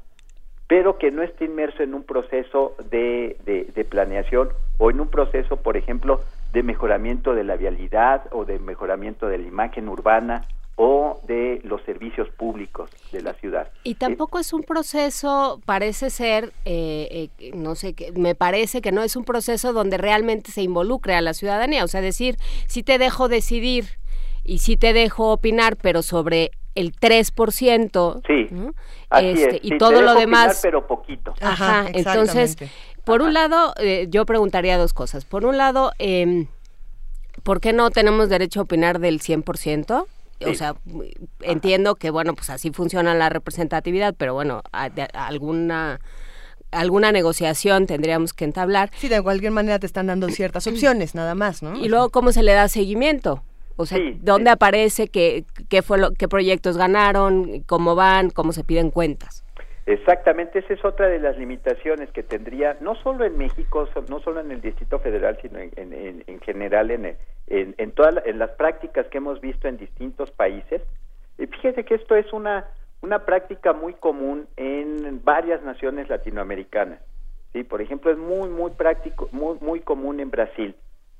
[0.66, 5.56] pero que no esté inmerso en un proceso de, de planeación o en un proceso,
[5.56, 6.20] por ejemplo,
[6.52, 10.42] de mejoramiento de la vialidad o de mejoramiento de la imagen urbana
[10.76, 13.68] o de los servicios públicos de la ciudad.
[13.84, 19.02] Y tampoco es un proceso, parece ser, eh, eh, no sé, me parece que no
[19.02, 22.36] es un proceso donde realmente se involucre a la ciudadanía, o sea, decir,
[22.66, 23.84] si te dejo decidir
[24.42, 28.22] y si te dejo opinar, pero sobre el 3%.
[28.26, 28.72] Sí.
[29.20, 30.60] Este, y todo lo demás.
[30.62, 31.34] pero poquito.
[31.40, 32.56] Ajá, entonces,
[33.04, 35.24] por un lado, eh, yo preguntaría dos cosas.
[35.24, 36.46] Por un lado, eh,
[37.42, 40.06] ¿por qué no tenemos derecho a opinar del 100%?
[40.46, 40.76] O sea,
[41.40, 46.00] entiendo que, bueno, pues así funciona la representatividad, pero bueno, alguna
[46.70, 48.90] alguna negociación tendríamos que entablar.
[48.96, 51.78] Sí, de cualquier manera te están dando ciertas opciones, nada más, ¿no?
[51.78, 53.44] Y luego, ¿cómo se le da seguimiento?
[53.76, 58.62] O sea, ¿dónde aparece qué, qué, fue lo, qué proyectos ganaron, cómo van, cómo se
[58.62, 59.43] piden cuentas?
[59.86, 64.40] Exactamente, esa es otra de las limitaciones que tendría, no solo en México, no solo
[64.40, 67.16] en el Distrito Federal, sino en, en, en general en,
[67.46, 70.80] en, todas las prácticas que hemos visto en distintos países.
[71.38, 72.64] Y fíjese que esto es una,
[73.02, 77.00] una práctica muy común en varias naciones latinoamericanas.
[77.52, 80.74] Sí, por ejemplo, es muy, muy práctico, muy, muy común en Brasil,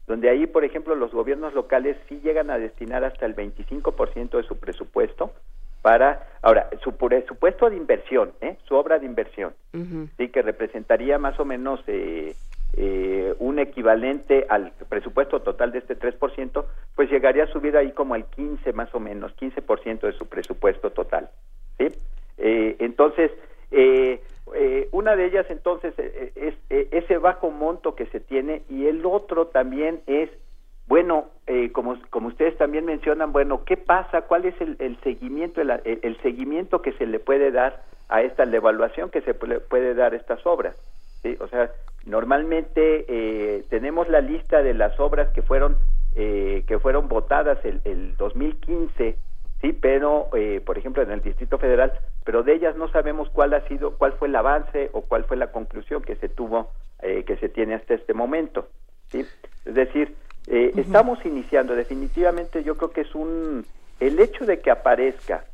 [0.07, 4.43] donde ahí, por ejemplo, los gobiernos locales sí llegan a destinar hasta el 25% de
[4.45, 5.33] su presupuesto
[5.85, 8.57] para, ahora, su presupuesto de inversión, ¿eh?
[8.67, 9.53] su obra de inversión,
[10.17, 12.35] sí, que representaría más o menos eh,
[12.73, 16.65] eh, un equivalente al presupuesto total de este 3%,
[16.97, 20.91] pues llegaría a subir ahí como al 15 más o menos, 15% de su presupuesto
[20.91, 21.29] total,
[21.77, 21.89] ¿sí?
[22.39, 23.31] Eh, entonces,
[23.71, 24.23] eh,
[24.55, 29.05] eh, una de ellas entonces eh, es ese bajo monto que se tiene y el
[29.05, 30.31] otro también es
[30.87, 34.23] bueno, eh, como, como ustedes también mencionan, bueno, ¿qué pasa?
[34.23, 38.45] ¿Cuál es el, el seguimiento, el, el, seguimiento que se le puede dar a esta,
[38.45, 40.77] la evaluación que se puede, puede dar a estas obras?
[41.23, 41.37] ¿sí?
[41.41, 41.71] O sea,
[42.05, 45.79] normalmente eh, tenemos la lista de las obras que fueron,
[46.15, 49.17] eh, que fueron votadas el, el 2015,
[49.63, 51.93] sí, pero, eh, por ejemplo, en el Distrito Federal,
[52.25, 55.37] pero de ellas no sabemos cuál ha sido, cuál fue el avance o cuál fue
[55.37, 56.71] la conclusión que se tuvo,
[57.03, 58.69] eh, que se tiene hasta este momento.
[59.13, 60.17] Es decir,
[60.47, 60.81] eh, uh -huh.
[60.81, 63.65] Estamos iniciando, definitivamente yo creo que es un,
[64.01, 65.45] el hecho de que aparezca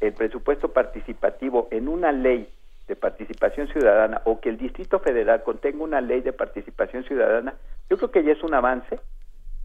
[0.00, 2.48] el presupuesto participativo en una ley
[2.86, 7.54] de participación ciudadana o que el Distrito Federal contenga una ley de participación ciudadana,
[7.90, 9.00] yo creo que ya es un avance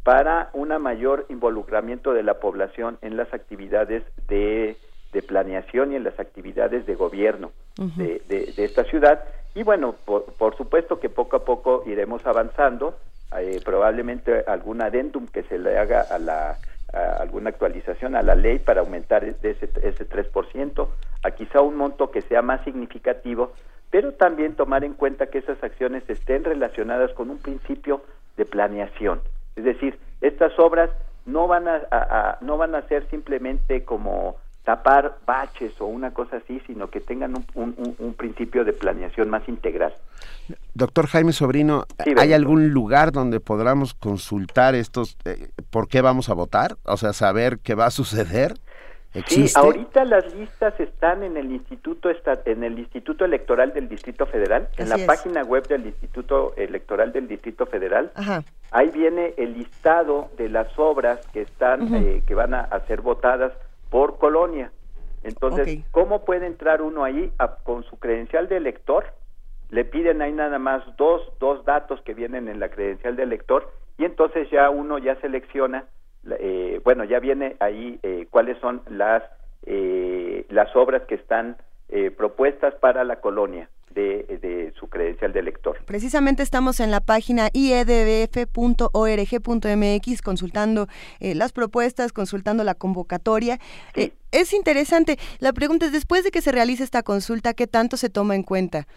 [0.04, 4.76] para un mayor involucramiento de la población en las actividades de,
[5.14, 7.96] de planeación y en las actividades de gobierno uh -huh.
[7.98, 9.24] de, de, de, esta ciudad.
[9.54, 12.96] Y bueno, por, por supuesto que poco a poco iremos avanzando
[13.40, 16.58] eh, probablemente algún adendum que se le haga a la
[16.94, 20.88] alguna actualización a la ley para aumentar de ese, ese 3%,
[21.24, 23.54] a quizá un monto que sea más significativo,
[23.90, 28.02] pero también tomar en cuenta que esas acciones estén relacionadas con un principio
[28.36, 29.22] de planeación.
[29.56, 30.90] Es decir, estas obras
[31.26, 36.62] no van a no van a ser simplemente como tapar baches o una cosa así,
[36.68, 39.94] sino que tengan un, un, un principio de planeación más integral.
[40.74, 46.30] Doctor Jaime Sobrino, sí, ¿hay algún lugar donde podamos consultar estos, eh, por qué vamos
[46.30, 46.78] a votar?
[46.84, 48.54] O sea, saber qué va a suceder.
[49.14, 49.50] ¿Existe?
[49.50, 52.10] Sí, ahorita las listas están en el Instituto
[52.46, 55.04] en el Instituto Electoral del Distrito Federal, Así en la es.
[55.04, 58.12] página web del Instituto Electoral del Distrito Federal.
[58.16, 58.44] Ajá.
[58.72, 62.06] Ahí viene el listado de las obras que están uh -huh.
[62.06, 63.52] eh, que van a, a ser votadas
[63.92, 64.72] por colonia.
[65.22, 65.86] Entonces, okay.
[65.92, 69.06] ¿cómo puede entrar uno ahí a, con su credencial de elector?
[69.70, 73.72] Le piden ahí nada más dos, dos datos que vienen en la credencial de elector
[74.00, 75.86] y entonces ya uno ya selecciona,
[76.40, 79.22] eh, bueno, ya viene ahí eh, cuáles son las,
[79.66, 81.58] eh, las obras que están
[81.90, 83.70] eh, propuestas para la colonia.
[83.94, 85.78] De, de, su credencial de elector.
[85.86, 88.92] Precisamente estamos en la página iedf.org.mx
[90.22, 90.88] consultando
[91.20, 93.60] eh, las propuestas, consultando la convocatoria.
[93.94, 94.02] Sí.
[94.02, 95.18] Eh, es interesante.
[95.40, 98.44] La pregunta es, después de que se realice esta consulta, ¿qué tanto se toma en
[98.44, 98.88] cuenta?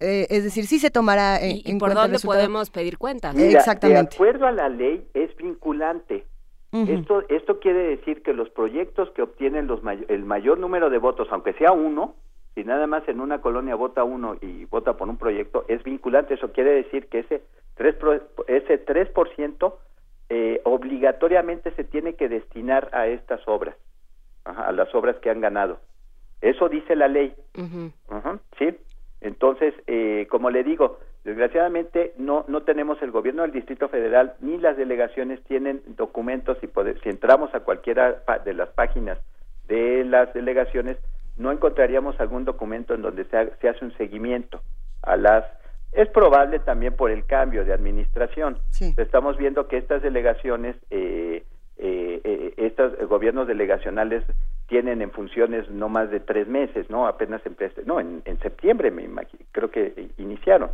[0.00, 3.34] Eh, es decir, sí se tomará en, ¿Y, y en por dónde podemos pedir cuentas?
[3.34, 4.10] Mira, Exactamente.
[4.10, 6.24] De acuerdo a la ley, es vinculante.
[6.72, 7.00] Uh -huh.
[7.00, 10.98] esto, esto quiere decir que los proyectos que obtienen los may el mayor número de
[10.98, 12.14] votos, aunque sea uno,
[12.54, 16.34] si nada más en una colonia vota uno y vota por un proyecto, es vinculante.
[16.34, 17.42] Eso quiere decir que ese
[17.76, 19.74] 3%, ese 3%
[20.28, 23.76] eh, obligatoriamente se tiene que destinar a estas obras,
[24.44, 25.78] ajá, a las obras que han ganado.
[26.40, 27.34] Eso dice la ley.
[27.56, 27.92] Uh -huh.
[28.08, 28.76] Uh -huh, ¿Sí?
[29.20, 34.56] Entonces, eh, como le digo, desgraciadamente no, no tenemos el gobierno del Distrito Federal ni
[34.56, 39.18] las delegaciones tienen documentos y poder, si entramos a cualquiera de las páginas
[39.68, 40.96] de las delegaciones,
[41.40, 44.60] no encontraríamos algún documento en donde se, ha, se, hace un seguimiento
[45.02, 45.44] a las
[45.92, 48.94] es probable también por el cambio de administración sí.
[48.96, 51.44] estamos viendo que estas delegaciones eh,
[51.78, 54.22] eh, eh, estos gobiernos delegacionales
[54.68, 57.56] tienen en funciones no más de tres meses no apenas en
[57.86, 60.70] no en, en septiembre me imagino creo que iniciaron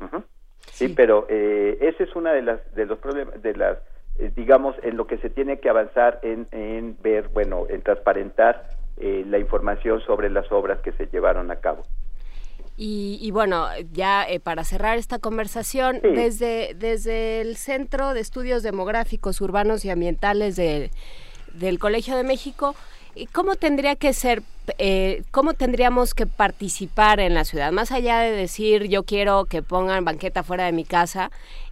[0.00, 0.24] uh -huh.
[0.60, 0.88] sí.
[0.88, 0.94] sí.
[0.96, 3.78] pero eh, ese es una de las de los problemas de las
[4.18, 8.75] eh, digamos en lo que se tiene que avanzar en, en ver bueno en transparentar
[8.98, 11.82] eh, la información sobre las obras que se llevaron a cabo.
[12.78, 16.08] Y, y bueno, ya eh, para cerrar esta conversación, sí.
[16.08, 20.90] desde, desde el Centro de Estudios Demográficos, Urbanos y Ambientales de,
[21.54, 22.74] del Colegio de México,
[23.32, 24.42] ¿cómo tendría que ser,
[24.78, 27.72] eh, cómo tendríamos que participar en la ciudad?
[27.72, 31.30] Más allá de decir yo quiero que pongan banqueta fuera de mi casa,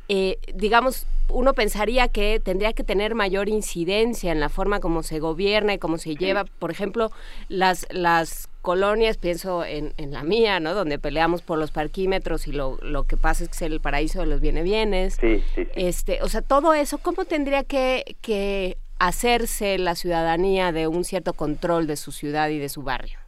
[0.09, 5.19] eh, digamos, uno pensaría que tendría que tener mayor incidencia en la forma como se
[5.19, 7.11] gobierna y cómo se lleva, por ejemplo,
[7.49, 10.75] las, las colonias, pienso en, en, la mía, ¿no?
[10.75, 14.21] Donde peleamos por los parquímetros y lo, lo que pasa es que es el paraíso
[14.21, 15.19] de los viene bienes.
[15.21, 15.71] Sí, sí, sí.
[15.75, 21.33] Este, o sea, todo eso, ¿cómo tendría que, que hacerse la ciudadanía de un cierto
[21.33, 23.19] control de su ciudad y de su barrio?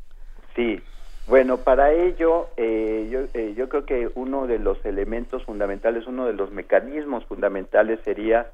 [0.54, 0.80] Sí,
[1.26, 6.26] bueno, para ello eh, yo, eh, yo creo que uno de los elementos fundamentales, uno
[6.26, 8.50] de los mecanismos fundamentales sería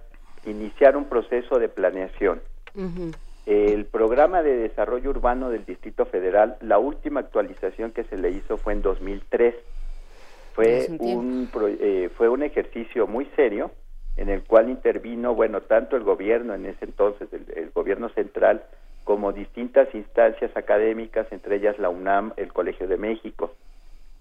[0.46, 2.40] iniciar un proceso de planeación.
[3.44, 8.56] El programa de desarrollo urbano del Distrito Federal, la última actualización que se le hizo
[8.56, 9.54] fue en 2003.
[10.54, 11.48] Fue un,
[11.80, 13.70] eh, fue un ejercicio muy serio
[14.16, 18.62] en el cual intervino, bueno, tanto el gobierno en ese entonces, el, el gobierno central,
[19.04, 23.54] como distintas instancias académicas, entre ellas la UNAM, el Colegio de México.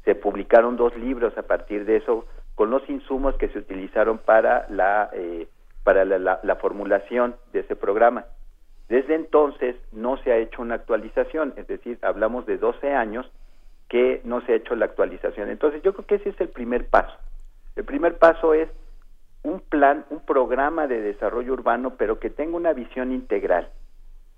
[0.05, 2.25] Se publicaron dos libros a partir de eso
[2.55, 5.47] con los insumos que se utilizaron para la eh,
[5.83, 8.25] para la, la, la, formulación de ese programa.
[8.87, 13.31] Desde entonces no se ha hecho una actualización, es decir, hablamos de 12 años
[13.89, 15.49] que no se ha hecho la actualización.
[15.49, 17.13] Entonces yo creo que ese es el primer paso.
[17.75, 18.69] El primer paso es
[19.43, 23.69] un plan, un programa de desarrollo urbano, pero que tenga una visión integral.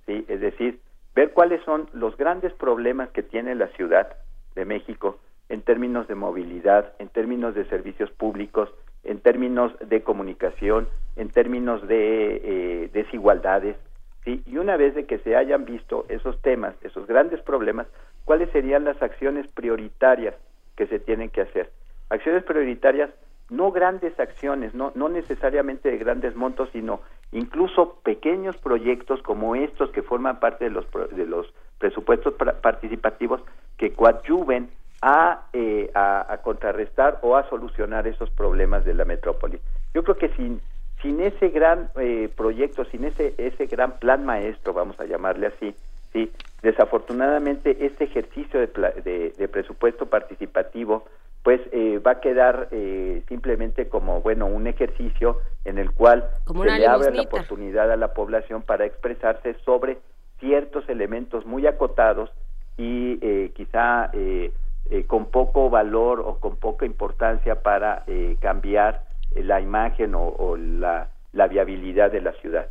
[0.06, 0.26] ¿Sí?
[0.28, 0.80] Es decir,
[1.16, 4.16] ver cuáles son los grandes problemas que tiene la Ciudad
[4.56, 5.20] de México
[5.50, 8.70] en términos de movilidad, en términos de servicios públicos,
[9.04, 13.76] en términos de comunicación, en términos de eh, desigualdades,
[14.24, 14.42] ¿sí?
[14.46, 17.88] Y una vez de que se hayan visto esos temas, esos grandes problemas,
[18.26, 20.36] ¿cuáles serían las acciones prioritarias
[20.76, 21.70] que se tienen que hacer?
[22.10, 23.10] Acciones prioritarias
[23.54, 27.02] no grandes acciones, no, no necesariamente de grandes montos, sino
[27.32, 33.42] incluso pequeños proyectos como estos que forman parte de los, de los presupuestos participativos
[33.78, 34.70] que coadyuven
[35.02, 39.60] a, eh, a, contrarrestar o a solucionar esos problemas de la metrópoli.
[39.94, 40.62] Yo creo que sin,
[41.02, 45.76] sin ese gran eh, proyecto, sin ese, ese gran plan maestro, vamos a llamarle así,
[46.14, 46.32] sí,
[46.62, 51.06] desafortunadamente este ejercicio de, de presupuesto participativo
[51.44, 56.64] pues eh, va a quedar eh, simplemente como bueno un ejercicio en el cual como
[56.64, 60.00] se le abre la oportunidad a la población para expresarse sobre
[60.40, 62.32] ciertos elementos muy acotados
[62.78, 64.52] y eh, quizá eh,
[64.90, 69.04] eh, con poco valor o con poca importancia para eh, cambiar
[69.34, 72.68] la imagen o, o la, la, viabilidad de la ciudad.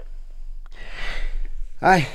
[1.81, 2.07] Ay,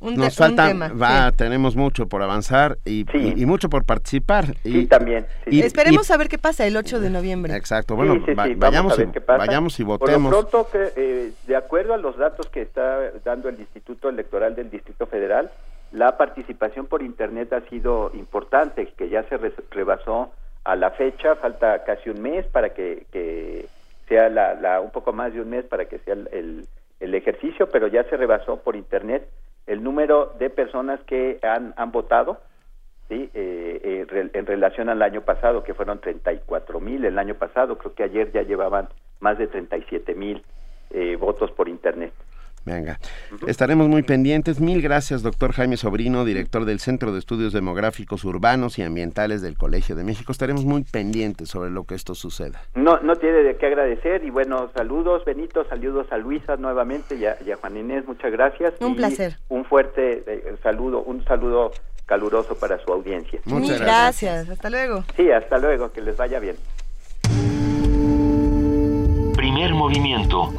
[0.00, 1.36] un nos falta, tema, va, sí.
[1.36, 3.34] tenemos mucho por avanzar y, sí.
[3.36, 4.56] y, y mucho por participar.
[4.64, 5.26] Y, sí, también.
[5.46, 7.54] Y, Esperemos a ver qué pasa el 8 de noviembre.
[7.54, 10.32] Exacto, bueno, va, vayamos, y, vayamos y votemos.
[10.32, 14.08] Por lo pronto, que, eh, de acuerdo a los datos que está dando el Instituto
[14.08, 15.50] Electoral del Distrito Federal,
[15.92, 19.38] la participación por Internet ha sido importante, que ya se
[19.70, 20.32] rebasó
[20.64, 23.66] a la fecha, falta casi un mes para que, que
[24.08, 26.66] sea la, la, un poco más de un mes para que sea el, el,
[27.00, 29.28] el ejercicio, pero ya se rebasó por Internet
[29.66, 32.40] el número de personas que han, han votado
[33.10, 33.28] ¿sí?
[33.34, 37.94] Eh, eh, en relación al año pasado, que fueron 34 mil el año pasado, creo
[37.94, 38.88] que ayer ya llevaban
[39.18, 40.42] más de 37 mil
[40.90, 42.12] eh, votos por Internet.
[42.64, 42.98] Venga,
[43.32, 43.48] uh -huh.
[43.48, 44.60] estaremos muy pendientes.
[44.60, 49.56] Mil gracias, doctor Jaime Sobrino, director del Centro de Estudios Demográficos Urbanos y Ambientales del
[49.56, 50.30] Colegio de México.
[50.30, 52.60] Estaremos muy pendientes sobre lo que esto suceda.
[52.74, 57.24] No, no tiene de qué agradecer y bueno, saludos Benito, saludos a Luisa nuevamente y
[57.24, 58.74] a, y a Juan Inés, muchas gracias.
[58.80, 59.36] Un placer.
[59.48, 61.72] Un fuerte eh, saludo, un saludo
[62.06, 63.40] caluroso para su audiencia.
[63.44, 64.32] Muchas Mil gracias.
[64.34, 65.04] gracias, hasta luego.
[65.16, 66.56] Sí, hasta luego, que les vaya bien.
[69.34, 70.52] Primer movimiento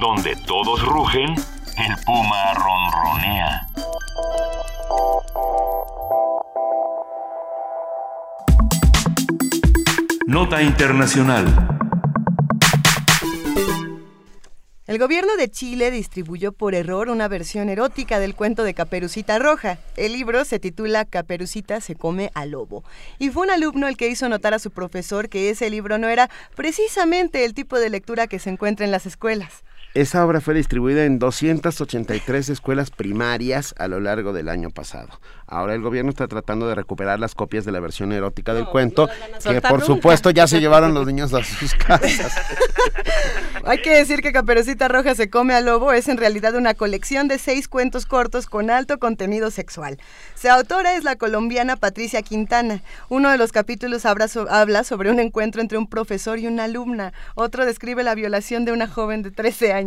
[0.00, 1.34] donde todos rugen,
[1.76, 3.66] el puma ronronea.
[10.26, 11.78] Nota Internacional.
[14.86, 19.78] El gobierno de Chile distribuyó por error una versión erótica del cuento de Caperucita Roja.
[19.96, 22.84] El libro se titula Caperucita se come al lobo.
[23.18, 26.08] Y fue un alumno el que hizo notar a su profesor que ese libro no
[26.08, 29.64] era precisamente el tipo de lectura que se encuentra en las escuelas.
[29.94, 35.08] Esa obra fue distribuida en 283 escuelas primarias a lo largo del año pasado.
[35.46, 39.08] Ahora el gobierno está tratando de recuperar las copias de la versión erótica del cuento,
[39.44, 39.86] no que por nunca.
[39.86, 42.36] supuesto ya se llevaron los niños a sus casas.
[43.64, 47.26] Hay que decir que Caperucita Roja se come al lobo es en realidad una colección
[47.26, 49.98] de seis cuentos cortos con alto contenido sexual.
[50.34, 52.82] Su autora es la colombiana Patricia Quintana.
[53.08, 57.14] Uno de los capítulos habla sobre un encuentro entre un profesor y una alumna.
[57.34, 59.77] Otro describe la violación de una joven de 13 años.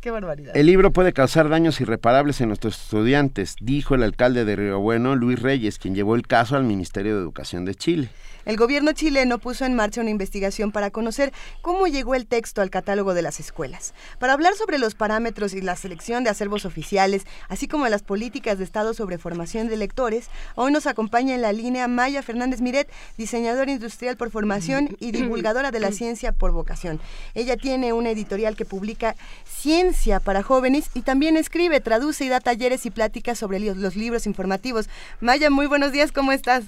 [0.00, 0.56] Qué barbaridad.
[0.56, 5.14] El libro puede causar daños irreparables en nuestros estudiantes, dijo el alcalde de Río Bueno,
[5.14, 8.08] Luis Reyes, quien llevó el caso al Ministerio de Educación de Chile.
[8.44, 12.70] El gobierno chileno puso en marcha una investigación para conocer cómo llegó el texto al
[12.70, 13.94] catálogo de las escuelas.
[14.18, 18.58] Para hablar sobre los parámetros y la selección de acervos oficiales, así como las políticas
[18.58, 22.90] de Estado sobre formación de lectores, hoy nos acompaña en la línea Maya Fernández Miret,
[23.16, 27.00] diseñadora industrial por formación y divulgadora de la ciencia por vocación.
[27.34, 29.14] Ella tiene una editorial que publica
[29.44, 34.26] ciencia para jóvenes y también escribe, traduce y da talleres y pláticas sobre los libros
[34.26, 34.88] informativos.
[35.20, 36.64] Maya, muy buenos días, ¿cómo estás?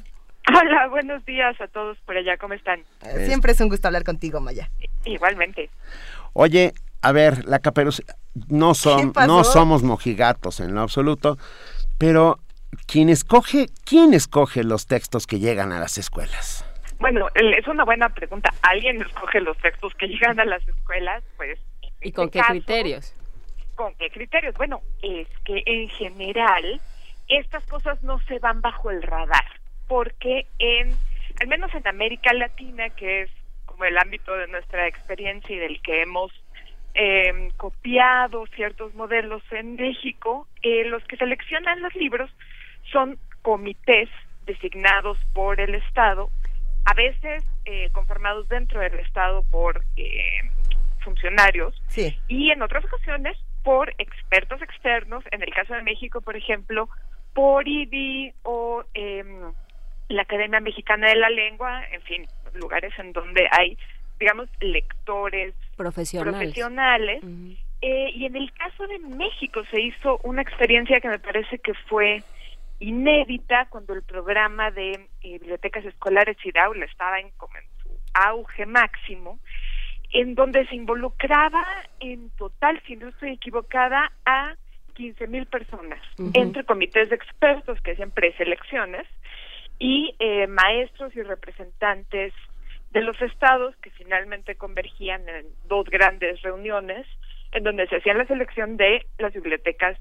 [0.46, 2.80] Hola, buenos días a todos por allá, ¿cómo están?
[3.02, 4.68] Eh, siempre es un gusto hablar contigo, Maya.
[5.04, 5.70] Igualmente.
[6.34, 8.16] Oye, a ver, la caperucita,
[8.48, 11.38] no, son, no somos mojigatos en lo absoluto,
[11.98, 12.40] pero
[12.86, 16.66] ¿quién escoge, ¿quién escoge los textos que llegan a las escuelas?
[16.98, 18.50] Bueno, es una buena pregunta.
[18.62, 21.22] ¿Alguien escoge los textos que llegan a las escuelas?
[21.36, 21.58] Pues.
[22.02, 23.14] ¿Y con este qué criterios?
[23.74, 24.54] ¿Con qué criterios?
[24.56, 26.80] Bueno, es que en general
[27.28, 30.90] estas cosas no se van bajo el radar porque en,
[31.40, 33.30] al menos en América Latina, que es
[33.66, 36.32] como el ámbito de nuestra experiencia y del que hemos
[36.94, 42.30] eh, copiado ciertos modelos en México, eh, los que seleccionan los libros
[42.92, 44.08] son comités
[44.46, 46.30] designados por el Estado,
[46.84, 50.40] a veces eh, conformados dentro del Estado por eh,
[51.00, 51.74] funcionarios
[52.28, 56.88] y en otras ocasiones por expertos externos, en el caso de México, por ejemplo,
[57.32, 59.24] por IDI o eh,
[60.08, 63.76] la Academia Mexicana de la Lengua, en fin, lugares en donde hay,
[64.18, 67.22] digamos, lectores profesionales.
[67.82, 71.74] Eh, y en el caso de México se hizo una experiencia que me parece que
[71.74, 72.22] fue
[72.80, 77.64] inédita cuando el programa de eh, bibliotecas escolares y de aula estaba en, como en
[77.82, 79.38] su auge máximo,
[80.12, 81.66] en donde se involucraba
[82.00, 84.54] en total, si no estoy equivocada, a
[84.94, 86.00] 15 mil personas,
[86.34, 89.06] entre comités de expertos que hacían preselecciones,
[89.78, 92.32] y eh, maestros y representantes
[92.90, 97.06] de los estados que finalmente convergían en dos grandes reuniones
[97.52, 99.98] en donde se hacía la selección de las bibliotecas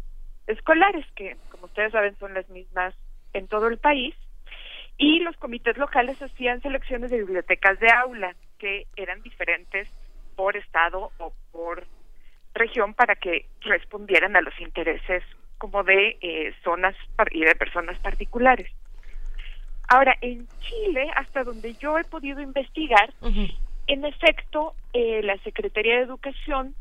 [0.47, 2.93] escolares, que como ustedes saben son las mismas
[3.33, 4.15] en todo el país,
[4.97, 9.87] y los comités locales hacían selecciones de bibliotecas de aula, que eran diferentes
[10.35, 11.85] por estado o por
[12.53, 15.23] región para que respondieran a los intereses
[15.57, 16.95] como de eh, zonas
[17.31, 18.69] y de personas particulares.
[19.87, 23.13] Ahora, en Chile, hasta donde yo he podido investigar,
[23.87, 26.75] en efecto, eh, la Secretaría de Educación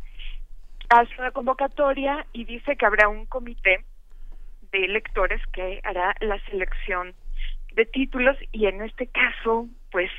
[0.89, 3.85] hace una convocatoria y dice que habrá un comité
[4.71, 7.15] de lectores que hará la selección
[7.75, 10.11] de títulos y en este caso, pues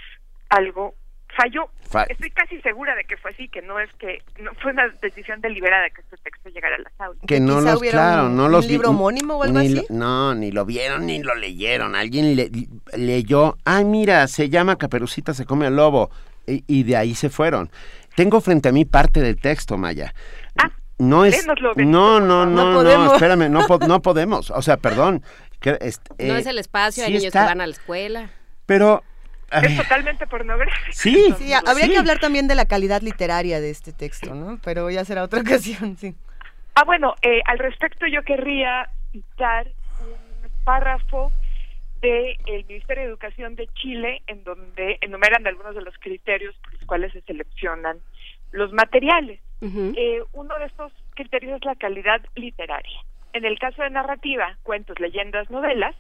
[0.50, 0.96] algo
[1.36, 1.70] falló.
[2.10, 5.42] Estoy casi segura de que fue así, que no es que no fue una decisión
[5.42, 7.22] deliberada que este texto llegara a las aulas.
[7.28, 9.86] Que no los, claro, no los libro homónimo o algo así?
[9.90, 11.96] no, ni lo vieron ni lo leyeron.
[11.96, 12.50] Alguien le,
[12.98, 16.10] leyó, ay, mira, se llama Caperucita se come al lobo
[16.48, 17.70] y, de ahí se fueron.
[18.16, 20.14] Tengo frente a mí parte del texto, Maya.
[20.58, 24.50] Ah, no es no, no, no, no, espérame, no, no podemos.
[24.52, 25.24] O sea, perdón.
[25.60, 28.30] Que, este, no es el espacio, hay niños que van a la escuela.
[28.66, 29.04] Pero
[29.62, 30.92] es totalmente pornográfico.
[30.92, 34.60] Sí, sí habría que hablar también de la calidad literaria de este texto, ¿no?
[34.64, 36.16] Pero ya será otra ocasión, sí.
[36.76, 39.68] Ah, bueno, eh, al respecto yo querría citar
[40.00, 41.32] un párrafo
[42.02, 46.86] del Ministerio de Educación de Chile en donde enumeran algunos de los criterios por los
[46.86, 48.00] cuales se seleccionan
[48.52, 49.40] los materiales.
[49.62, 53.00] eh, uno de estos criterios es la calidad literaria.
[53.32, 55.96] En el caso de narrativa, cuentos, leyendas, novelas,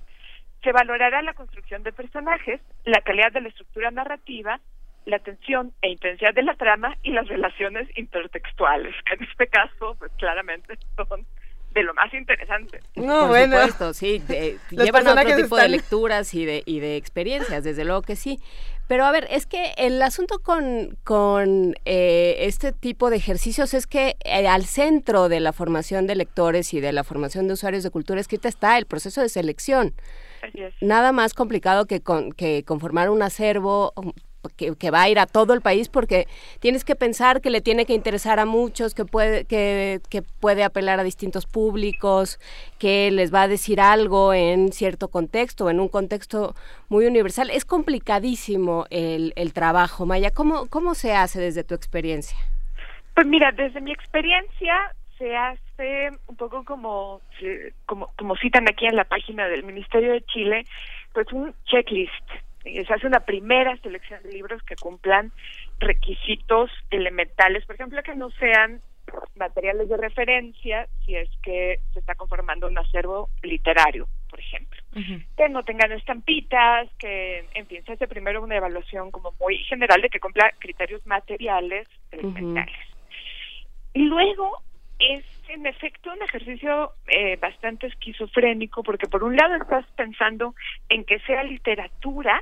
[0.63, 4.59] se valorará la construcción de personajes, la calidad de la estructura narrativa,
[5.05, 9.95] la tensión e intensidad de la trama y las relaciones intertextuales, que en este caso,
[9.99, 11.25] pues claramente son
[11.73, 12.79] de lo más interesante.
[12.95, 14.21] No, Por supuesto, sí,
[14.71, 18.39] llevan otro tipo de lecturas y de, y de experiencias, desde luego que sí.
[18.87, 23.87] Pero a ver, es que el asunto con, con eh, este tipo de ejercicios es
[23.87, 27.83] que eh, al centro de la formación de lectores y de la formación de usuarios
[27.83, 29.93] de cultura escrita está el proceso de selección.
[30.81, 34.11] Nada más complicado que, con, que conformar un acervo um,
[34.57, 36.27] que, va a ir a todo el país porque
[36.59, 40.01] tienes que pensar que le tiene que interesar a muchos, que puede, que,
[40.39, 42.39] puede apelar a distintos públicos,
[42.77, 46.55] que les va a decir algo en cierto contexto, en un contexto
[46.89, 47.49] muy universal.
[47.49, 50.31] Es complicadísimo el, el trabajo, Maya.
[50.31, 52.37] ¿Cómo, ¿Cómo se hace desde tu experiencia?
[53.15, 54.73] Pues mira, desde mi experiencia
[55.23, 57.21] se hace un poco como,
[57.85, 60.65] como, como citan aquí en la página del Ministerio de Chile,
[61.13, 62.11] pues un checklist.
[62.63, 65.31] Se hace una primera selección de libros que cumplan
[65.79, 68.81] requisitos elementales, por ejemplo, que no sean
[69.35, 74.81] materiales de referencia si es que se está conformando un acervo literario, por ejemplo.
[75.37, 80.01] Que no tengan estampitas, que, en fin, se hace primero una evaluación como muy general
[80.01, 82.75] de que cumpla criterios materiales elementales.
[83.93, 84.61] Y luego
[85.09, 90.55] es en efecto un ejercicio eh, bastante esquizofrénico porque por un lado estás pensando
[90.89, 92.41] en que sea literatura,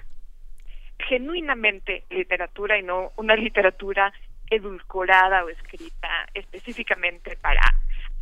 [1.00, 4.14] genuinamente literatura y no una literatura
[4.50, 7.62] edulcorada o escrita específicamente para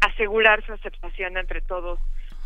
[0.01, 1.99] asegurar su aceptación entre todos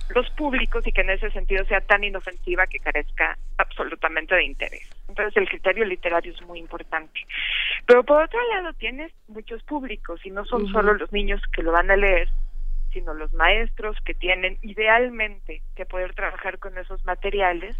[0.09, 4.87] los públicos y que en ese sentido sea tan inofensiva que carezca absolutamente de interés.
[5.07, 7.21] Entonces el criterio literario es muy importante.
[7.85, 11.71] Pero por otro lado tienes muchos públicos y no son solo los niños que lo
[11.71, 12.29] van a leer,
[12.91, 17.75] sino los maestros que tienen idealmente que poder trabajar con esos materiales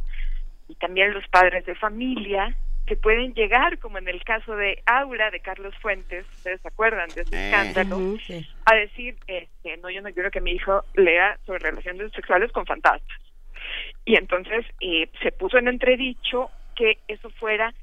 [0.68, 2.56] y también los padres de familia
[2.86, 7.10] que pueden llegar, como en el caso de Aura de Carlos Fuentes, ustedes se acuerdan
[7.10, 7.50] de ese Eh.
[7.50, 8.18] escándalo,
[8.66, 12.66] a decir, este, no, yo no quiero que mi hijo lea sobre relaciones sexuales con
[12.66, 13.20] fantasmas.
[14.06, 17.74] Y entonces eh, se puso en entredicho que eso fuera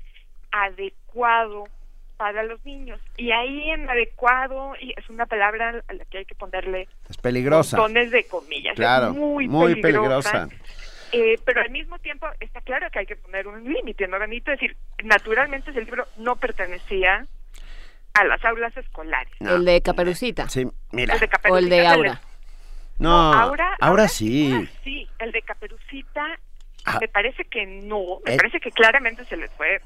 [0.52, 1.64] adecuado
[2.16, 3.00] para los niños.
[3.16, 7.16] Y ahí en adecuado, y es una palabra a la que hay que ponerle Es
[7.16, 7.78] peligrosa.
[7.78, 8.74] montones de comillas.
[8.76, 10.46] Claro, es muy, muy peligrosa.
[10.48, 10.89] peligrosa.
[11.12, 14.52] Eh, pero al mismo tiempo está claro que hay que poner un límite, ¿no, Benito?
[14.52, 17.26] Es decir, naturalmente ese libro no pertenecía
[18.14, 19.32] a las aulas escolares.
[19.40, 19.56] No.
[19.56, 20.48] El de Caperucita.
[20.48, 21.14] Sí, mira.
[21.14, 22.20] El de O el de Caperucita Aura.
[22.98, 24.68] No, Aura- ahora sí.
[24.84, 26.38] Sí, el de Caperucita
[26.84, 26.98] Ah.
[27.00, 28.36] me parece que no, me Eh.
[28.36, 29.80] parece que claramente se les fue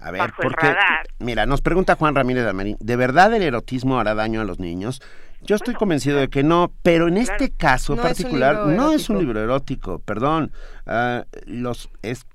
[0.00, 1.06] A ver, bajo el porque, radar.
[1.18, 4.58] mira, nos pregunta Juan Ramírez de Almarín, ¿de verdad el erotismo hará daño a los
[4.58, 5.02] niños?
[5.42, 9.18] Yo estoy convencido de que no, pero en este caso No particular no es un
[9.18, 10.50] libro erótico, perdón.
[10.86, 12.26] Ah, los es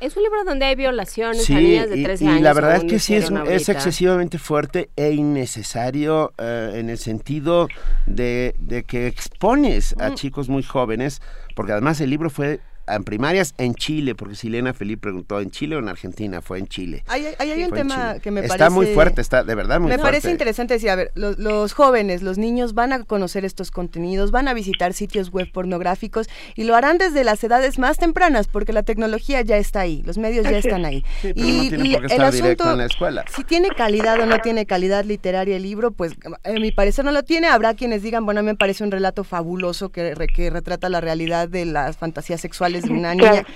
[0.00, 2.40] Es un libro donde hay violaciones sí, a niñas de y, 13 y años.
[2.42, 7.68] la verdad es que sí es, es excesivamente fuerte e innecesario eh, en el sentido
[8.06, 10.14] de, de que expones a Mm.
[10.14, 11.20] chicos muy jóvenes,
[11.54, 12.60] porque además el libro fue
[12.94, 16.40] en primarias en Chile, porque Silena Felipe preguntó, ¿en Chile o en Argentina?
[16.42, 17.04] Fue en Chile.
[17.06, 18.20] Ahí, ahí hay un tema Chile.
[18.22, 18.70] que me Está parece...
[18.74, 20.02] muy fuerte, está de verdad muy me fuerte.
[20.02, 24.30] parece interesante decir, a ver, los, los jóvenes, los niños van a conocer estos contenidos,
[24.30, 28.72] van a visitar sitios web pornográficos y lo harán desde las edades más tempranas porque
[28.72, 31.04] la tecnología ya está ahí, los medios ya están ahí.
[31.20, 33.24] Sí, pero y no tiene y por qué el estar directo asunto, en la escuela.
[33.34, 36.12] si tiene calidad o no tiene calidad literaria el libro, pues
[36.44, 37.46] a mi parecer no lo tiene.
[37.48, 40.88] Habrá quienes digan, bueno, a mí me parece un relato fabuloso que, re- que retrata
[40.88, 43.30] la realidad de las fantasías sexuales una niña.
[43.30, 43.46] Claro.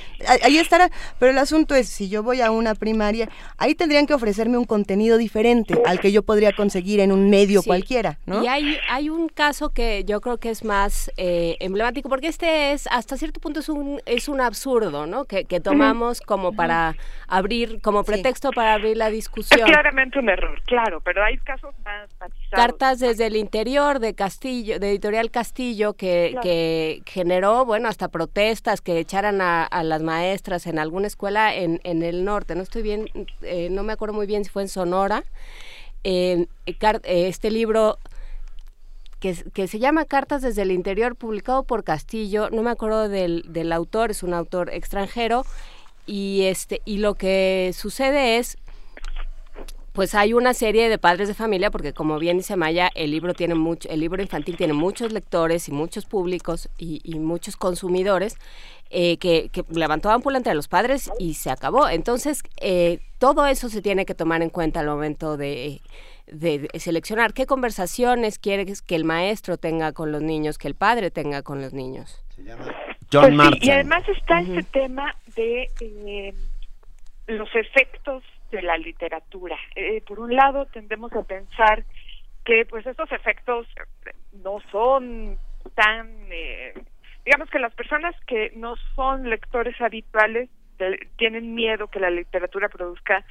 [0.42, 3.28] Ahí- estará, pero el asunto es, si yo voy a una primaria,
[3.58, 7.60] ahí tendrían que ofrecerme un contenido diferente al que yo podría conseguir en un medio
[7.62, 7.66] Sí.
[7.68, 8.42] cualquiera, ¿no?
[8.42, 12.72] Y hay, hay un caso que yo creo que es más eh, emblemático, porque este
[12.72, 15.24] es, hasta cierto punto es un, es un absurdo, ¿no?
[15.26, 16.96] Que, que tomamos como para
[17.28, 19.60] abrir, como pretexto para abrir la Es discusión.
[19.66, 22.50] claramente un error, claro, pero hay casos más matizados.
[22.50, 26.42] Cartas desde el interior de Castillo, de Editorial Castillo, que, Claro.
[26.42, 31.80] que generó, bueno, hasta protestas que echaran a, a las maestras en alguna escuela en,
[31.84, 32.56] en el norte.
[32.56, 33.08] No estoy bien,
[33.42, 35.22] eh, no me acuerdo muy bien si fue en Sonora.
[36.02, 36.46] Eh,
[37.04, 37.98] este libro
[39.20, 43.44] que, que se llama Cartas desde el interior, publicado por Castillo, no me acuerdo del,
[43.48, 45.44] del autor, es un autor extranjero,
[46.06, 48.56] y este, y lo que sucede es
[49.92, 53.32] pues hay una serie de padres de familia, porque como bien dice Maya, el libro
[53.32, 58.36] tiene mucho, el libro infantil tiene muchos lectores y muchos públicos y, y muchos consumidores
[58.90, 61.88] eh, que, que levantó ámpula entre los padres y se acabó.
[61.88, 65.80] Entonces, eh, todo eso se tiene que tomar en cuenta al momento de,
[66.26, 70.74] de- de seleccionar qué conversaciones quieres que el maestro tenga con los niños, que el
[70.74, 72.22] padre tenga con los niños.
[73.12, 76.34] John Pues y además está ese tema de eh,
[77.26, 79.56] los efectos de la literatura.
[79.74, 81.84] Eh, por un lado, tendemos a pensar
[82.44, 83.66] que pues estos efectos
[84.06, 84.10] eh,
[84.44, 85.38] no son
[85.74, 86.08] tan...
[87.26, 90.48] eh, digamos que las personas que no son lectores habituales
[90.78, 93.24] de- tienen miedo que la literatura produzca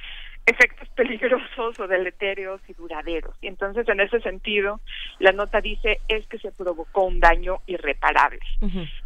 [0.46, 3.34] efectos peligrosos o deletéreos y duraderos.
[3.40, 4.80] Y entonces, en ese sentido,
[5.18, 8.40] la nota dice es que se provocó un daño irreparable.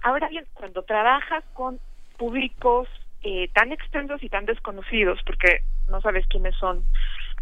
[0.03, 1.79] Ahora bien, cuando trabajas con
[2.19, 2.89] públicos
[3.23, 5.61] eh, tan extensos y tan desconocidos, porque
[5.91, 6.85] no sabes quiénes son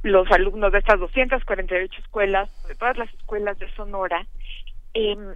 [0.02, 4.26] los alumnos de estas 248 escuelas, de todas las escuelas de Sonora,
[4.94, 5.34] em,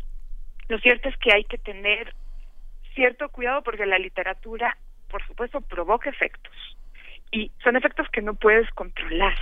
[0.72, 2.14] lo cierto es que hay que tener
[2.94, 4.78] cierto cuidado porque la literatura,
[5.10, 6.54] por supuesto, provoca efectos
[7.30, 9.36] y son efectos que no puedes controlar.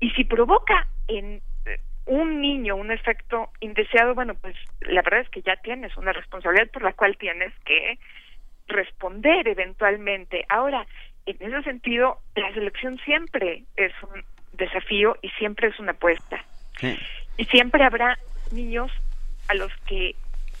[0.00, 5.28] Y si provoca en eh, un niño un efecto indeseado, bueno, pues la verdad es
[5.28, 7.98] que ya tienes una responsabilidad por la cual tienes que
[8.66, 10.46] responder eventualmente.
[10.48, 10.86] Ahora,
[11.26, 14.24] en ese sentido, la selección siempre es un
[14.54, 16.42] desafío y siempre es una apuesta.
[17.36, 18.18] Y siempre habrá
[18.50, 18.90] niños
[19.48, 20.14] a los que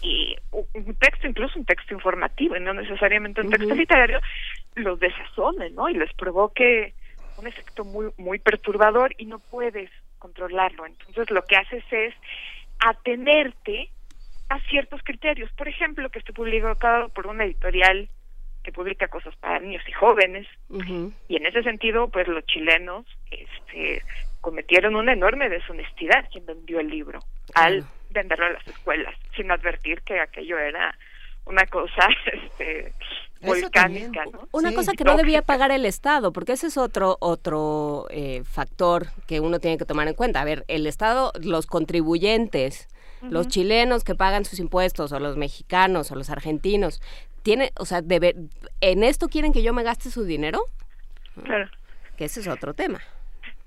[0.04, 4.20] y un texto, incluso un texto informativo, y no necesariamente un texto literario,
[4.74, 5.88] los desazone, ¿no?
[5.88, 6.92] Y les provoque
[7.38, 10.84] un efecto muy, muy perturbador y no puedes controlarlo.
[10.86, 12.14] Entonces lo que haces es
[12.80, 13.88] atenerte
[14.50, 15.50] a ciertos criterios.
[15.52, 18.08] Por ejemplo, que esté publicado por una editorial
[18.62, 20.46] que publica cosas para niños y jóvenes.
[21.28, 24.02] Y en ese sentido, pues los chilenos este,
[24.40, 27.20] cometieron una enorme deshonestidad quien vendió el libro
[27.54, 27.84] al
[28.14, 30.96] venderlo a las escuelas, sin advertir que aquello era
[31.44, 32.94] una cosa este,
[33.42, 34.48] volcánica, ¿no?
[34.52, 39.08] Una cosa que no debía pagar el Estado, porque ese es otro otro eh, factor
[39.26, 40.40] que uno tiene que tomar en cuenta.
[40.40, 42.88] A ver, el Estado, los contribuyentes,
[43.22, 47.00] los chilenos que pagan sus impuestos, o los mexicanos, o los argentinos,
[47.42, 48.34] tiene, o sea, debe,
[48.80, 50.64] ¿en esto quieren que yo me gaste su dinero?
[51.42, 51.70] Claro.
[52.16, 53.00] Que ese es otro tema.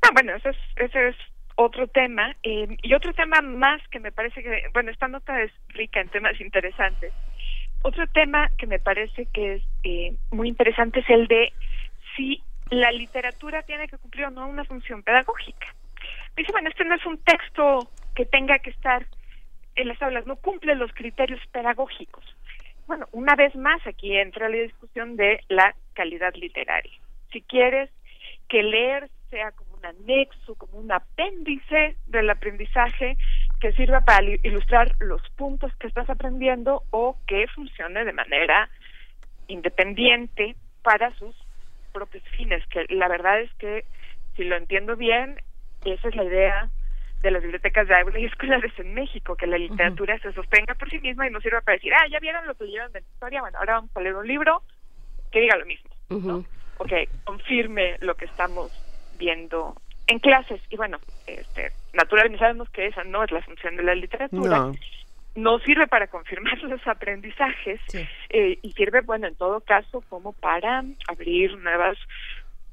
[0.04, 1.16] Ah, bueno, ese es, ese es
[1.58, 2.36] otro tema.
[2.44, 6.10] Eh, y otro tema más que me parece que, bueno, esta nota es rica en
[6.10, 7.12] temas interesantes.
[7.84, 11.52] Otro tema que me parece que es eh, muy interesante es el de
[12.16, 15.68] si la literatura tiene que cumplir o no una función pedagógica.
[16.36, 19.06] Dice, bueno, este no es un texto que tenga que estar
[19.76, 22.26] en las aulas, no cumple los criterios pedagógicos.
[22.88, 26.94] Bueno, una vez más aquí entra la discusión de la calidad literaria.
[27.32, 27.90] Si quieres
[28.48, 33.18] que leer sea como anexo, como un apéndice del aprendizaje
[33.60, 38.70] que sirva para ilustrar los puntos que estás aprendiendo o que funcione de manera
[39.48, 41.36] independiente para sus
[41.92, 43.86] propios fines, que la verdad es que
[44.36, 45.42] si lo entiendo bien,
[45.84, 46.70] esa es la idea
[47.22, 50.90] de las bibliotecas de aula y escolares en México, que la literatura se sostenga por
[50.90, 53.08] sí misma y no sirva para decir, ah, ya vieron lo que leyeron de la
[53.08, 54.62] historia, bueno, ahora vamos a leer un libro
[55.32, 56.46] que diga lo mismo, ¿no?
[56.78, 58.72] o que confirme lo que estamos
[59.18, 59.76] viendo
[60.08, 60.62] en clases.
[60.70, 64.72] Y bueno, este, naturalmente sabemos que esa no es la función de la literatura.
[65.36, 65.60] No.
[65.60, 67.80] sirve para confirmar los aprendizajes
[68.30, 71.98] eh, y sirve, bueno, en todo caso, como para abrir nuevas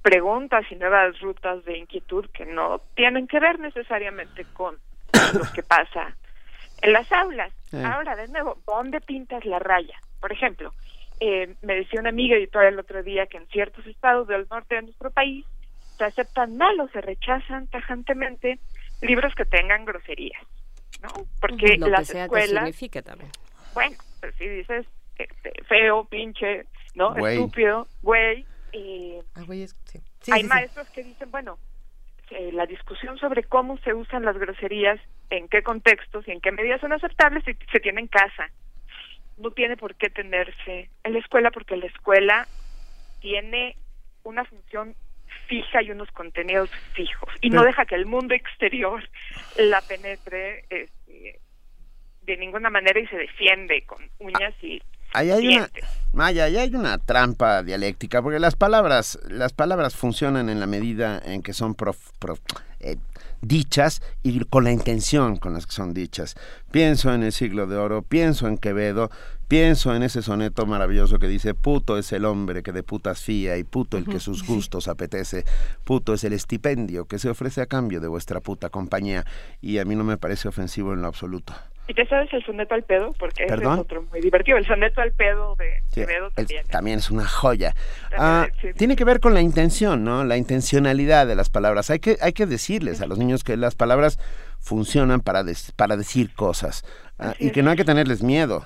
[0.03, 4.77] preguntas y nuevas rutas de inquietud que no tienen que ver necesariamente con
[5.35, 6.15] lo que pasa
[6.83, 7.53] en las aulas.
[7.73, 9.99] Ahora, de nuevo, ¿dónde pintas la raya?
[10.21, 10.73] Por ejemplo,
[11.19, 14.77] eh, me decía una amiga editora el otro día que en ciertos estados del norte
[14.77, 15.45] de nuestro país
[15.99, 18.59] se aceptan mal o se rechazan tajantemente
[19.03, 20.43] libros que tengan groserías,
[21.03, 21.09] ¿no?
[21.41, 22.49] Porque Lo las que sea escuelas...
[22.49, 23.31] que signifique también.
[23.75, 26.65] Bueno, pues si dices este, feo, pinche,
[26.95, 27.15] ¿no?
[27.15, 27.37] Güey.
[27.37, 28.47] Estúpido, güey.
[28.73, 30.01] eh, Ah, güey, es- sí.
[30.21, 30.49] Sí, hay sí, sí.
[30.49, 31.59] maestros que dicen, bueno,
[32.31, 34.99] eh, la discusión sobre cómo se usan las groserías,
[35.31, 38.49] en qué contextos y en qué medidas son aceptables se, se tiene en casa.
[39.37, 42.47] No tiene por qué tenerse en la escuela porque la escuela
[43.21, 43.77] tiene
[44.23, 44.95] una función
[45.49, 49.03] fija y unos contenidos fijos y no deja que el mundo exterior
[49.59, 51.41] la penetre este,
[52.23, 54.83] de ninguna manera y se defiende con uñas y
[55.17, 55.71] Ahí hay una.
[56.13, 61.23] Maya, ahí hay una trampa dialéctica, porque las palabras, las palabras funcionan en la medida
[61.25, 62.41] en que son prof- prof-
[62.81, 62.97] eh,
[63.41, 66.35] dichas y con la intención con las que son dichas.
[66.73, 69.09] Pienso en el siglo de oro, pienso en Quevedo,
[69.49, 73.57] pienso en ese soneto maravilloso que dice, puto es el hombre que de putas fía
[73.57, 75.45] y puto el que sus gustos apetece,
[75.85, 79.25] puto es el estipendio que se ofrece a cambio de vuestra puta compañía,
[79.61, 81.53] y a mí no me parece ofensivo en lo absoluto.
[81.87, 83.13] ¿Y te sabes el soneto al pedo?
[83.19, 84.57] Porque es otro muy divertido.
[84.57, 86.67] El soneto al pedo de Sí, Quevedo el- también.
[86.69, 87.75] también es una joya.
[88.11, 88.69] También, Ah, sí.
[88.75, 90.25] Tiene que ver con la intención, ¿no?
[90.25, 91.91] La intencionalidad de las palabras.
[91.91, 94.19] Hay que, hay que decirles a los niños que las palabras
[94.61, 96.87] funcionan para, des- para decir cosas
[97.19, 97.53] ah, y es.
[97.53, 98.65] que no hay que tenerles miedo.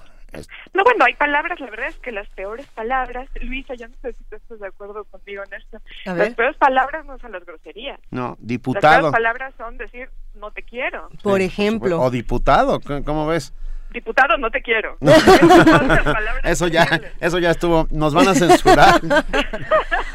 [0.74, 4.12] No, bueno, hay palabras, la verdad es que las peores palabras, Luisa, yo no sé
[4.12, 7.98] si tú estás de acuerdo conmigo en esto, las peores palabras no son las groserías.
[8.10, 8.94] no, Las diputado.
[9.00, 11.08] peores palabras son decir, no te quiero.
[11.22, 12.00] Por Sí, ejemplo.
[12.00, 13.54] O diputado, ¿c- ¿cómo ves?
[13.92, 14.96] Diputado, no te quiero.
[16.44, 17.86] Eso ya, eso ya estuvo.
[17.90, 19.00] Nos van a censurar.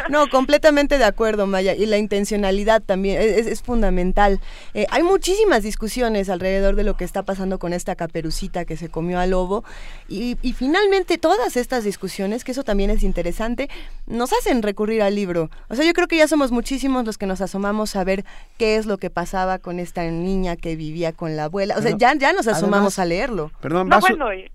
[0.09, 1.73] No, completamente de acuerdo, Maya.
[1.75, 4.41] Y la intencionalidad también es, es- es fundamental.
[4.73, 8.89] Eh, hay muchísimas discusiones alrededor de lo que está pasando con esta caperucita que se
[8.89, 9.63] comió al lobo.
[10.09, 13.69] Y, y finalmente todas estas discusiones, que eso también es interesante,
[14.05, 15.49] nos hacen recurrir al libro.
[15.69, 18.25] O sea, yo creo que ya somos muchísimos los que nos asomamos a ver
[18.57, 21.75] qué es lo que pasaba con esta niña que vivía con la abuela.
[21.77, 23.51] O sea, Pero, ya, ya nos asomamos además- a leerlo.
[23.63, 24.51] Perdón, No, vas- bueno, y-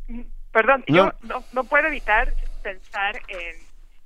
[0.53, 0.95] perdón, No.
[0.97, 2.33] yo no, no puedo evitar
[2.63, 3.57] pensar en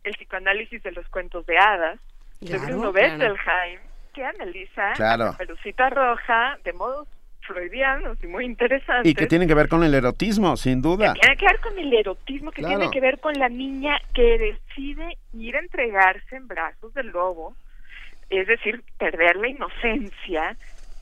[0.05, 2.01] el psicoanálisis de los cuentos de hadas
[2.41, 3.19] de Claro, Bruno claro.
[3.19, 3.81] Bettelheim,
[4.15, 5.23] que analiza Claro.
[5.24, 7.09] a la Caperucita Roja de modos
[7.41, 9.11] freudianos y muy interesantes.
[9.11, 11.12] y que tienen que ver con el erotismo, sin duda.
[11.15, 12.79] Tiene que ver con el erotismo, que Claro.
[12.79, 17.57] tiene que ver con la niña que decide ir a entregarse en brazos del lobo,
[18.31, 20.57] es decir, perder la inocencia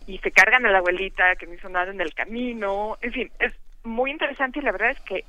[0.07, 3.31] y se cargan a la abuelita que no hizo nada en el camino, en fin,
[3.39, 3.53] es
[3.85, 5.25] muy interesante y la verdad es que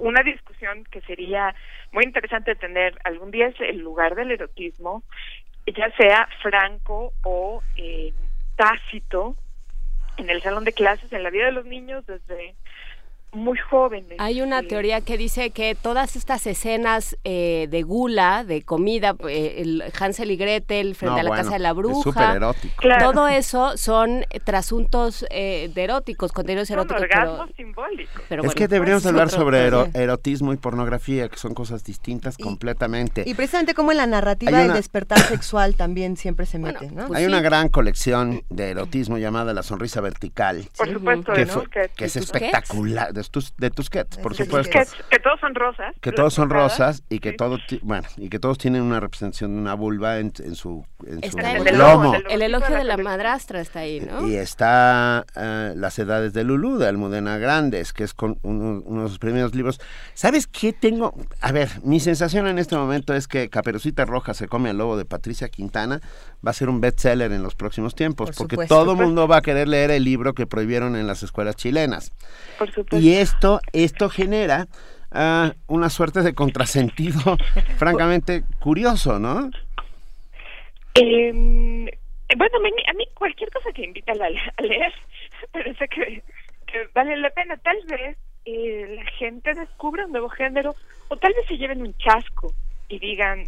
[0.00, 1.54] una discusión que sería
[1.92, 5.02] muy interesante tener algún día es el lugar del erotismo,
[5.66, 8.12] ya sea franco o eh,
[8.56, 9.36] tácito,
[10.16, 12.54] en el salón de clases, en la vida de los niños desde
[13.32, 14.10] muy jóvenes.
[14.18, 19.54] Hay una teoría que dice que todas estas escenas eh, de gula, de comida, eh,
[19.58, 22.38] el Hansel y Gretel frente a la casa de la bruja,
[23.00, 27.02] todo eso son trasuntos eh, de eróticos, contenidos son eróticos.
[27.02, 28.22] orgasmos simbólicos.
[28.28, 32.36] es bueno, que deberíamos es hablar sobre ero- erotismo y pornografía, que son cosas distintas
[32.36, 33.24] completamente.
[33.26, 37.08] Y precisamente como en la narrativa del despertar sexual también siempre se mete, ¿no?
[37.14, 40.68] Hay una gran colección de erotismo llamada La Sonrisa Vertical.
[40.76, 41.94] Por supuesto, que, de fue- Tusquets.
[41.94, 43.12] que es espectacular.
[43.22, 44.70] De, tus, de Tusquets, por Que- supuesto.
[44.72, 45.94] Que, que todos son rosas.
[46.00, 49.54] Que todos son rosas y que todo ti- bueno y que todos tienen una representación
[49.54, 52.14] de una vulva en, en su, en su Está el, lomo.
[52.28, 54.26] el elogio de la madrastra está ahí, ¿no?
[54.26, 59.02] Y está eh, Las Edades de Lulú, de Almudena Grandes, que es con uno, uno
[59.04, 59.80] de sus primeros libros.
[60.14, 61.14] ¿Sabes qué tengo?
[61.40, 64.96] A ver, mi sensación en este momento es que Caperucita Roja se come al lobo
[64.96, 66.00] de Patricia Quintana
[66.44, 68.74] va a ser un bestseller en los próximos tiempos, Por porque supuesto.
[68.74, 72.10] todo el mundo va a querer leer el libro que prohibieron en las escuelas chilenas.
[72.58, 72.98] Por supuesto.
[72.98, 74.66] Y esto, esto genera
[75.10, 77.36] ah, una suerte de contrasentido
[77.76, 79.50] francamente curioso, ¿no?
[80.94, 81.32] Eh,
[82.36, 84.92] bueno, a mí, cualquier cosa que invita a leer,
[85.52, 86.22] parece que,
[86.66, 87.56] que vale la pena.
[87.56, 90.74] Tal vez eh, la gente descubra un nuevo género
[91.08, 92.52] o tal vez se lleven un chasco
[92.88, 93.46] y digan,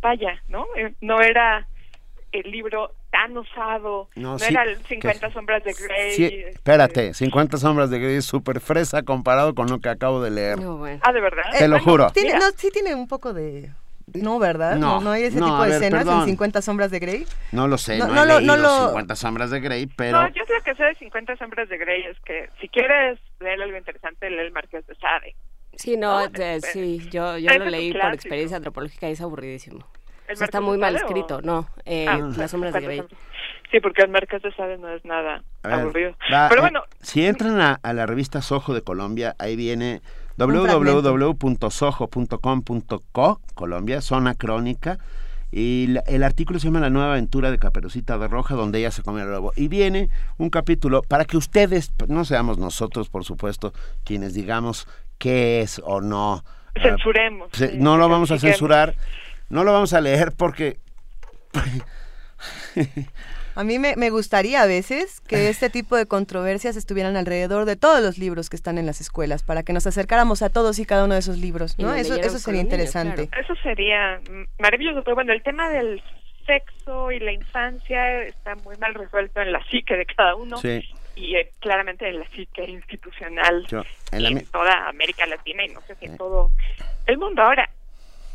[0.00, 0.66] vaya, ¿no?
[0.76, 1.66] Eh, no era
[2.32, 6.14] el libro tan usado, No, no, sí, era el 50 que- sombras de Grey.
[6.14, 10.30] Sí, espérate, 50 sombras de Grey es súper fresa comparado con lo que acabo de
[10.30, 10.58] leer.
[11.02, 11.42] Ah, ¿de verdad?
[11.58, 12.10] Te lo juro.
[12.12, 13.70] Tiene, no, sí tiene un poco de...
[14.12, 14.74] No, ¿verdad?
[14.76, 16.20] No, No, no hay ese no, tipo a de ver, escenas perdón.
[16.22, 17.26] en 50 sombras de Grey.
[17.52, 19.86] No lo sé, No, no, no he lo- leído no lo- 50 sombras de Grey,
[19.86, 20.20] pero...
[20.22, 23.62] No, yo lo que sé de 50 sombras de Grey es que si quieres leer
[23.62, 25.34] algo interesante, lee el Marqués de Sade.
[25.76, 29.86] Sí, no, No, eh, sí, yo, yo lo leí por experiencia antropológica y es aburridísimo.
[30.30, 32.80] ¿El O sea, está muy mal o- escrito, no, eh, Ah, las sombras de 50
[32.80, 33.02] Grey.
[33.72, 36.12] Sí, porque el Marqués de Sade no es nada ver, aburrido.
[36.32, 40.00] va, Pero eh, bueno, si entran a, a la revista Soho de Colombia, ahí viene
[40.36, 41.02] fragmento.
[41.02, 44.98] www.soho.com.co, Colombia, zona crónica,
[45.52, 48.90] y la- el artículo se llama La nueva aventura de Caperucita de Roja, donde ella
[48.92, 49.52] se come el lobo.
[49.56, 50.08] Y viene
[50.38, 53.72] un capítulo para que ustedes, no seamos nosotros, por supuesto,
[54.04, 54.86] quienes digamos
[55.18, 56.44] qué es o no.
[56.76, 58.94] ah, Censuremos, sí, no lo vamos a censurar,
[59.50, 60.78] no lo vamos a leer porque
[63.56, 67.76] A mí me, me gustaría a veces que este tipo de controversias estuvieran alrededor de
[67.76, 70.86] todos los libros que están en las escuelas, para que nos acercáramos a todos y
[70.86, 71.92] cada uno de esos libros, ¿no?
[71.94, 73.28] Eso, eso sería niños, interesante.
[73.38, 74.20] Eso sería
[74.58, 76.00] maravilloso, pero bueno, el tema del
[76.46, 80.88] sexo y la infancia está muy mal resuelto en la psique de cada uno Sí.
[81.16, 83.82] y eh, claramente en la psique institucional Yo,
[84.12, 86.50] en la en mi- toda América Latina y no sé si en todo
[87.06, 87.42] el mundo.
[87.42, 87.68] Ahora,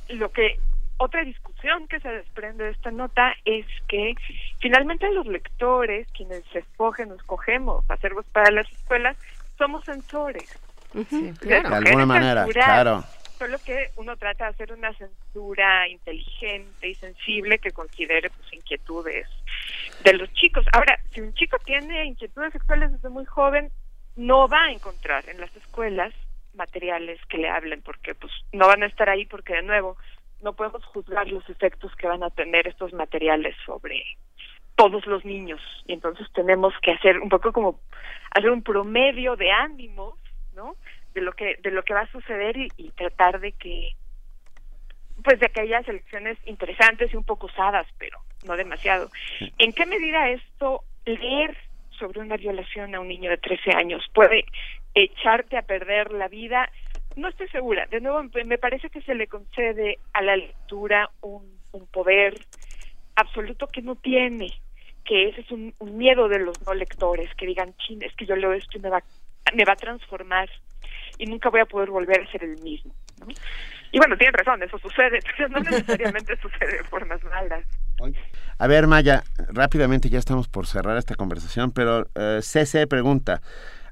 [0.10, 0.60] lo que
[0.98, 4.16] otra discusión que se desprende de esta nota es que
[4.60, 9.18] finalmente los lectores, quienes escogen o escogemos acervos para las escuelas,
[9.58, 10.60] somos censores.
[10.94, 13.04] De alguna manera, censurar, claro.
[13.38, 19.28] Solo que uno trata de hacer una censura inteligente y sensible que considere pues inquietudes
[20.06, 20.66] de los chicos.
[20.72, 23.70] Ahora, si un chico tiene inquietudes sexuales desde muy joven,
[24.16, 26.14] no va a encontrar en las escuelas
[26.54, 29.98] materiales que le hablen porque pues no van a estar ahí porque de nuevo
[30.46, 34.04] no podemos juzgar los efectos que van a tener estos materiales sobre
[34.76, 35.60] todos los niños.
[35.88, 37.80] Y entonces tenemos que hacer un poco como
[38.30, 40.14] hacer un promedio de ánimos
[40.56, 40.76] no
[41.14, 43.94] de lo que de lo que va a suceder y, y tratar de que
[45.24, 49.10] pues de que haya selecciones interesantes y un poco usadas pero no demasiado.
[49.58, 51.58] En qué medida esto leer
[51.98, 54.46] sobre una violación a un niño de 13 años puede
[54.94, 56.70] echarte a perder la vida
[57.16, 57.86] no estoy segura.
[57.88, 62.46] De nuevo me- parece que se le concede a la lectura un, un poder
[63.16, 64.54] absoluto que no tiene
[65.06, 68.26] que ese es un, un miedo de los no lectores que digan chin es que
[68.26, 69.04] yo leo esto y me va
[69.54, 70.50] me va a transformar
[71.20, 72.94] y nunca voy a poder volver a ser el mismo
[73.92, 75.20] y bueno tienen razón eso sucede
[75.50, 77.64] no necesariamente sucede de formas malas.
[78.58, 79.24] A ver, Maya,
[79.54, 83.42] rápidamente ya estamos por cerrar esta conversación, pero eh, CC pregunta,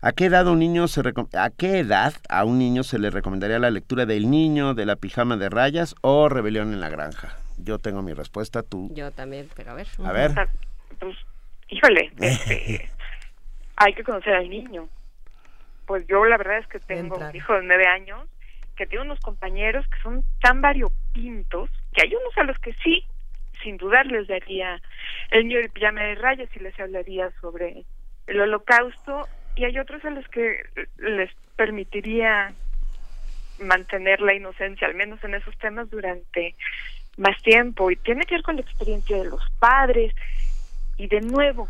[0.04, 3.10] ¿a qué edad a un niño se a qué edad a un niño se le
[3.10, 7.38] recomendaría la lectura del niño, de la pijama de rayas o Rebelión en la granja?
[7.58, 8.90] Yo tengo mi respuesta, tú.
[8.94, 9.88] Yo también, pero a ver.
[10.04, 10.32] A ver.
[11.00, 11.16] pues
[11.70, 12.90] híjole este,
[13.78, 14.90] hay que conocer al niño
[15.86, 18.22] pues yo la verdad es que tengo un hijo de nueve años
[18.76, 23.06] que tiene unos compañeros que son tan variopintos que hay unos a los que sí
[23.64, 24.82] sin dudar les daría
[25.32, 27.86] el niño del pijama de rayas y les hablaría sobre
[28.28, 30.64] el holocausto y hay otros a los que
[30.98, 32.54] les permitiría
[33.60, 36.56] mantener la inocencia, al menos en esos temas, durante
[37.18, 37.92] más tiempo.
[37.92, 40.14] Y tiene que ver con la experiencia de los padres.
[40.98, 41.70] Y de nuevo,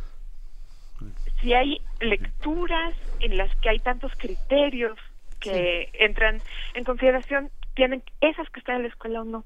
[1.41, 4.97] si hay lecturas en las que hay tantos criterios
[5.39, 6.41] que entran
[6.73, 9.43] en consideración, tienen esas que están en la escuela o no.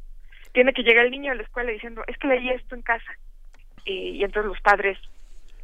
[0.54, 3.18] Tiene que llegar el niño a la escuela diciendo, es que leí esto en casa.
[3.84, 4.98] Y, y entonces los padres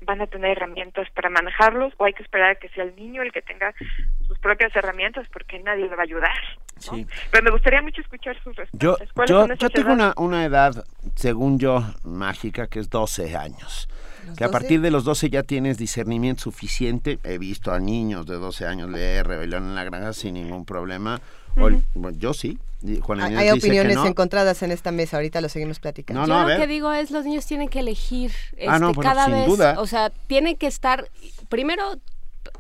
[0.06, 3.22] van a tener herramientas para manejarlos o hay que esperar a que sea el niño
[3.22, 3.74] el que tenga
[4.28, 6.32] sus propias herramientas porque nadie le va a ayudar.
[6.80, 7.06] Sí.
[7.32, 8.80] Pero me gustaría mucho escuchar sus respuestas.
[8.80, 10.86] Yo, ¿Cuáles yo, tengo una, una edad,
[11.16, 13.88] según yo, mágica, que es 12 años.
[14.28, 14.60] ¿Los Que a 12?
[14.60, 17.20] partir de los 12 ya tienes discernimiento suficiente.
[17.24, 21.20] He visto a niños de 12 años leer Rebelión en la Granja sin ningún problema.
[21.58, 21.84] O- Ujú.
[21.96, 22.58] bueno, yo sí.
[23.02, 24.06] Juan Hay, Inés hay dice que opiniones no.
[24.08, 26.22] encontradas en esta mesa, ahorita lo seguimos platicando.
[26.22, 28.32] No, Yo no, a lo que digo es los niños tienen que elegir
[28.68, 29.76] Ah, no, este, bueno, cada sin vez, duda.
[29.80, 31.08] o sea, tiene que estar
[31.50, 31.98] primero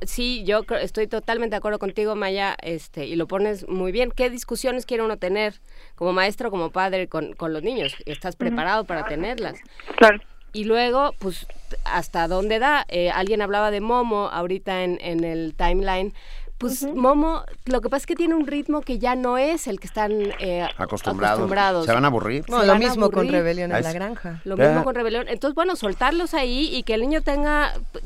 [0.05, 4.11] sí, yo estoy totalmente de acuerdo contigo, Maya, este, y lo pones muy bien.
[4.11, 5.55] ¿Qué discusiones quiere uno tener
[5.95, 7.95] como maestro, como padre con, con los niños?
[8.05, 9.55] ¿Estás preparado para tenerlas?
[9.97, 10.19] Claro.
[10.53, 11.47] Y luego, pues,
[11.83, 12.85] hasta dónde da.
[12.87, 16.13] Eh, alguien hablaba de Momo ahorita en, en el timeline.
[16.63, 19.79] Pues Momo, lo que pasa es que tiene un ritmo que ya no es el
[19.79, 21.39] que están eh, Acostumbrados.
[21.39, 21.85] acostumbrados.
[21.85, 22.45] Se van a aburrir.
[22.49, 23.27] No, lo mismo con.
[23.27, 23.93] Rebelión en la.
[23.93, 24.41] Granja.
[24.45, 25.27] Lo mismo con Rebelión.
[25.27, 28.03] Entonces, bueno, soltarlos ahí y que el niño tenga, pues,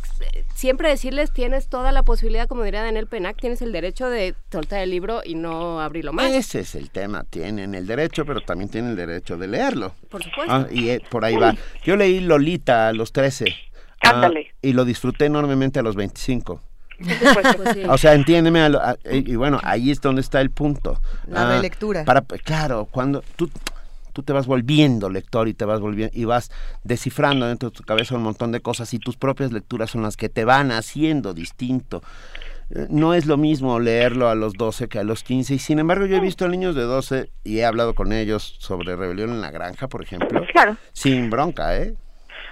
[0.56, 4.80] siempre decirles, tienes toda la posibilidad, como diría Daniel Penac, tienes el derecho de soltar
[4.80, 6.32] el libro y no abrirlo más.
[6.32, 7.24] Ese es el tema.
[7.30, 9.94] Tienen el derecho, pero también tienen el derecho de leerlo.
[10.10, 10.52] Por supuesto.
[10.54, 11.56] Ah, y eh, por ahí va.
[11.84, 13.46] Yo leí Lolita a los 13.
[14.04, 14.30] ah,
[14.62, 16.62] y lo disfruté enormemente a los 25.
[16.98, 17.84] Pues sí.
[17.88, 21.00] O sea, entiéndeme, a lo- a- y, bueno, ahí es donde está el punto.
[21.28, 22.04] La Ah, relectura.
[22.06, 23.50] Para, claro, cuando tú,
[24.14, 26.50] tú te vas volviendo lector y te vas volviendo y vas
[26.84, 30.18] descifrando dentro de tu cabeza un montón de cosas y tus propias lecturas son las
[30.18, 32.02] que te van haciendo distinto.
[32.72, 35.78] Eh, No es lo mismo leerlo a los 12 que a los 15 y sin
[35.80, 39.30] embargo yo he visto a niños de 12 y he hablado con ellos sobre Rebelión
[39.30, 40.42] en la Granja, por ejemplo.
[40.52, 40.76] Claro.
[40.94, 41.94] Sin bronca, ¿eh?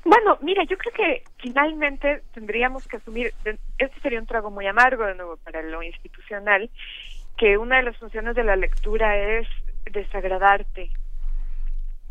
[0.05, 3.33] Bueno, mira, yo creo que finalmente tendríamos que asumir,
[3.79, 6.69] este sería un trago muy amargo de nuevo para lo institucional,
[7.37, 9.47] que una de las funciones de la lectura es
[9.91, 10.91] desagradarte,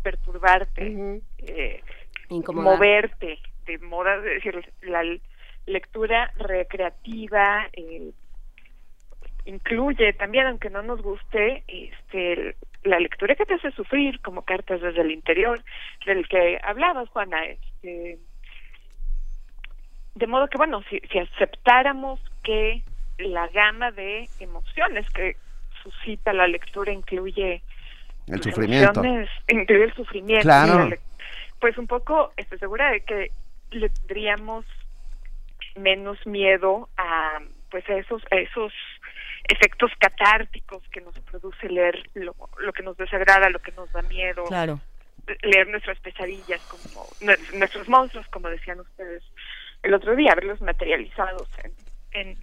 [0.03, 1.81] perturbarte, eh,
[2.27, 2.77] Incomodar.
[2.77, 5.01] moverte, de moda, es decir, la
[5.65, 8.11] lectura recreativa eh,
[9.45, 14.81] incluye también, aunque no nos guste, este, la lectura que te hace sufrir, como cartas
[14.81, 15.61] desde el interior,
[16.05, 17.43] del que hablabas, Juana.
[17.45, 18.17] Este,
[20.15, 22.83] de modo que, bueno, si, si aceptáramos que
[23.17, 25.35] la gama de emociones que
[25.83, 27.61] suscita la lectura incluye
[28.27, 28.91] El sufrimiento.
[29.01, 30.89] emociones, incluye el sufrimiento, Claro.
[31.59, 33.31] pues un poco estoy segura de que
[33.71, 34.65] le tendríamos
[35.75, 37.39] menos miedo a
[37.69, 38.71] pues a esos a esos
[39.47, 44.01] efectos catárticos que nos produce leer lo, lo que nos desagrada, lo que nos da
[44.03, 44.79] miedo, Claro.
[45.43, 49.23] leer nuestras pesadillas como nue- nuestros monstruos, como decían ustedes
[49.83, 51.71] el otro día, verlos materializados en,
[52.11, 52.37] en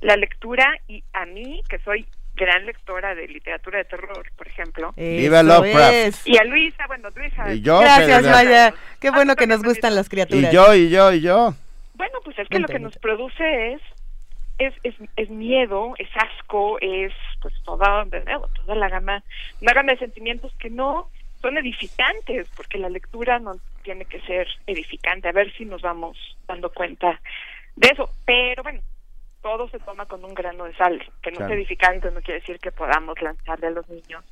[0.00, 4.92] la lectura y a mí que soy gran lectora de literatura de terror, por ejemplo.
[4.96, 6.26] Viva Lovecraft.
[6.26, 7.52] Y a Luisa, bueno, Luisa.
[7.52, 8.74] Y yo, Gracias, Maya.
[9.00, 10.52] Qué bueno que nos gustan las criaturas.
[10.52, 11.54] Y yo, y yo, y yo.
[11.94, 13.82] Bueno, pues es que lo que nos produce es
[14.58, 19.22] es, es, es miedo, es asco, es pues toda, de nuevo, toda la gama,
[19.60, 21.08] una gama de sentimientos que no
[21.40, 23.52] son edificantes, porque la lectura no
[23.82, 26.16] tiene que ser edificante, a ver si nos vamos
[26.46, 27.20] dando cuenta
[27.76, 28.80] de eso, pero bueno,
[29.40, 31.52] todo se toma con un grano de sal, que no Claro.
[31.54, 34.24] es edificante no quiere decir que podamos lanzarle a los niños.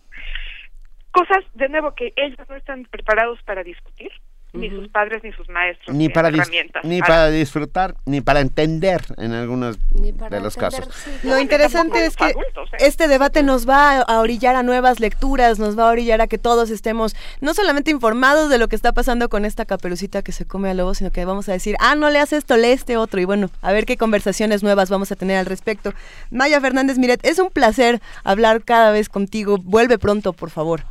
[1.12, 4.11] Cosas, de nuevo, que ellos no están preparados para discutir,
[4.57, 6.85] ni sus padres ni sus maestros, Ni para, herramientas.
[6.85, 10.89] ni para- para disfrutar, ni para entender en algunos de los casos.
[11.23, 12.77] Lo interesante es que adultos, ¿eh?
[12.81, 16.27] este debate nos va a- a orillar a nuevas lecturas, nos va a orillar a
[16.27, 20.33] que todos estemos no solamente informados de lo que está pasando con esta caperucita que
[20.33, 22.97] se come al lobo, sino que vamos a decir, ah, no leas esto, lee este
[22.97, 23.20] otro.
[23.20, 25.93] Y bueno, a ver qué conversaciones nuevas vamos a tener al respecto.
[26.31, 29.59] Maya Fernández Miret, es un placer hablar cada vez contigo.
[29.59, 30.83] Vuelve pronto, por favor.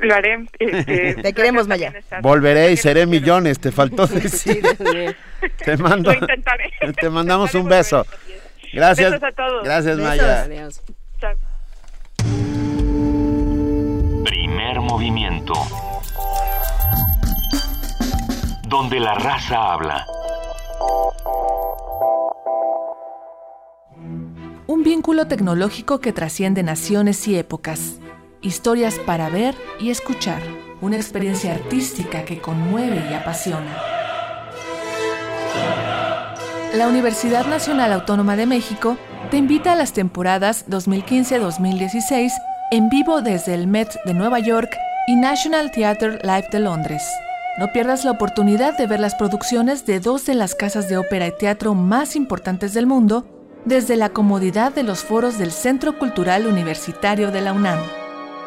[0.00, 0.46] Lo haré.
[0.58, 1.92] este, Te queremos, Maya.
[2.22, 4.62] Volveré y seré millones, te faltó decir.
[5.64, 6.70] te mando, Lo intentaré.
[7.00, 8.06] te mandamos un beso.
[8.72, 9.12] Gracias.
[9.12, 9.64] Besos a todos.
[9.64, 10.08] Gracias, Besos.
[10.10, 10.42] Maya.
[10.42, 10.82] Adiós.
[11.20, 11.34] Chao.
[14.24, 15.52] Primer movimiento.
[18.68, 20.04] Donde la raza habla.
[24.66, 28.00] Un vínculo tecnológico que trasciende naciones y épocas.
[28.44, 30.42] Historias para ver y escuchar.
[30.82, 33.74] una experiencia artística que conmueve y apasiona.
[36.74, 38.98] La Universidad Nacional Autónoma de México
[39.30, 42.32] te invita a las temporadas 2015-2016
[42.70, 44.76] en vivo desde el Met de Nueva York
[45.06, 47.02] y National Theatre Live de Londres.
[47.56, 51.28] No pierdas la oportunidad de ver las producciones de dos de las casas de ópera
[51.28, 53.24] y teatro más importantes del mundo
[53.64, 58.03] desde la comodidad de los foros del Centro Cultural Universitario de la UNAM.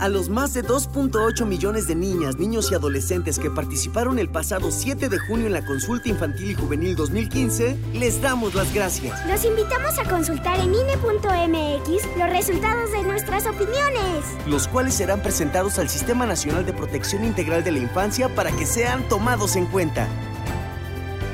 [0.00, 4.70] A los más de 2.8 millones de niñas, niños y adolescentes que participaron el pasado
[4.70, 9.26] 7 de junio en la Consulta Infantil y Juvenil 2015, les damos las gracias.
[9.26, 15.80] Los invitamos a consultar en INE.mx los resultados de nuestras opiniones, los cuales serán presentados
[15.80, 20.06] al Sistema Nacional de Protección Integral de la Infancia para que sean tomados en cuenta.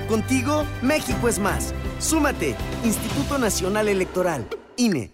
[0.08, 1.74] Contigo, México es más.
[1.98, 5.13] Súmate, Instituto Nacional Electoral, INE.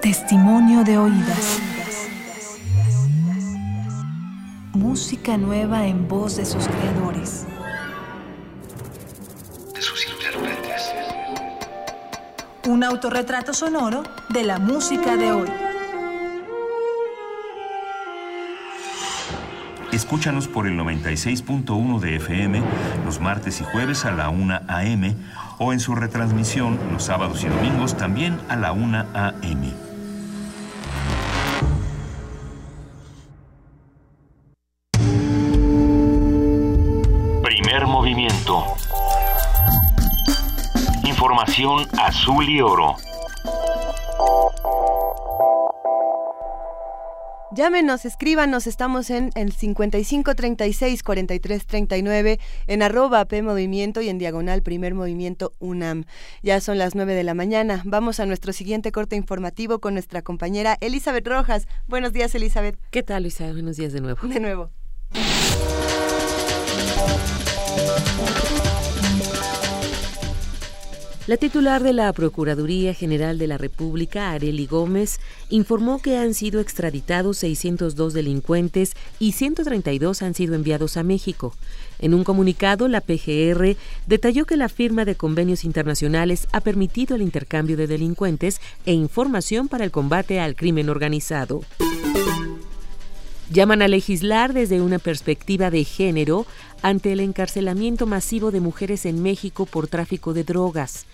[0.00, 1.60] Testimonio de oídas.
[4.72, 7.46] Música nueva en voz de sus creadores.
[9.74, 10.92] De sus intérpretes.
[12.68, 15.48] Un autorretrato sonoro de la música de hoy.
[19.94, 22.62] Escúchanos por el 96.1 de FM
[23.04, 25.14] los martes y jueves a la 1 a.m.
[25.58, 29.72] o en su retransmisión los sábados y domingos también a la 1 a.m.
[37.42, 38.64] Primer movimiento.
[41.04, 42.96] Información azul y oro.
[47.54, 54.18] Llámenos, escríbanos, estamos en el 55 36 43 39 en arroba P Movimiento y en
[54.18, 56.04] diagonal Primer Movimiento UNAM.
[56.42, 57.80] Ya son las 9 de la mañana.
[57.84, 61.68] Vamos a nuestro siguiente corte informativo con nuestra compañera Elizabeth Rojas.
[61.86, 62.76] Buenos días, Elizabeth.
[62.90, 63.44] ¿Qué tal, Luisa?
[63.52, 64.26] Buenos días de nuevo.
[64.26, 64.70] De nuevo.
[71.26, 76.60] La titular de la Procuraduría General de la República, Areli Gómez, informó que han sido
[76.60, 81.54] extraditados 602 delincuentes y 132 han sido enviados a México.
[81.98, 83.74] En un comunicado, la PGR
[84.06, 89.68] detalló que la firma de convenios internacionales ha permitido el intercambio de delincuentes e información
[89.68, 91.62] para el combate al crimen organizado.
[93.54, 96.44] Llaman a legislar desde una perspectiva de género
[96.82, 101.06] ante el encarcelamiento masivo de mujeres en México por tráfico de drogas.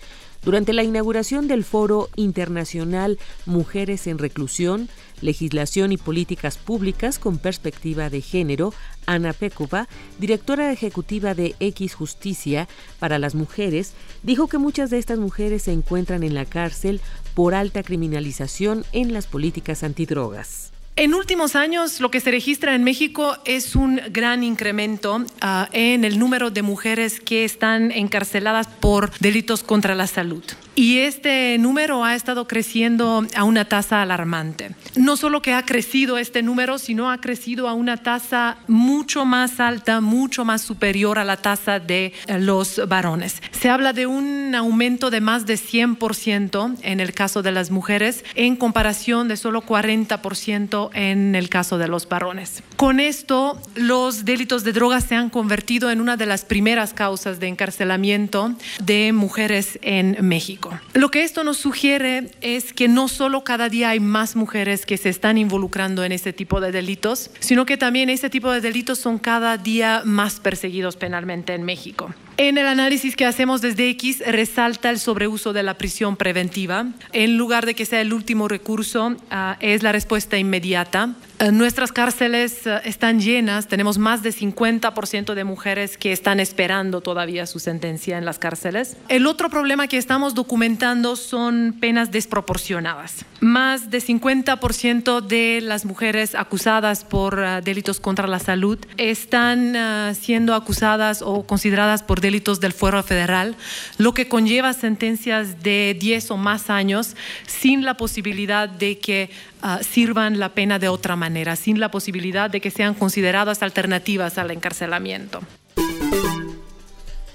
[0.43, 4.89] Durante la inauguración del Foro Internacional Mujeres en Reclusión,
[5.21, 8.73] Legislación y Políticas Públicas con Perspectiva de Género,
[9.05, 9.87] Ana Pécova,
[10.17, 13.93] directora ejecutiva de X Justicia para las Mujeres,
[14.23, 17.01] dijo que muchas de estas mujeres se encuentran en la cárcel
[17.35, 20.70] por alta criminalización en las políticas antidrogas.
[20.97, 26.03] En últimos años, lo que se registra en México es un gran incremento uh, en
[26.03, 30.43] el número de mujeres que están encarceladas por delitos contra la salud.
[30.75, 34.71] Y este número ha estado creciendo a una tasa alarmante.
[34.95, 39.59] No solo que ha crecido este número, sino ha crecido a una tasa mucho más
[39.59, 43.41] alta, mucho más superior a la tasa de los varones.
[43.51, 48.23] Se habla de un aumento de más de 100% en el caso de las mujeres,
[48.35, 52.63] en comparación de solo 40% en el caso de los varones.
[52.77, 57.39] Con esto, los delitos de drogas se han convertido en una de las primeras causas
[57.39, 58.53] de encarcelamiento
[58.83, 60.71] de mujeres en México.
[60.93, 64.97] Lo que esto nos sugiere es que no solo cada día hay más mujeres que
[64.97, 68.99] se están involucrando en este tipo de delitos, sino que también este tipo de delitos
[68.99, 72.13] son cada día más perseguidos penalmente en México.
[72.43, 76.87] En el análisis que hacemos desde X resalta el sobreuso de la prisión preventiva.
[77.13, 81.13] En lugar de que sea el último recurso, uh, es la respuesta inmediata.
[81.41, 87.01] Eh, nuestras cárceles eh, están llenas, tenemos más de 50% de mujeres que están esperando
[87.01, 88.95] todavía su sentencia en las cárceles.
[89.07, 93.25] El otro problema que estamos documentando son penas desproporcionadas.
[93.39, 99.75] Más de 50% de las mujeres acusadas por eh, delitos contra la salud están
[100.13, 103.55] siendo acusadas o consideradas por delitos del fuero federal,
[103.97, 107.15] lo que conlleva sentencias de 10 o más años
[107.47, 109.31] sin la posibilidad de que
[109.63, 114.39] Ah, sirvan la pena de otra manera, sin la posibilidad de que sean consideradas alternativas
[114.39, 115.41] al encarcelamiento.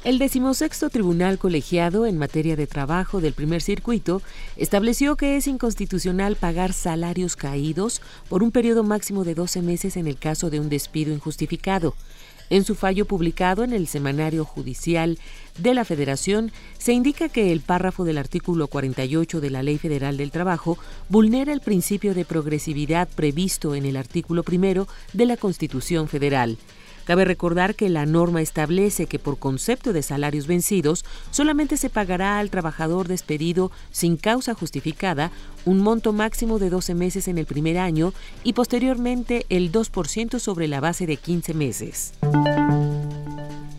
[0.03, 4.23] El decimosexto Tribunal Colegiado en materia de trabajo del primer circuito
[4.57, 10.07] estableció que es inconstitucional pagar salarios caídos por un periodo máximo de 12 meses en
[10.07, 11.95] el caso de un despido injustificado.
[12.51, 15.19] En su fallo publicado en el Semanario Judicial
[15.59, 20.17] de la Federación, se indica que el párrafo del artículo 48 de la Ley Federal
[20.17, 20.79] del Trabajo
[21.09, 26.59] vulnera el principio de progresividad previsto en el artículo primero de la Constitución Federal.
[27.07, 32.41] Cabe recordar que la norma establece que por concepto de salarios vencidos solamente se pagará
[32.41, 35.31] al trabajador despedido sin causa justificada
[35.65, 38.13] un monto máximo de 12 meses en el primer año
[38.43, 42.13] y posteriormente el 2% sobre la base de 15 meses.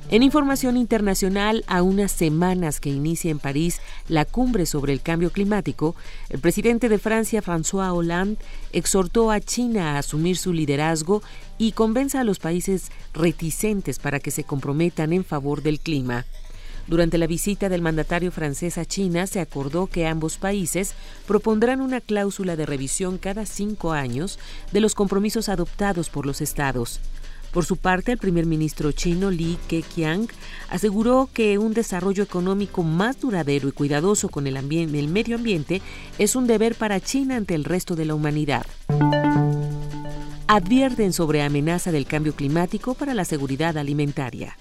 [0.09, 5.31] En información internacional, a unas semanas que inicia en París la cumbre sobre el cambio
[5.31, 5.97] climático,
[6.29, 8.37] el presidente de Francia, François Hollande,
[8.71, 11.21] exhortó a China a asumir su liderazgo
[11.57, 16.25] y convenza a los países reticentes para que se comprometan en favor del clima.
[16.87, 20.93] Durante la visita del mandatario francés a China, se acordó que ambos países
[21.27, 24.39] propondrán una cláusula de revisión cada cinco años
[24.71, 27.01] de los compromisos adoptados por los estados.
[27.51, 30.27] Por su parte, el primer ministro chino Li Keqiang
[30.69, 35.81] aseguró que un desarrollo económico más duradero y cuidadoso con el, el medio ambiente
[36.17, 38.65] es un deber para China ante el resto de la humanidad
[40.47, 44.57] advierten sobre amenaza del cambio climático para la seguridad alimentaria.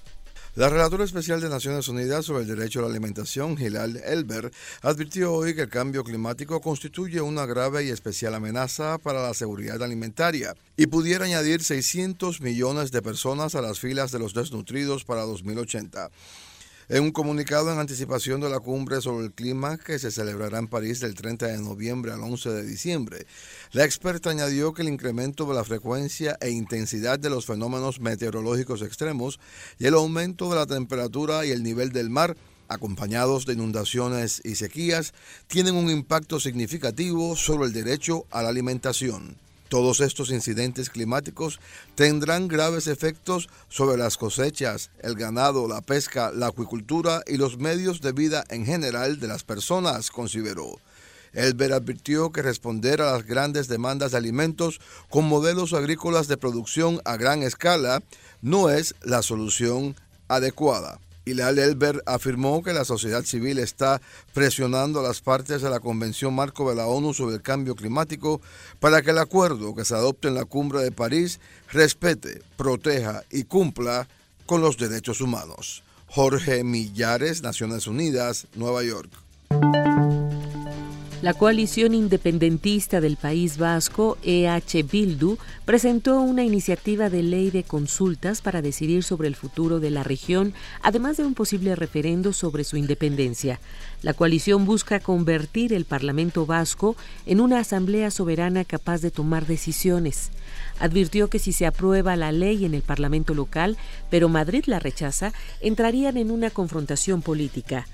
[0.56, 4.50] La relatora especial de Naciones Unidas sobre el derecho a la alimentación, Hilal Elber,
[4.80, 9.82] advirtió hoy que el cambio climático constituye una grave y especial amenaza para la seguridad
[9.82, 15.24] alimentaria y pudiera añadir 600 millones de personas a las filas de los desnutridos para
[15.24, 16.10] 2080.
[16.88, 20.68] En un comunicado en anticipación de la cumbre sobre el clima que se celebrará en
[20.68, 23.26] París del 30 de noviembre al 11 de diciembre,
[23.72, 28.82] la experta añadió que el incremento de la frecuencia e intensidad de los fenómenos meteorológicos
[28.82, 29.40] extremos
[29.78, 32.36] y el aumento de la temperatura y el nivel del mar
[32.68, 35.14] acompañados de inundaciones y sequías,
[35.46, 39.36] tienen un impacto significativo sobre el derecho a la alimentación.
[39.68, 41.58] Todos estos incidentes climáticos
[41.96, 48.00] tendrán graves efectos sobre las cosechas, el ganado, la pesca, la acuicultura y los medios
[48.00, 50.78] de vida en general de las personas, consideró.
[51.36, 54.80] Elber advirtió que responder a las grandes demandas de alimentos
[55.10, 58.02] con modelos agrícolas de producción a gran escala
[58.42, 59.94] no es la solución
[60.28, 60.98] adecuada.
[61.26, 64.00] Hilal Elber afirmó que la sociedad civil está
[64.32, 68.40] presionando a las partes de la Convención Marco de la ONU sobre el Cambio Climático
[68.78, 71.40] para que el acuerdo que se adopte en la cumbre de París
[71.72, 74.08] respete, proteja y cumpla
[74.46, 75.82] con los derechos humanos.
[76.06, 79.10] Jorge Millares, Naciones Unidas, Nueva York.
[81.26, 88.40] La coalición independentista del País Vasco, EH Bildu, presentó una iniciativa de ley de consultas
[88.40, 92.76] para decidir sobre el futuro de la región, además de un posible referendo sobre su
[92.76, 93.58] independencia.
[94.02, 96.94] La coalición busca convertir el Parlamento vasco
[97.26, 100.30] en una asamblea soberana capaz de tomar decisiones.
[100.78, 103.76] Advirtió que si se aprueba la ley en el Parlamento local,
[104.10, 107.84] pero Madrid la rechaza, entrarían en una confrontación política.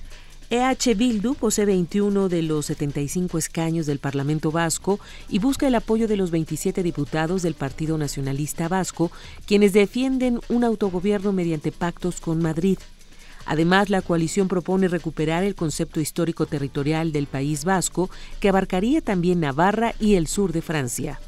[0.52, 5.00] EH Bildu posee 21 de los 75 escaños del Parlamento Vasco
[5.30, 9.10] y busca el apoyo de los 27 diputados del Partido Nacionalista Vasco,
[9.46, 12.76] quienes defienden un autogobierno mediante pactos con Madrid.
[13.46, 19.40] Además, la coalición propone recuperar el concepto histórico territorial del País Vasco, que abarcaría también
[19.40, 21.18] Navarra y el sur de Francia.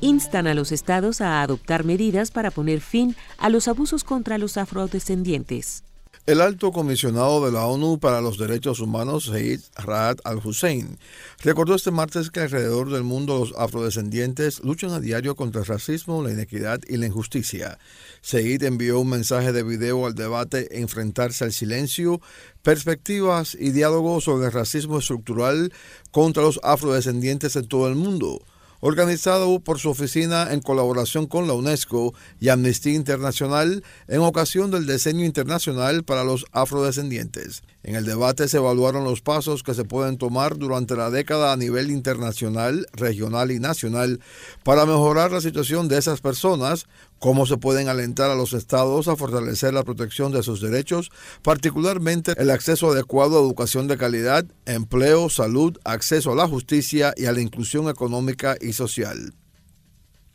[0.00, 4.56] Instan a los estados a adoptar medidas para poner fin a los abusos contra los
[4.56, 5.84] afrodescendientes.
[6.26, 10.98] El alto comisionado de la ONU para los Derechos Humanos, Said Raad al-Hussein,
[11.42, 16.22] recordó este martes que alrededor del mundo los afrodescendientes luchan a diario contra el racismo,
[16.22, 17.78] la inequidad y la injusticia.
[18.22, 22.22] Said envió un mensaje de video al debate Enfrentarse al silencio,
[22.62, 25.74] perspectivas y diálogos sobre el racismo estructural
[26.10, 28.40] contra los afrodescendientes en todo el mundo.
[28.86, 34.86] Organizado por su oficina en colaboración con la UNESCO y Amnistía Internacional en ocasión del
[34.86, 37.62] Diseño Internacional para los Afrodescendientes.
[37.82, 41.56] En el debate se evaluaron los pasos que se pueden tomar durante la década a
[41.56, 44.20] nivel internacional, regional y nacional
[44.64, 46.86] para mejorar la situación de esas personas,
[47.18, 51.10] cómo se pueden alentar a los estados a fortalecer la protección de sus derechos,
[51.42, 57.26] particularmente el acceso adecuado a educación de calidad, empleo, salud, acceso a la justicia y
[57.26, 59.34] a la inclusión económica y social.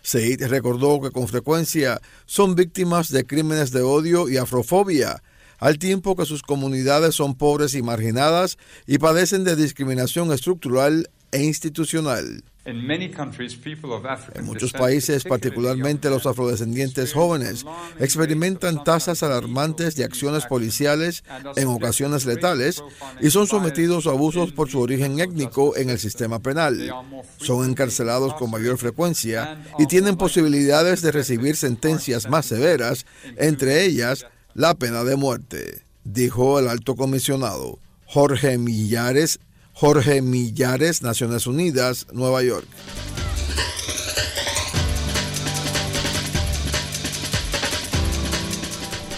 [0.02, 5.22] Seid recordó que con frecuencia son víctimas de crímenes de odio y afrofobia,
[5.60, 8.58] al tiempo que sus comunidades son pobres y marginadas
[8.88, 12.44] y padecen de discriminación estructural e institucional.
[12.66, 17.66] En muchos países, particularmente los afrodescendientes jóvenes,
[18.00, 21.24] experimentan tasas alarmantes de acciones policiales,
[21.56, 22.84] en ocasiones letales,
[23.22, 26.94] y son sometidos a abusos por su origen étnico en el sistema penal.
[27.38, 33.06] Son encarcelados con mayor frecuencia y tienen posibilidades de recibir sentencias más severas,
[33.38, 39.40] entre ellas la pena de muerte, dijo el alto comisionado Jorge Millares,
[39.80, 42.68] Jorge Millares, Naciones Unidas, Nueva York.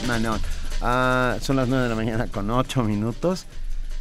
[0.06, 0.40] Manon.
[0.80, 3.48] Ah, son las 9 de la mañana con 8 minutos.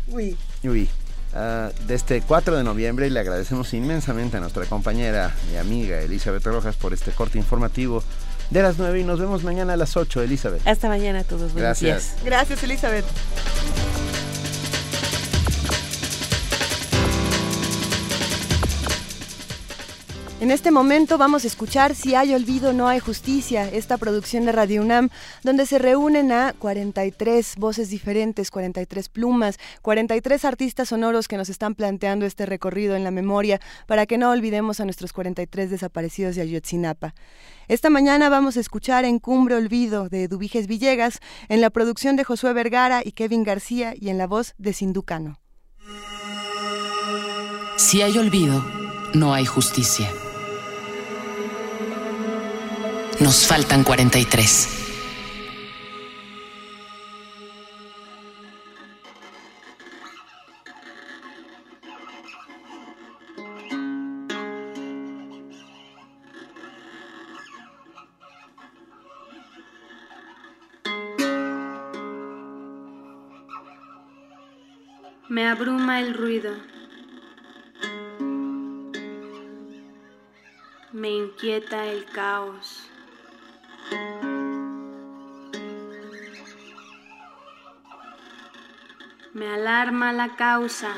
[0.08, 0.36] Uy.
[0.62, 0.90] Uy.
[1.32, 6.00] Uh, de este 4 de noviembre y le agradecemos inmensamente a nuestra compañera y amiga
[6.00, 8.02] Elizabeth Rojas por este corte informativo
[8.50, 10.66] de las 9 y nos vemos mañana a las 8, Elizabeth.
[10.66, 11.54] Hasta mañana a todos.
[11.54, 12.16] Gracias.
[12.22, 13.06] Gracias, Elizabeth.
[20.40, 24.52] En este momento vamos a escuchar Si hay olvido, no hay justicia, esta producción de
[24.52, 25.10] Radio UNAM,
[25.42, 31.74] donde se reúnen a 43 voces diferentes, 43 plumas, 43 artistas sonoros que nos están
[31.74, 36.42] planteando este recorrido en la memoria para que no olvidemos a nuestros 43 desaparecidos de
[36.42, 37.14] Ayotzinapa.
[37.68, 42.24] Esta mañana vamos a escuchar En Cumbre Olvido de Dubiges Villegas, en la producción de
[42.24, 45.38] Josué Vergara y Kevin García y en la voz de Sinducano.
[47.76, 48.64] Si hay olvido,
[49.12, 50.10] no hay justicia.
[53.20, 54.80] Nos faltan 43.
[75.28, 76.52] Me abruma el ruido.
[80.92, 82.89] Me inquieta el caos.
[89.32, 90.92] Me alarma la causa.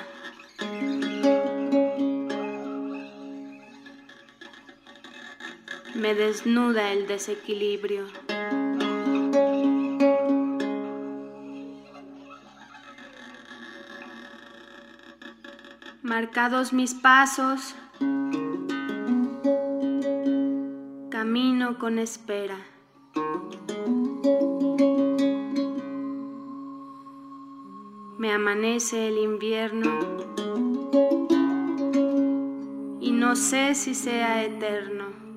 [5.95, 8.07] Me desnuda el desequilibrio.
[16.03, 17.75] Marcados mis pasos,
[21.11, 22.72] camino con espera.
[28.19, 29.91] Me amanece el invierno
[33.01, 35.32] y no sé si sea eterno.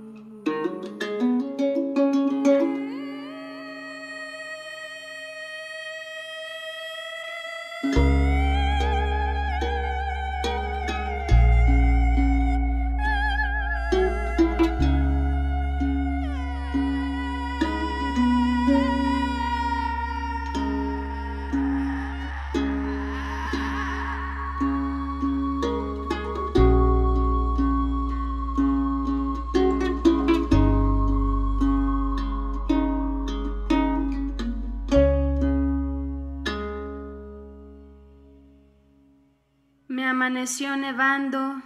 [40.36, 41.62] Amaneció nevando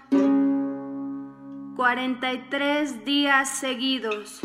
[1.76, 4.42] 43 días seguidos,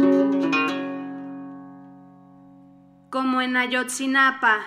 [3.10, 4.60] como en Ayotzinapa,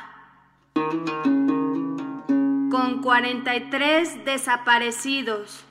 [2.70, 5.66] con 43 desaparecidos.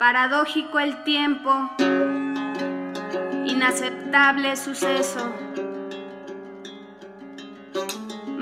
[0.00, 1.70] Paradójico el tiempo,
[3.46, 5.32] inaceptable suceso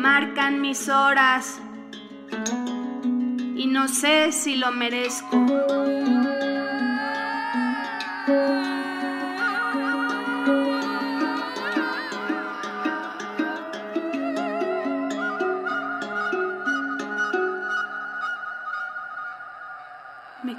[0.03, 1.61] marcan mis horas
[3.57, 5.47] y no sé si lo merezco.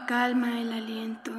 [0.06, 1.32] calma el aliento.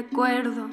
[0.00, 0.66] Recuerdo.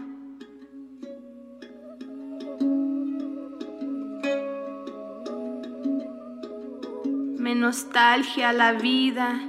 [7.37, 9.46] Me nostalgia la vida.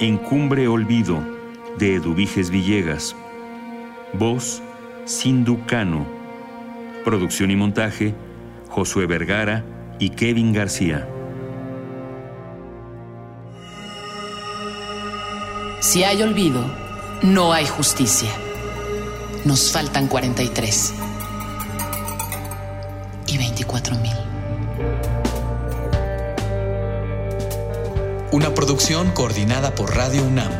[0.00, 1.22] Poema Encumbre Olvido
[1.78, 3.14] de Eduviges Villegas.
[4.14, 4.62] Voz
[5.04, 6.06] Sindu Cano.
[7.04, 8.14] Producción y montaje
[8.70, 9.64] Josué Vergara
[9.98, 11.06] y Kevin García.
[15.80, 16.64] Si hay olvido,
[17.22, 18.30] no hay justicia.
[19.44, 21.09] Nos faltan 43.
[28.32, 30.52] Una producción coordinada por Radio UNAM.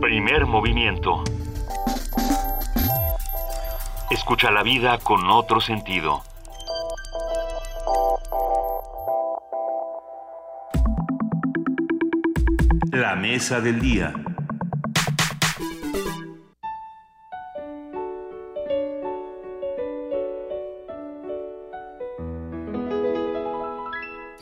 [0.00, 1.22] Primer movimiento.
[4.10, 6.24] Escucha la vida con otro sentido.
[12.90, 14.12] La mesa del día.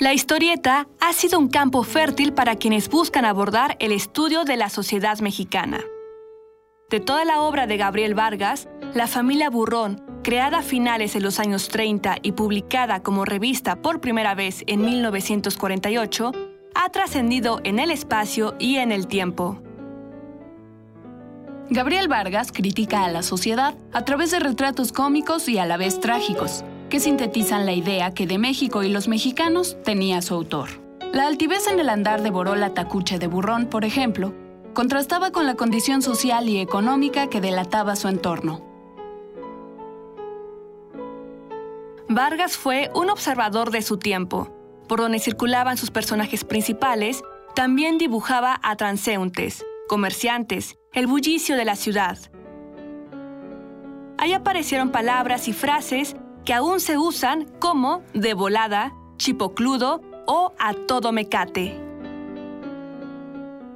[0.02, 4.68] La historieta ha sido un campo fértil para quienes buscan abordar el estudio de la
[4.68, 5.78] sociedad mexicana.
[6.90, 11.38] De toda la obra de Gabriel Vargas, La familia Burrón, creada a finales de los
[11.38, 16.32] años 30 y publicada como revista por primera vez en 1948,
[16.74, 19.62] ha trascendido en el espacio y en el tiempo.
[21.70, 26.00] Gabriel Vargas critica a la sociedad a través de retratos cómicos y a la vez
[26.00, 30.68] trágicos, que sintetizan la idea que de México y los mexicanos tenía su autor.
[31.14, 34.34] La altivez en el andar de Borola Tacuche de Burrón, por ejemplo,
[34.74, 38.62] contrastaba con la condición social y económica que delataba su entorno.
[42.10, 44.54] Vargas fue un observador de su tiempo.
[44.86, 47.22] Por donde circulaban sus personajes principales,
[47.54, 52.18] también dibujaba a transeúntes, comerciantes, el bullicio de la ciudad.
[54.18, 60.74] Ahí aparecieron palabras y frases que aún se usan como de volada, chipocludo o a
[60.74, 61.78] todo mecate.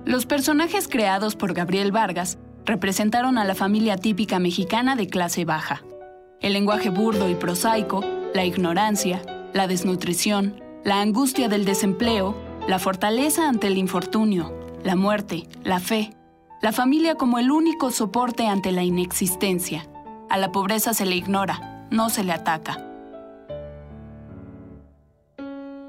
[0.04, 5.82] Los personajes creados por Gabriel Vargas representaron a la familia típica mexicana de clase baja.
[6.40, 9.22] El lenguaje burdo y prosaico, la ignorancia,
[9.52, 12.36] la desnutrición, la angustia del desempleo,
[12.68, 14.52] la fortaleza ante el infortunio,
[14.84, 16.12] la muerte, la fe,
[16.62, 19.88] la familia como el único soporte ante la inexistencia.
[20.28, 22.78] A la pobreza se le ignora, no se le ataca.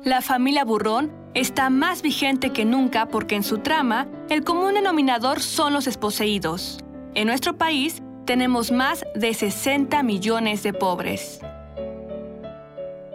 [0.03, 5.41] La familia Burrón está más vigente que nunca porque en su trama el común denominador
[5.41, 6.79] son los desposeídos.
[7.13, 11.41] En nuestro país tenemos más de 60 millones de pobres.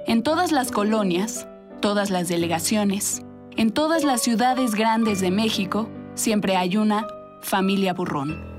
[0.07, 1.47] En todas las colonias,
[1.81, 3.23] todas las delegaciones,
[3.57, 7.07] en todas las ciudades grandes de México, siempre hay una
[7.41, 8.52] familia burrón.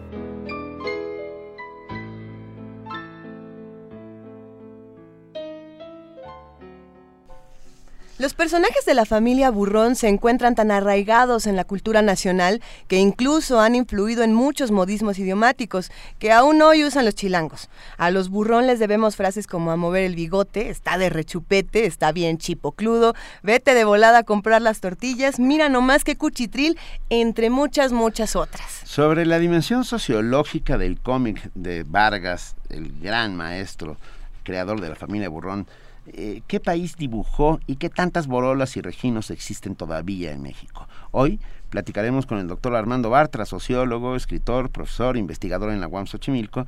[8.20, 13.00] Los personajes de la familia Burrón se encuentran tan arraigados en la cultura nacional que
[13.00, 17.70] incluso han influido en muchos modismos idiomáticos que aún hoy usan los chilangos.
[17.98, 22.12] A los Burrón les debemos frases como a mover el bigote, está de rechupete, está
[22.12, 26.78] bien chipocludo, vete de volada a comprar las tortillas, mira nomás que cuchitril,
[27.10, 28.82] entre muchas, muchas otras.
[28.84, 33.98] Sobre la dimensión sociológica del cómic de Vargas, el gran maestro,
[34.44, 35.66] creador de la familia Burrón,
[36.08, 40.88] eh, qué país dibujó y qué tantas borolas y reginos existen todavía en México.
[41.12, 41.40] Hoy
[41.70, 46.68] platicaremos con el doctor Armando Bartra, sociólogo, escritor, profesor, investigador en la UAM Xochimilco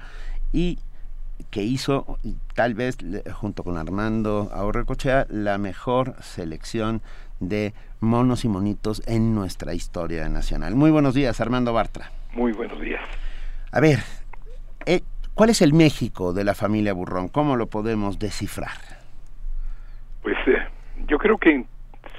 [0.53, 0.79] y
[1.51, 2.17] que hizo
[2.53, 2.97] tal vez
[3.33, 7.01] junto con Armando Aurrecochea la mejor selección
[7.39, 10.75] de monos y monitos en nuestra historia nacional.
[10.75, 12.11] Muy buenos días, Armando Bartra.
[12.33, 13.01] Muy buenos días.
[13.71, 13.99] A ver,
[14.85, 15.01] eh,
[15.33, 17.27] ¿cuál es el México de la familia Burrón?
[17.27, 18.94] ¿Cómo lo podemos descifrar?
[20.25, 20.57] Pues eh,
[21.07, 21.63] yo creo que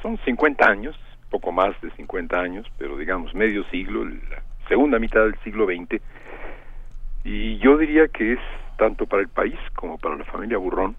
[0.01, 0.97] son 50 años,
[1.29, 6.01] poco más de 50 años, pero digamos medio siglo, la segunda mitad del siglo XX,
[7.25, 8.39] y yo diría que es
[8.79, 10.95] tanto para el país como para la familia Burrón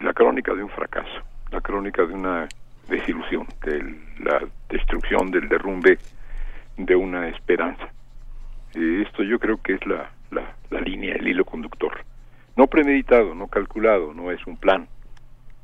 [0.00, 1.22] la crónica de un fracaso,
[1.52, 2.48] la crónica de una
[2.88, 5.98] desilusión, de la destrucción, del derrumbe
[6.76, 7.88] de una esperanza.
[8.74, 12.04] Esto yo creo que es la, la, la línea, el hilo conductor.
[12.56, 14.88] No premeditado, no calculado, no es un plan,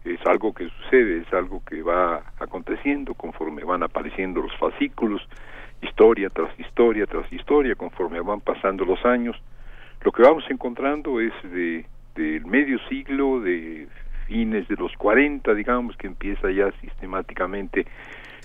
[0.04, 5.26] es algo que sucede, es algo que va aconteciendo conforme van apareciendo los fascículos,
[5.80, 9.36] historia tras historia tras historia, conforme van pasando los años.
[10.02, 13.88] Lo que vamos encontrando es de del medio siglo, de
[14.26, 17.86] fines de los 40, digamos, que empieza ya sistemáticamente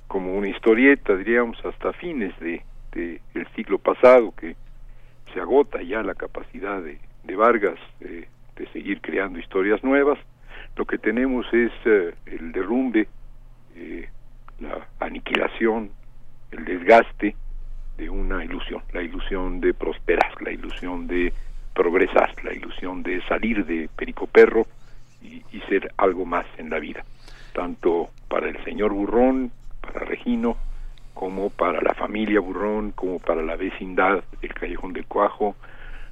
[0.08, 2.64] como una historieta, diríamos, hasta fines de,
[2.94, 4.56] de el siglo pasado, que
[5.34, 10.18] se agota ya la capacidad de, de Vargas de, de seguir creando historias nuevas.
[10.78, 13.08] Lo que tenemos es eh, el derrumbe,
[13.76, 14.08] eh,
[14.60, 15.90] la aniquilación,
[16.52, 17.36] el desgaste
[17.98, 21.34] de una ilusión, la ilusión de prosperar, la ilusión de
[21.74, 24.68] progresar, la ilusión de salir de Perico Perro
[25.24, 27.04] y, y ser algo más en la vida,
[27.54, 29.52] tanto para el señor Burrón,
[29.82, 30.58] para Regino,
[31.16, 35.56] como para la familia Burrón, como para la vecindad del Callejón del Cuajo,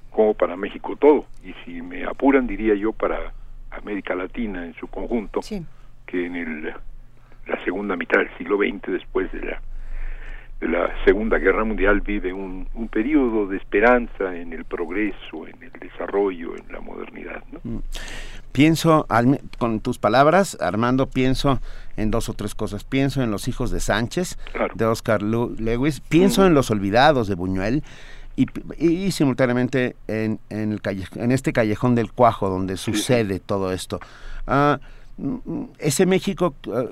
[0.10, 1.26] como para México todo.
[1.44, 3.32] Y si me apuran, diría yo, para
[3.77, 5.41] América Latina en su conjunto,
[6.06, 6.64] que en el,
[7.47, 9.61] la segunda mitad del siglo XX, después de la,
[10.61, 15.61] de la Segunda Guerra Mundial, vive un, un periodo de esperanza en el progreso, en
[15.64, 17.43] el desarrollo, en la modernidad.
[17.52, 17.60] ¿no?
[17.64, 17.80] Mm.
[18.52, 21.60] Pienso, al- con tus palabras, Armando, pienso
[21.97, 22.85] en dos o tres cosas.
[22.85, 24.38] Pienso en Los hijos de Sánchez,
[24.76, 25.99] de Oscar Lewis.
[25.99, 27.84] Pienso en Los olvidados de Buñuel.
[28.36, 28.48] Y,
[28.78, 33.72] y- y simultáneamente en, en, el calle- en este callejón del cuajo donde sucede todo
[33.72, 33.99] esto.
[34.48, 34.80] Ah,
[35.80, 36.84] ese México ah,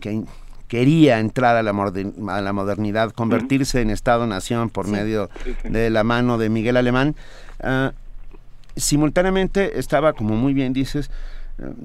[0.00, 0.22] que
[0.66, 4.92] quería entrar a la, moder- a la modernidad, convertirse en Estado-nación por Sí.
[4.92, 5.28] medio
[5.64, 7.14] de la mano de Miguel Alemán,
[7.62, 7.92] ah,
[8.76, 11.10] simultáneamente estaba, como muy bien dices,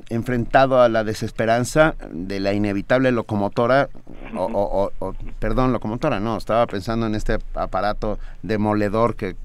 [0.10, 3.90] enfrentado a la desesperanza de la inevitable locomotora,
[4.36, 9.36] o, o- o- o- perdón, locomotora, no, estaba pensando en este aparato demoledor que,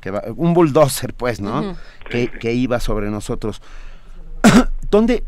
[0.00, 1.76] que va- un bulldozer, pues, ¿no?
[2.10, 3.60] Que, que iba sobre nosotros.
[4.90, 5.24] ¿Dónde,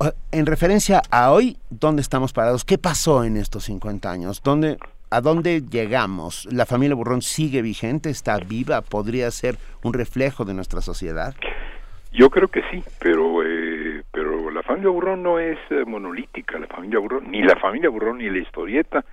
[0.00, 2.64] eh, en referencia a hoy, dónde estamos parados?
[2.64, 4.40] ¿Qué pasó en estos 50 años?
[4.44, 4.78] ¿Dónde,
[5.10, 6.46] ¿A dónde llegamos?
[6.50, 8.10] ¿La familia Burrón sigue vigente?
[8.10, 8.80] ¿Está viva?
[8.82, 11.34] ¿Podría ser un reflejo de nuestra sociedad?
[12.14, 16.68] Yo creo que sí, pero eh, pero la familia Burrón no es eh, monolítica, la
[16.68, 19.04] familia Burrón, ni la familia Burrón ni la historieta,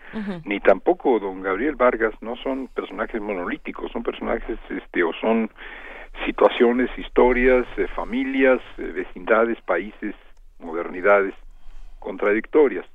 [0.46, 5.50] ni tampoco don Gabriel Vargas no son personajes monolíticos, son personajes este o son
[6.26, 10.16] situaciones, historias, eh, familias, eh, vecindades, países,
[10.60, 11.34] modernidades
[12.00, 12.86] contradictorias.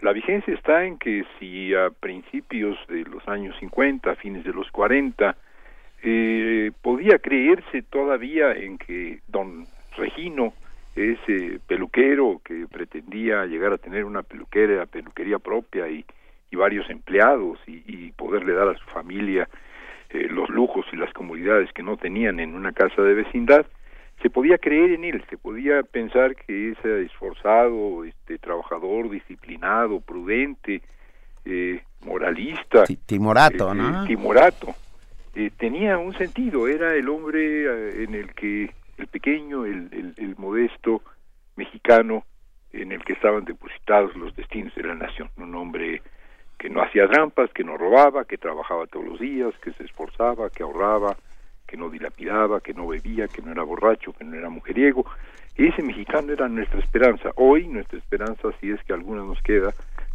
[0.00, 4.52] La vigencia está en que si a principios de los años 50, a fines de
[4.52, 5.34] los 40,
[6.02, 9.66] eh, podía creerse todavía en que don
[9.96, 10.52] Regino,
[10.94, 16.04] ese peluquero que pretendía llegar a tener una peluquera, peluquería propia y,
[16.50, 19.48] y varios empleados y, y poderle dar a su familia
[20.10, 23.66] eh, los lujos y las comodidades que no tenían en una casa de vecindad,
[24.22, 30.80] se podía creer en él, se podía pensar que ese esforzado, este trabajador, disciplinado, prudente,
[31.44, 34.06] eh, moralista, Timorato, eh, ¿no?
[34.06, 34.74] timorato,
[35.36, 40.14] eh, tenía un sentido, era el hombre eh, en el que el pequeño, el, el,
[40.16, 41.02] el modesto
[41.56, 42.24] mexicano,
[42.72, 46.00] en el que estaban depositados los destinos de la nación, un hombre
[46.58, 50.48] que no hacía trampas, que no robaba, que trabajaba todos los días, que se esforzaba,
[50.48, 51.16] que ahorraba,
[51.66, 55.04] que no dilapidaba, que no bebía, que no era borracho, que no era mujeriego.
[55.54, 57.30] Ese mexicano era nuestra esperanza.
[57.34, 59.74] Hoy nuestra esperanza, si es que alguna nos queda,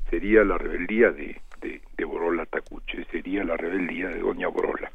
[0.09, 4.91] sería la rebeldía de, de, de Borola Tacuche, sería la rebeldía de Doña Borola,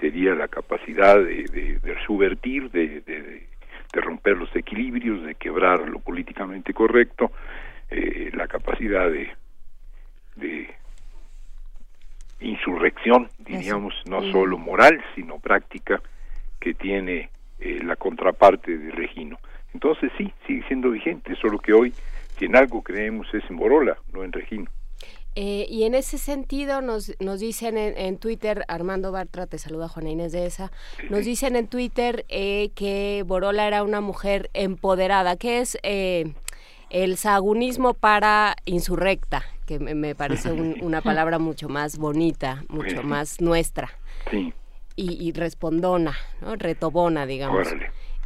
[0.00, 3.46] sería la capacidad de, de, de subvertir, de,
[3.92, 7.32] romper los equilibrios, de quebrar lo políticamente correcto,
[7.90, 9.28] eh, la capacidad de,
[12.40, 16.00] insurrección, diríamos, no solo moral, sino práctica,
[16.60, 19.38] que tiene eh, la contraparte de Regino.
[19.74, 21.92] Entonces sí, sigue siendo vigente, solo que hoy,
[22.38, 24.70] si en algo creemos, es en Borola, no en Regino.
[25.40, 29.86] Eh, y en ese sentido nos, nos dicen en, en Twitter, Armando Bartra, te saluda
[29.88, 30.72] Juana Inés de esa,
[31.10, 36.32] nos dicen en Twitter eh, que Borola era una mujer empoderada, que es eh,
[36.90, 43.04] el sagunismo para insurrecta, que me, me parece un- una palabra mucho más bonita, mucho
[43.04, 43.90] más nuestra.
[44.32, 44.52] Sí.
[44.96, 46.56] y, respondona, ¿no?
[46.56, 47.68] retobona, digamos.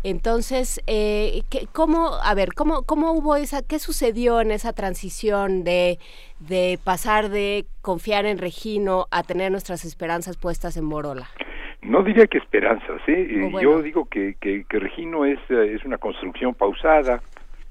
[0.04, 5.98] Entonces, eh, ¿cómo, a ver, cómo, cómo hubo esa, qué sucedió en esa transición de,
[6.40, 11.28] de pasar de confiar en Regino a tener nuestras esperanzas puestas en Borola?
[11.82, 13.50] No diría que esperanzas, ¿eh?
[13.60, 17.20] Yo digo que, que, Regino es, eh, es una construcción pausada,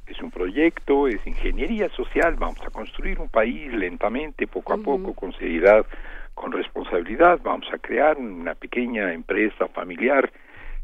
[0.07, 5.13] es un proyecto, es ingeniería social, vamos a construir un país lentamente, poco a poco,
[5.13, 5.85] con seriedad,
[6.33, 10.29] con responsabilidad, vamos a crear una pequeña empresa familiar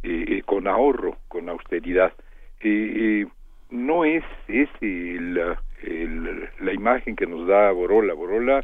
[0.09, 2.13] eh, eh, con ahorro, con austeridad.
[2.61, 3.25] Eh,
[3.71, 8.13] no es, es la imagen que nos da Borola.
[8.13, 8.63] Borola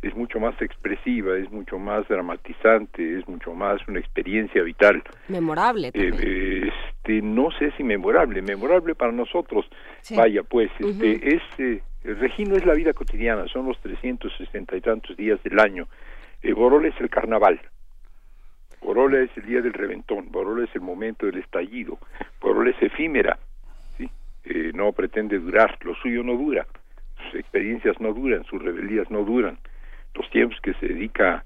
[0.00, 5.02] es mucho más expresiva, es mucho más dramatizante, es mucho más una experiencia vital.
[5.28, 5.92] Memorable.
[5.92, 9.66] este, no sé si memorable, memorable para nosotros.
[10.16, 15.38] Vaya, pues, este, es, Regino es la vida cotidiana, son los 360 y tantos días
[15.42, 15.86] del año.
[16.56, 17.60] Borola es el carnaval.
[18.80, 21.98] Borola es el día del reventón, Borola es el momento del estallido,
[22.40, 23.38] Borola es efímera,
[23.96, 24.08] ¿sí?
[24.44, 26.66] Eh, no pretende durar, lo suyo no dura,
[27.16, 29.58] sus experiencias no duran, sus rebeldías no duran,
[30.14, 31.44] los tiempos que se dedica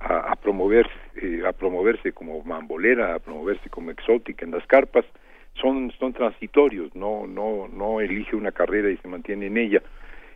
[0.00, 5.04] a, promoverse, eh, a promoverse como mambolera, a promoverse como exótica en las carpas,
[5.54, 9.82] son, son transitorios, no, no, no elige una carrera y se mantiene en ella.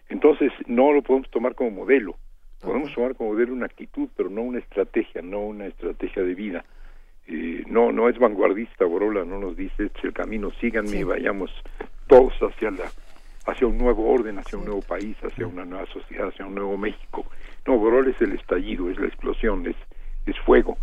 [0.09, 2.17] Entonces no lo podemos tomar como modelo.
[2.65, 6.65] Podemos tomar como modelo una actitud, pero no una estrategia, no una estrategia de vida.
[7.27, 11.51] Eh, no, no es vanguardista, Borola no nos dice este es el camino, síganme, vayamos
[12.07, 12.91] todos hacia la
[13.47, 16.77] hacia un nuevo orden, hacia un nuevo país, hacia una nueva sociedad, hacia un nuevo
[16.77, 17.27] México.
[17.67, 19.77] No, Borola es el estallido, es la explosión, es,
[20.27, 20.79] es fuego,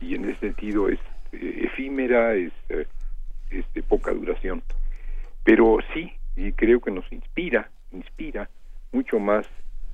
[0.00, 0.98] y en ese sentido es
[1.32, 2.86] eh, efímera, es, eh,
[3.50, 4.62] es de poca duración.
[5.44, 8.48] Pero sí, y creo que nos inspira, inspira
[8.92, 9.46] mucho más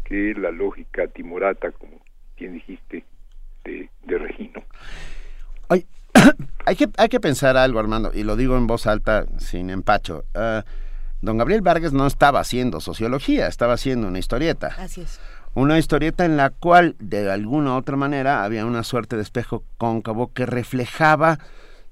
[0.08, 2.00] que la lógica timorata, como
[2.36, 3.04] bien dijiste,
[3.64, 4.62] de, de Regino.
[6.64, 10.24] hay, que, hay que pensar algo, Armando, y lo digo en voz alta, sin empacho.
[10.34, 10.64] Ah,
[11.20, 14.68] don Gabriel Vargas no estaba haciendo sociología, estaba haciendo una historieta.
[14.78, 15.20] Así es.
[15.54, 19.64] Una historieta en la cual, de alguna u otra manera, había una suerte de espejo
[19.78, 21.38] cóncavo que reflejaba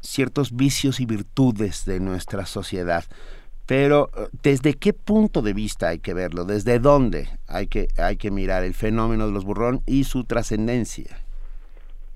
[0.01, 3.05] ciertos vicios y virtudes de nuestra sociedad.
[3.67, 6.44] Pero eh, ¿desde qué punto de vista hay que verlo?
[6.44, 11.17] ¿Desde dónde hay que, hay que mirar el fenómeno de los burrón y su trascendencia?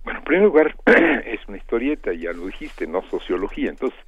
[0.04, 0.76] Bueno, en primer lugar,
[1.26, 3.70] es una historieta, ya lo dijiste, no sociología.
[3.70, 3.98] Entonces,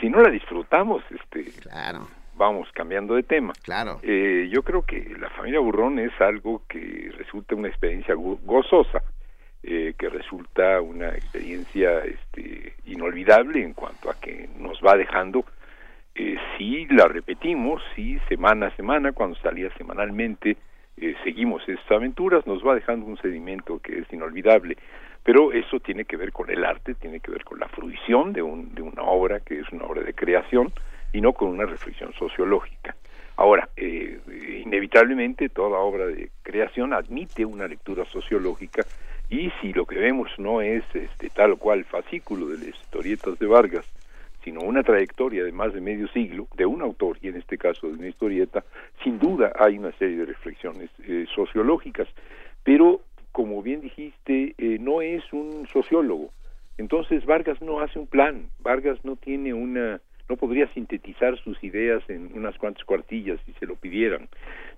[0.00, 2.08] si no la disfrutamos, este, claro.
[2.36, 3.52] vamos cambiando de tema.
[3.62, 3.98] Claro.
[4.02, 9.02] Eh, yo creo que la familia burrón es algo que resulta una experiencia gozosa,
[9.62, 15.44] eh, que resulta una experiencia este, inolvidable en cuanto a que nos va dejando
[16.18, 20.56] eh, si la repetimos, si semana a semana, cuando salía semanalmente,
[20.96, 24.76] eh, seguimos estas aventuras, nos va dejando un sedimento que es inolvidable.
[25.22, 28.42] Pero eso tiene que ver con el arte, tiene que ver con la fruición de,
[28.42, 30.72] un, de una obra que es una obra de creación
[31.12, 32.96] y no con una reflexión sociológica.
[33.36, 34.18] Ahora, eh,
[34.64, 38.84] inevitablemente toda obra de creación admite una lectura sociológica
[39.30, 43.38] y si lo que vemos no es este tal o cual fascículo de las historietas
[43.38, 43.86] de Vargas,
[44.44, 47.88] sino una trayectoria de más de medio siglo de un autor, y en este caso
[47.88, 48.64] de una historieta,
[49.02, 52.08] sin duda hay una serie de reflexiones eh, sociológicas,
[52.64, 53.00] pero
[53.32, 56.30] como bien dijiste, eh, no es un sociólogo.
[56.76, 62.02] Entonces Vargas no hace un plan, Vargas no tiene una, no podría sintetizar sus ideas
[62.08, 64.28] en unas cuantas cuartillas si se lo pidieran.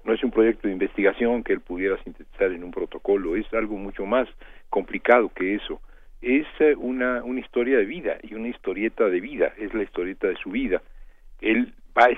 [0.05, 3.77] No es un proyecto de investigación que él pudiera sintetizar en un protocolo, es algo
[3.77, 4.29] mucho más
[4.71, 5.81] complicado que eso
[6.23, 10.37] es una, una historia de vida y una historieta de vida, es la historieta de
[10.37, 10.83] su vida.
[11.41, 12.09] Él va,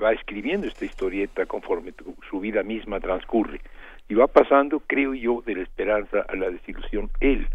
[0.00, 1.92] va escribiendo esta historieta conforme
[2.30, 3.60] su vida misma transcurre.
[4.08, 7.46] Y va pasando, creo yo, de la esperanza a la desilusión él.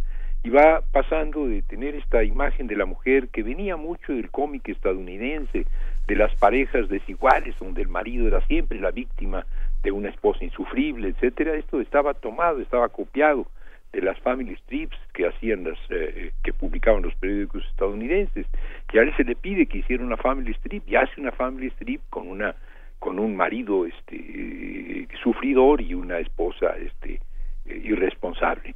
[0.44, 4.68] Y va pasando de tener esta imagen de la mujer que venía mucho del cómic
[4.68, 5.66] estadounidense,
[6.06, 9.46] de las parejas desiguales, donde el marido era siempre la víctima
[9.84, 13.48] de una esposa insufrible, etcétera, esto estaba tomado, estaba copiado
[13.94, 18.48] de las family strips que hacían las eh, que publicaban los periódicos estadounidenses.
[18.92, 22.02] Y a se le pide que hiciera una family strip y hace una family strip
[22.10, 22.56] con una
[23.00, 27.20] con un marido este sufridor y una esposa este
[27.66, 28.76] eh, irresponsable.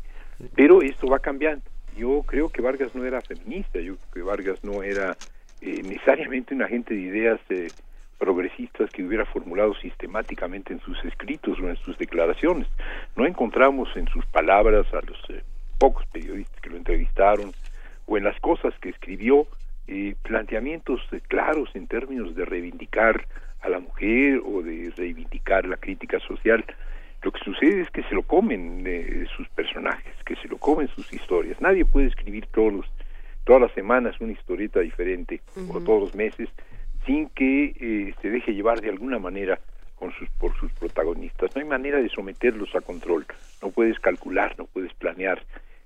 [0.56, 1.66] Pero esto va cambiando.
[1.96, 5.18] Yo creo que Vargas no era feminista yo creo que Vargas no era
[5.62, 7.40] eh, necesariamente un agente de ideas
[8.18, 12.68] progresistas que hubiera formulado sistemáticamente en sus escritos o en sus declaraciones.
[13.16, 15.44] No encontramos en sus palabras a los eh,
[15.78, 17.54] pocos periodistas que lo entrevistaron
[18.06, 19.48] o en las cosas que escribió
[19.88, 23.26] eh, planteamientos claros en términos de reivindicar
[23.62, 26.64] a la mujer o de reivindicar la crítica social.
[27.22, 30.88] lo que sucede es que se lo comen eh, sus personajes, que se lo comen
[30.90, 31.60] sus historias.
[31.62, 32.86] Nadie puede escribir todos los,
[33.44, 36.50] todas las semanas una historieta diferente o todos los meses
[37.08, 39.60] sin que eh, se deje llevar de alguna manera
[39.96, 41.56] con sus, por sus protagonistas.
[41.56, 43.26] No hay manera de someterlos a control.
[43.64, 45.42] No puedes calcular, no puedes planear,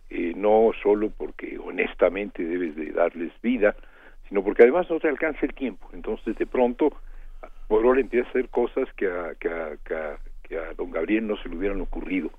[0.09, 3.75] eh, no solo porque honestamente debes de darles vida,
[4.27, 5.87] sino porque además no te alcanza el tiempo.
[5.93, 6.91] Entonces de pronto
[7.69, 9.77] Borola empieza a hacer cosas que a, que a,
[10.43, 12.31] que a, don Gabriel no se le hubieran ocurrido.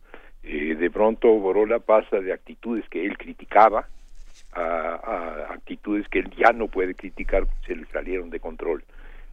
[0.43, 3.87] Eh, de pronto Borola pasa de actitudes que él criticaba
[4.53, 8.85] a, actitudes que él ya no puede criticar, se le salieron de control.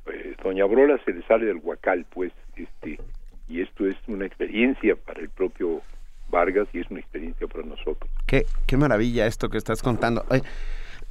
[0.08, 3.00] Eh, doña Borola se le sale del huacal, pues, este,
[3.48, 5.82] y esto es una experiencia para el propio
[6.30, 8.10] Vargas y es una experiencia para nosotros.
[8.28, 10.24] Qué, qué maravilla esto que estás contando.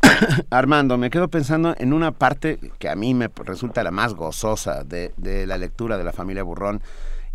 [0.50, 4.84] Armando, me quedo pensando en una parte que a mí me resulta la más gozosa
[4.84, 5.12] de,
[5.46, 6.82] la lectura de la familia Burrón,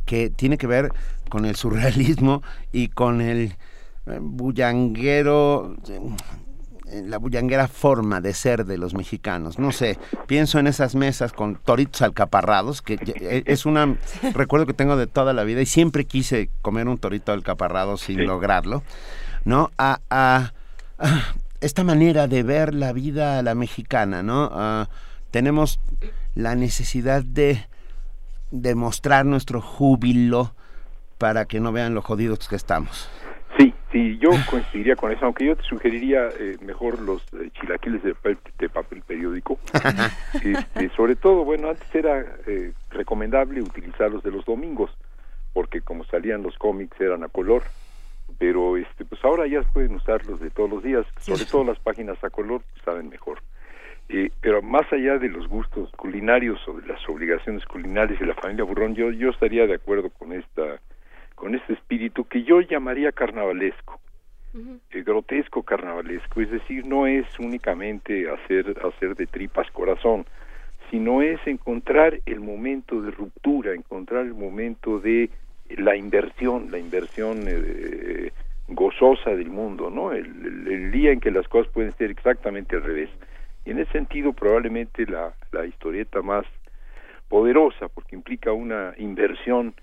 [0.05, 0.91] que tiene que ver
[1.29, 2.41] con el surrealismo
[2.71, 3.53] y con el
[4.05, 5.75] bullanguero
[7.01, 9.57] la bullanguera forma de ser de los mexicanos.
[9.57, 13.95] No sé, pienso en esas mesas con toritos alcaparrados, que e, es una
[14.33, 18.25] recuerdo que tengo de toda la vida y siempre quise comer un torito alcaparrado sin
[18.25, 18.83] lograrlo,
[19.45, 19.71] ¿no?
[19.77, 20.53] A, a,
[21.61, 24.87] esta manera de ver la vida a la mexicana, ¿no?
[25.31, 25.79] tenemos
[26.35, 27.65] la necesidad de
[28.51, 30.53] demostrar nuestro júbilo
[31.17, 33.07] para que no vean lo jodidos que estamos.
[33.93, 38.15] Sí, yo coincidiría con eso, aunque yo te sugeriría eh, mejor los eh, chilaquiles de
[38.69, 39.59] papel, periódico.
[40.43, 44.89] Este, sobre todo, bueno, antes era eh, recomendable utilizarlos de los domingos,
[45.53, 47.63] porque como salían los cómics eran a color,
[48.39, 52.21] pero este, pues ahora ya pueden usarlos de todos los días, sobre todo las páginas
[52.23, 53.39] a color pues, saben mejor.
[54.41, 58.65] pero más allá de los gustos culinarios o de las obligaciones culinarias de la familia
[58.65, 60.81] Burrón, yo, yo estaría de acuerdo con esta
[61.35, 63.99] con este espíritu que yo llamaría carnavalesco,
[64.91, 70.25] grotesco carnavalesco, es decir, no es únicamente hacer, hacer de tripas corazón,
[70.91, 75.29] sino es encontrar el momento de ruptura, encontrar el momento de
[75.69, 78.31] la inversión, la inversión eh,
[78.67, 80.11] gozosa del mundo, ¿no?
[80.11, 80.27] El,
[80.67, 83.09] el, día en que las cosas pueden ser exactamente al revés.
[83.65, 86.45] Y en ese sentido, probablemente la, la historieta más
[87.27, 89.73] poderosa, porque implica una inversión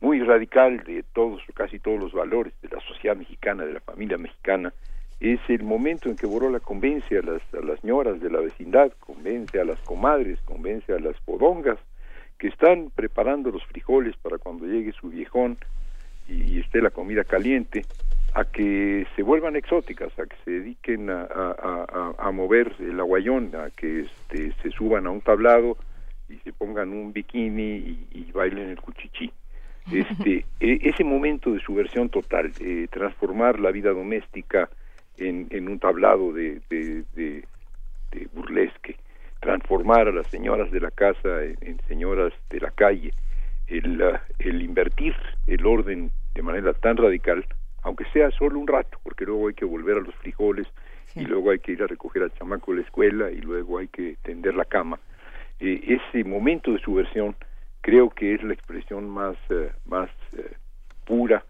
[0.00, 4.18] muy radical de todos, casi todos los valores de la sociedad mexicana, de la familia
[4.18, 4.72] mexicana,
[5.20, 8.92] es el momento en que Borola convence a las, a las ñoras de la vecindad,
[9.00, 11.78] convence a las comadres, convence a las podongas,
[12.38, 15.56] que están preparando los frijoles para cuando llegue su viejón
[16.28, 17.86] y, esté la comida caliente,
[18.34, 24.00] a que se vuelvan exóticas, a que se dediquen a, mover el aguayón, a que
[24.00, 25.78] este, se suban a un tablado
[26.28, 29.32] y se pongan un bikini y, y bailen el cuchichí
[29.92, 34.68] este, e, ese momento de subversión total, eh, transformar la vida doméstica
[35.16, 37.44] en, en un tablado de, de, de,
[38.34, 38.96] burlesque,
[39.40, 43.12] transformar a las señoras de la casa en, señoras de la calle,
[43.66, 44.02] el,
[44.38, 45.14] el invertir
[45.46, 47.44] el orden de manera tan radical,
[47.82, 50.66] aunque sea solo un rato, porque luego hay que volver a los frijoles
[51.14, 53.88] y luego hay que ir a recoger al chamaco de la escuela y luego hay
[53.88, 54.98] que tender la cama.
[55.60, 57.34] Eh, ese momento de subversión
[57.86, 60.56] creo que es la expresión más, eh, más eh,
[61.04, 61.44] pura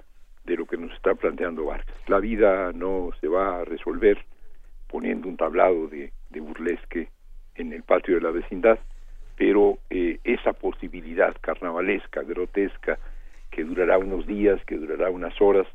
[0.44, 1.96] de lo que nos está planteando Vargas.
[2.08, 4.18] La vida no se va a resolver
[4.86, 7.08] poniendo un tablado de, burlesque
[7.54, 8.78] en el patio de la vecindad,
[9.38, 12.98] pero eh, esa posibilidad carnavalesca, grotesca,
[13.50, 15.66] que durará unos días, que durará unas horas,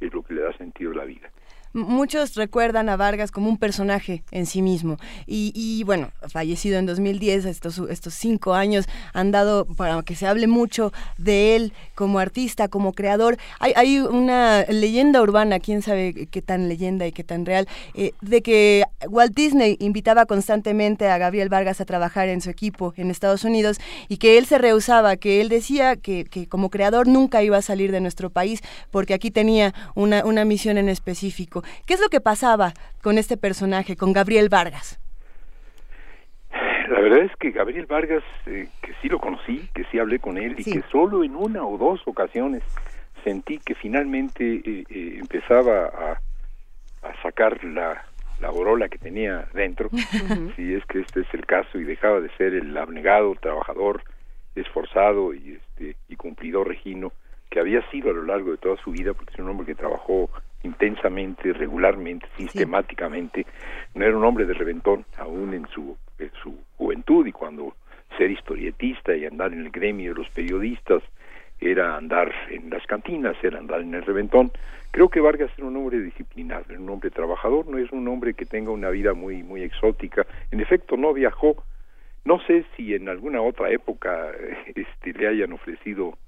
[0.00, 1.28] es lo que le da sentido a la vida.
[1.76, 4.96] Muchos recuerdan a Vargas como un personaje en sí mismo.
[5.26, 10.46] Y, bueno, fallecido en 2010, estos, estos cinco años han dado para que se hable
[10.46, 13.36] mucho de él como artista, como creador.
[13.60, 18.12] Hay, hay una leyenda urbana, quién sabe qué tan leyenda y qué tan real, eh,
[18.22, 23.10] de que Walt Disney invitaba constantemente a Gabriel Vargas a trabajar en su equipo en
[23.10, 27.42] Estados Unidos y que él se rehusaba, que él decía que, que como creador nunca
[27.42, 31.64] iba a salir de nuestro país porque aquí tenía una, una misión en específico.
[31.86, 32.72] ¿Qué es lo que pasaba
[33.02, 35.00] con este personaje, con Gabriel Vargas?
[36.88, 40.38] La verdad es que Gabriel Vargas, eh, que sí lo conocí, que sí hablé con
[40.38, 42.62] él y que solo en una o dos ocasiones
[43.24, 46.20] sentí que finalmente eh, eh, empezaba a,
[47.22, 48.04] sacar la,
[48.40, 49.88] la borola que tenía dentro,
[50.56, 54.02] si es que este es el caso, y dejaba de ser el abnegado, trabajador,
[54.56, 57.12] esforzado y, este, y cumplidor regino
[57.50, 59.74] que había sido a lo largo de toda su vida, porque es un hombre que
[59.74, 60.30] trabajó
[60.62, 63.46] intensamente, regularmente, sistemáticamente.
[63.94, 67.74] No era un hombre de reventón, aún en su, en su juventud y cuando
[68.16, 71.02] ser historietista y andar en el gremio de los periodistas
[71.60, 74.52] era andar en las cantinas, era andar en el reventón.
[74.90, 78.34] Creo que Vargas era un hombre disciplinado, era un hombre trabajador, no es un hombre
[78.34, 80.26] que tenga una vida muy muy exótica.
[80.50, 81.64] En efecto, no viajó.
[82.24, 84.30] No sé si en alguna otra época
[84.74, 86.18] este, le hayan ofrecido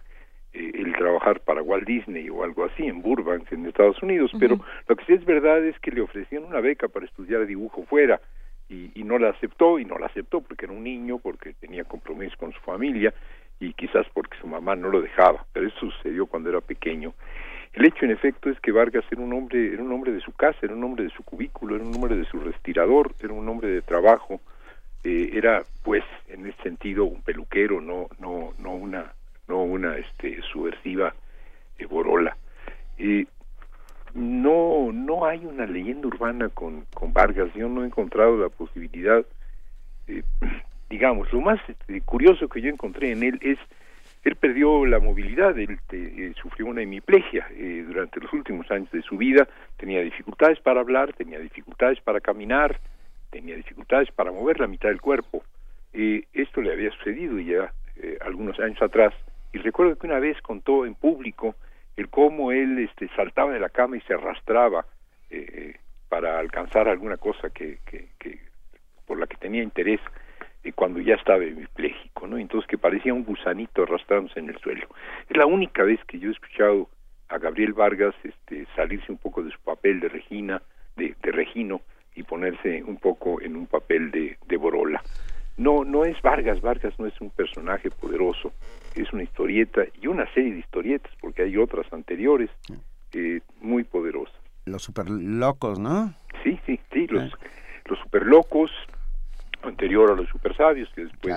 [0.58, 4.96] el trabajar para Walt Disney o algo así en Burbank, en Estados Unidos, pero lo
[4.96, 8.20] que sí es verdad es que le ofrecían una beca para estudiar dibujo fuera
[8.68, 11.84] y, y no la aceptó y no la aceptó porque era un niño, porque tenía
[11.84, 13.14] compromiso con su familia
[13.60, 17.14] y quizás porque su mamá no lo dejaba, pero eso sucedió cuando era pequeño.
[17.72, 20.32] El hecho, en efecto, es que Vargas era un hombre, era un hombre de su
[20.32, 23.48] casa, era un hombre de su cubículo, era un hombre de su respirador, era un
[23.48, 24.40] hombre de trabajo,
[25.04, 29.12] eh, era, pues, en ese sentido, un peluquero, no, no, no una,
[29.48, 31.14] no una, este, subversiva
[31.78, 32.36] eh, borola.
[32.98, 33.26] Eh,
[34.14, 37.52] no, no hay una leyenda urbana con, con Vargas.
[37.54, 39.24] Yo no he encontrado la posibilidad
[40.08, 40.22] eh,
[40.90, 43.58] digamos, lo más este, curioso que yo encontré en él es,
[44.24, 49.02] él perdió la movilidad, él eh, sufrió una hemiplegia eh, durante los últimos años de
[49.02, 49.46] su vida,
[49.76, 52.80] tenía dificultades para hablar, tenía dificultades para caminar,
[53.30, 55.42] tenía dificultades para mover la mitad del cuerpo.
[55.92, 57.72] Eh, esto le había sucedido ya
[58.20, 59.12] algunos años atrás
[59.52, 61.54] y recuerdo que una vez contó en público
[61.96, 64.86] el cómo él este, saltaba de la cama y se arrastraba
[66.08, 68.08] para alcanzar alguna cosa que, que,
[69.06, 70.00] por la que tenía interés
[70.74, 72.36] cuando ya estaba hemipléjico, ¿no?
[72.36, 74.86] Entonces que parecía un gusanito arrastrándose en el suelo.
[75.28, 76.88] Es la única vez que yo he escuchado
[77.28, 80.62] a Gabriel Vargas este, salirse un poco de su papel de Regina,
[80.96, 81.80] de, de Regino,
[82.14, 85.02] y ponerse un poco en un papel de, de Borola.
[85.58, 88.52] No, no es Vargas, Vargas no es un personaje poderoso,
[88.94, 92.48] es una historieta y una serie de historietas, porque hay otras anteriores
[93.12, 94.34] eh, muy poderosas.
[94.64, 96.14] Los super locos, ¿no?
[96.44, 97.32] Sí, sí, sí, los,
[97.86, 98.70] los super locos,
[99.62, 101.34] anterior a los super sabios que después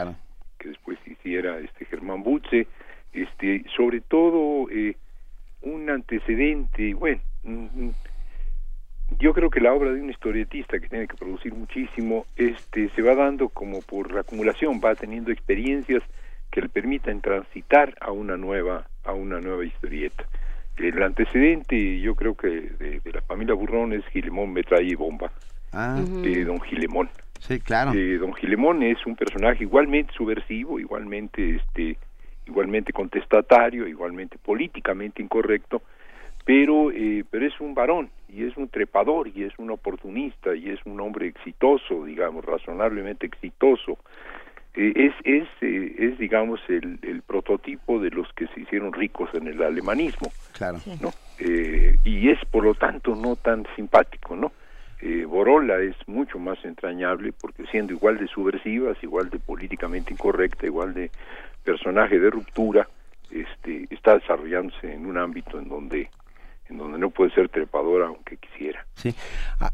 [0.58, 2.68] que después hiciera este Germán Butze
[3.14, 4.96] este sobre todo eh,
[5.62, 7.22] un antecedente bueno
[9.20, 13.02] yo creo que la obra de un historietista que tiene que producir muchísimo este se
[13.02, 16.04] va dando como por acumulación va teniendo experiencias
[16.50, 20.26] que le permitan transitar a una nueva a una nueva historieta
[20.78, 25.32] el antecedente yo creo que de, la familia Burrón es Gilemón Metralla y Bomba
[25.74, 26.02] ah.
[26.24, 27.10] de Don Gilemón
[27.42, 27.94] Sí, claro.
[27.94, 31.98] Eh, don Gilemón es un personaje igualmente subversivo, igualmente este
[32.46, 35.82] igualmente contestatario, igualmente políticamente incorrecto,
[36.46, 40.70] pero eh, pero es un varón y es un trepador y es un oportunista y
[40.70, 43.98] es un hombre exitoso, digamos, razonablemente exitoso.
[44.74, 49.48] Eh, es es es digamos el, el prototipo de los que se hicieron ricos en
[49.48, 50.32] el alemanismo.
[50.54, 50.80] Claro.
[51.02, 51.12] ¿no?
[52.04, 54.52] y es por lo tanto no tan simpático, ¿no?
[55.02, 60.66] eh, Borola es mucho más entrañable porque siendo igual de subversivas, igual de políticamente incorrecta,
[60.66, 61.10] igual de
[61.64, 62.88] personaje de ruptura,
[63.32, 66.10] este, está desarrollándose en un ámbito en donde
[66.72, 68.86] en donde no puede ser trepadora aunque quisiera.
[68.96, 69.14] Sí,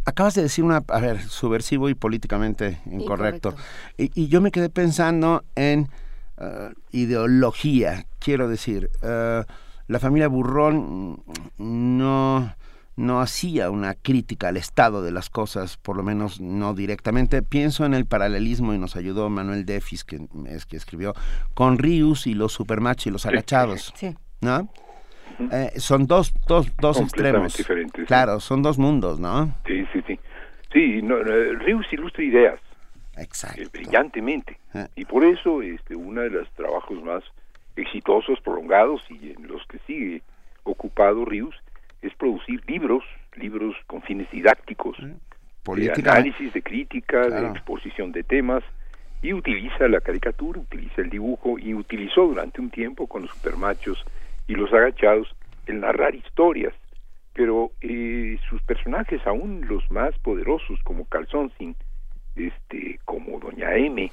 [0.06, 3.56] acabas de decir una, a ver, subversivo y políticamente incorrecto.
[3.98, 5.88] Y, yo me quedé pensando en
[6.38, 9.44] uh, ideología, quiero decir, uh,
[9.88, 11.24] la familia Burrón
[11.58, 12.54] no
[12.98, 17.44] no hacía una crítica al estado de las cosas, por lo menos no directamente.
[17.44, 21.14] Pienso en el paralelismo y nos ayudó Manuel Defis, que es que escribió,
[21.54, 23.94] con Rius y los supermachos y los agachados.
[23.96, 24.16] Sí.
[24.42, 24.68] ¿No?
[25.40, 27.56] Eh, son dos, dos, dos extremos.
[27.56, 28.06] diferentes.
[28.08, 29.54] Claro, son dos mundos, ¿no?
[29.66, 30.20] Sí, sí, sí.
[30.74, 32.60] Sí, no, Rius ilustra ideas.
[33.18, 33.62] Exacto.
[33.62, 34.60] Eh, brillantemente.
[34.96, 37.24] Y por eso este, uno de los trabajos más
[37.76, 40.22] exitosos, prolongados y en los que sigue
[40.64, 41.56] ocupado Rius
[42.02, 43.04] es producir libros,
[43.36, 48.64] libros con fines didácticos, de análisis, de crítica, de exposición de temas,
[49.22, 54.06] y utiliza la caricatura, utiliza el dibujo, y utilizó durante un tiempo con los supermachos
[54.48, 55.28] y los agachados
[55.66, 56.74] el narrar historias,
[57.34, 61.52] pero eh, sus personajes, aún los más poderosos como Calzón
[62.36, 64.12] este, como Doña M,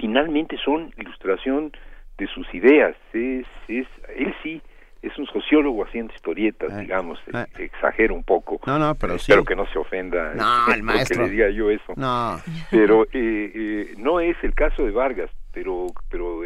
[0.00, 1.72] finalmente son ilustración
[2.18, 4.62] de sus ideas, es, es, él sí
[5.02, 7.46] es un sociólogo haciendo historietas, eh, digamos, eh.
[7.58, 8.60] exagero un poco.
[8.66, 11.18] No, no, pero Espero que no se ofenda no, el maestro.
[11.18, 11.92] que le diga yo eso.
[11.96, 12.40] No.
[12.70, 16.40] Pero eh, no es el caso de Vargas, pero pero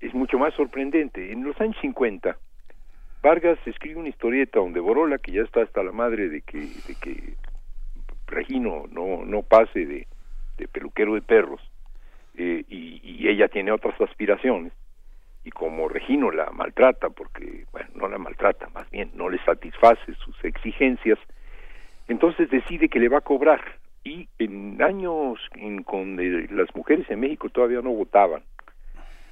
[0.00, 1.32] es mucho más sorprendente.
[1.32, 2.36] En los años 50,
[3.22, 6.94] Vargas escribe una historieta donde Borola, que ya está hasta la madre de que de
[7.00, 7.34] que
[8.26, 10.06] Regino no no pase de,
[10.58, 11.60] de peluquero de perros
[12.34, 14.72] y, y ella tiene otras aspiraciones
[15.46, 20.12] y como Regino la maltrata, porque, bueno, no la maltrata, más bien no le satisface
[20.14, 21.20] sus exigencias,
[22.08, 23.60] entonces decide que le va a cobrar.
[24.02, 28.42] Y en años en donde las mujeres en México todavía no votaban,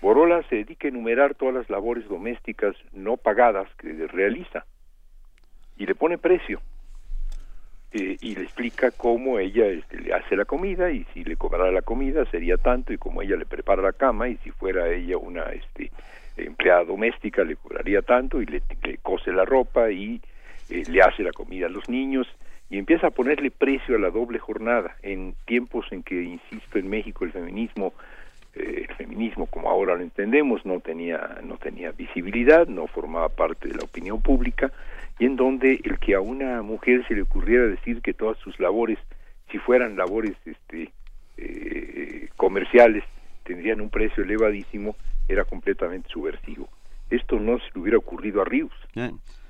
[0.05, 4.67] Borola se dedica a enumerar todas las labores domésticas no pagadas que realiza.
[5.79, 6.61] Y le pone precio.
[7.91, 11.73] Eh, y le explica cómo ella este, le hace la comida y si le cobrara
[11.73, 15.17] la comida sería tanto y cómo ella le prepara la cama y si fuera ella
[15.17, 15.91] una este,
[16.37, 18.61] empleada doméstica le cobraría tanto y le,
[19.01, 20.21] cose la ropa y
[20.69, 22.27] eh, le hace la comida a los niños
[22.69, 24.97] y empieza a ponerle precio a la doble jornada.
[25.03, 27.95] En tiempos en que, insisto, en México el feminismo
[28.57, 33.69] eh, el feminismo como ahora lo entendemos no tenía no tenía visibilidad no formaba parte
[33.69, 34.73] de la opinión pública
[35.19, 38.59] y en donde el que a una mujer se le ocurriera decir que todas sus
[38.61, 38.99] labores
[39.51, 40.91] si fueran labores este
[41.37, 43.05] eh, comerciales
[43.45, 44.97] tendrían un precio elevadísimo
[45.29, 46.69] era completamente subversivo.
[47.11, 48.73] Esto no se le hubiera ocurrido a Ríos.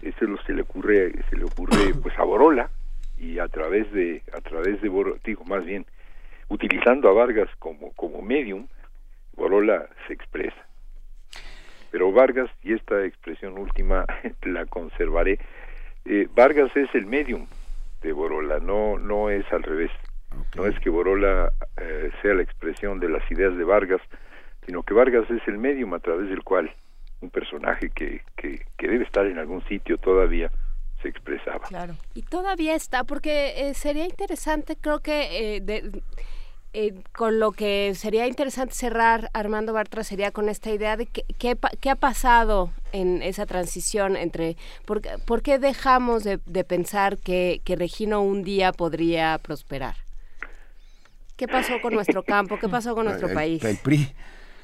[0.03, 2.71] Eso se le ocurre se le ocurre pues a Borola
[3.19, 4.91] y a través de a través de
[5.25, 5.87] digo más bien
[6.49, 8.67] utilizando a Vargas como como medium
[9.37, 10.57] Borola se expresa.
[11.91, 14.05] Pero Vargas, y esta expresión última
[14.43, 15.39] la conservaré,
[16.05, 17.47] eh, Vargas es el medium
[18.03, 19.91] de Borola, no, no es al revés.
[20.57, 24.01] No es que Borola eh, sea la expresión de las ideas de Vargas,
[24.67, 26.75] sino que Vargas es el medium a través del cual
[27.21, 30.51] un personaje que, que, debe estar en algún sitio todavía
[31.01, 31.67] se expresaba.
[31.69, 31.95] Claro.
[32.15, 36.03] Y todavía está, porque eh, sería interesante, creo que de,
[36.75, 41.91] eh, con lo que sería interesante cerrar, Armando Bartra, sería con esta idea de qué
[41.91, 48.23] ha pasado en esa transición entre, por, por qué dejamos de, pensar que, que, Regino
[48.23, 49.95] un día podría prosperar.
[51.37, 52.59] ¿Qué pasó con nuestro campo?
[52.59, 53.65] ¿Qué pasó con nuestro país?
[53.65, 54.09] El PRI.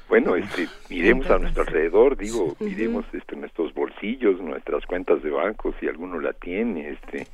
[0.09, 5.73] Bueno, este, miremos a nuestro alrededor, digo, miremos este, nuestros bolsillos, nuestras cuentas de banco,
[5.79, 7.27] si alguno la tiene, este,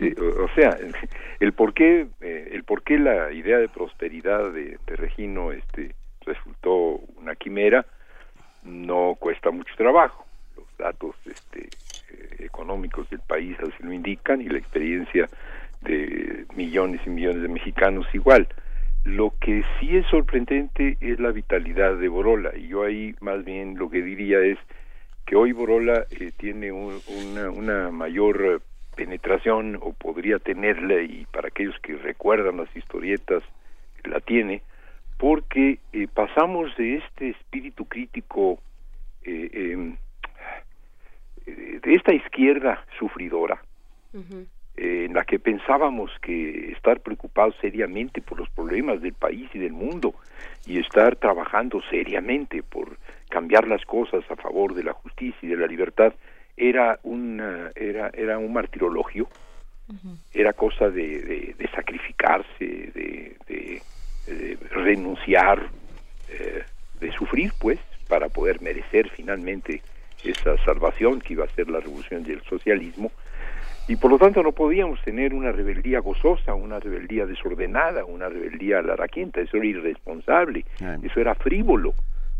[0.00, 0.76] o, sea,
[1.40, 7.00] el por qué, eh, el por qué la idea de prosperidad de, Regino este, resultó
[7.16, 7.86] una quimera
[8.64, 10.24] no cuesta mucho trabajo.
[10.56, 11.68] Los datos este,
[12.12, 15.28] eh, económicos del país así lo indican y la experiencia
[15.80, 18.46] de millones y millones de mexicanos igual.
[19.04, 23.76] Lo que sí es sorprendente es la vitalidad de Borola y yo ahí más bien
[23.76, 24.58] lo que diría es
[25.26, 28.62] que hoy Borola eh, tiene una, una mayor
[28.94, 33.42] penetración o podría tenerla y para aquellos que recuerdan las historietas
[34.04, 34.62] la tiene
[35.18, 38.58] porque eh, pasamos de este espíritu crítico
[39.24, 39.96] eh, em,
[41.46, 43.62] eh, de esta izquierda sufridora
[44.76, 49.72] en la que pensábamos que estar preocupados seriamente por los problemas del país y del
[49.72, 50.14] mundo
[50.66, 52.98] y estar trabajando seriamente por
[53.30, 56.14] cambiar las cosas a favor de la justicia y de la libertad
[56.62, 57.40] era un
[57.74, 59.28] era era un martirologio.
[60.32, 65.68] Era cosa de, de, sacrificarse de, de renunciar
[66.30, 66.62] eh,
[66.98, 69.82] de sufrir pues para poder merecer finalmente
[70.24, 73.10] esa salvación que iba a ser la revolución del socialismo.
[73.88, 78.80] Y por lo tanto no podíamos tener una rebeldía gozosa, una rebeldía desordenada, una rebeldía
[78.80, 80.64] laraquienta, eso era irresponsable,
[81.02, 81.92] eso era frívolo,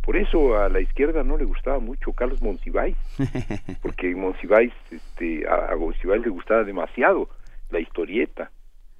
[0.03, 2.97] por eso a la izquierda no le gustaba mucho Carlos Monsiváis,
[3.83, 7.29] porque Monsiváis, este, a, Monsiváis le gustaba demasiado
[7.71, 8.51] la historieta.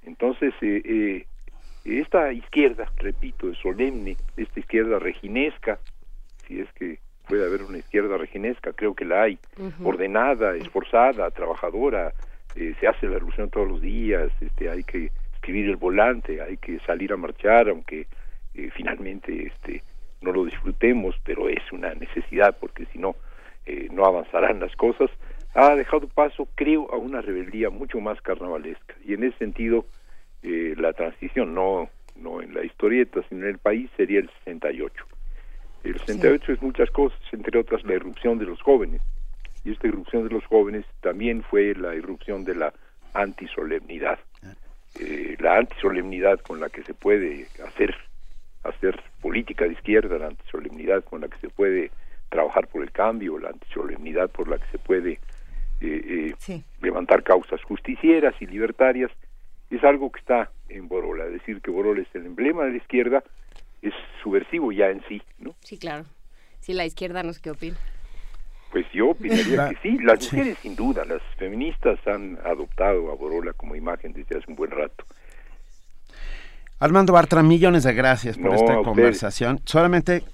[0.03, 1.25] Entonces, eh, eh,
[1.83, 5.77] esta izquierda, repito, es solemne, esta izquierda reginesca,
[6.47, 9.37] si es que puede haber una izquierda reginesca, creo que la hay,
[9.83, 12.13] ordenada, esforzada, trabajadora,
[12.55, 16.55] eh, se hace la revolución todos los días, este, hay que escribir el volante, hay
[16.57, 18.07] que salir a marchar, aunque
[18.75, 19.81] finalmente este,
[20.23, 23.15] no lo disfrutemos, pero es una necesidad porque si no,
[23.65, 25.09] eh, no avanzarán las cosas,
[25.53, 28.95] ha dejado paso, creo, a una rebeldía mucho más carnavalesca.
[29.05, 29.85] Y en ese sentido,
[30.41, 35.05] eh, la transición, no, no en la historieta, sino en el país, sería el 68.
[35.83, 39.01] El 68 es muchas cosas, entre otras la irrupción de los jóvenes.
[39.65, 42.73] Y esta irrupción de los jóvenes también fue la irrupción de la
[43.13, 44.19] antisolemnidad.
[44.99, 47.95] Eh, la antisolemnidad con la que se puede hacer
[48.63, 51.91] hacer política de izquierda, la antisolemnidad con la que se puede
[52.29, 55.19] trabajar por el cambio, la antisolemnidad por la que se puede
[55.81, 59.11] eh, eh, levantar causas justicieras y libertarias,
[59.69, 61.25] es algo que está en Borola.
[61.25, 63.23] Decir que Borola es el emblema de la izquierda
[63.83, 63.93] es
[64.23, 65.55] subversivo ya en sí, ¿no?
[65.59, 66.05] Sí, claro.
[66.61, 67.77] Si la izquierda no sé qué opina.
[68.71, 69.97] Pues yo opinaría que sí.
[69.99, 74.55] Las mujeres, sin duda, las feministas han adoptado a Borola como imagen desde hace un
[74.55, 75.05] buen rato.
[76.83, 79.61] Armando Bartra, millones de gracias por esta conversación.
[79.63, 80.25] Solamente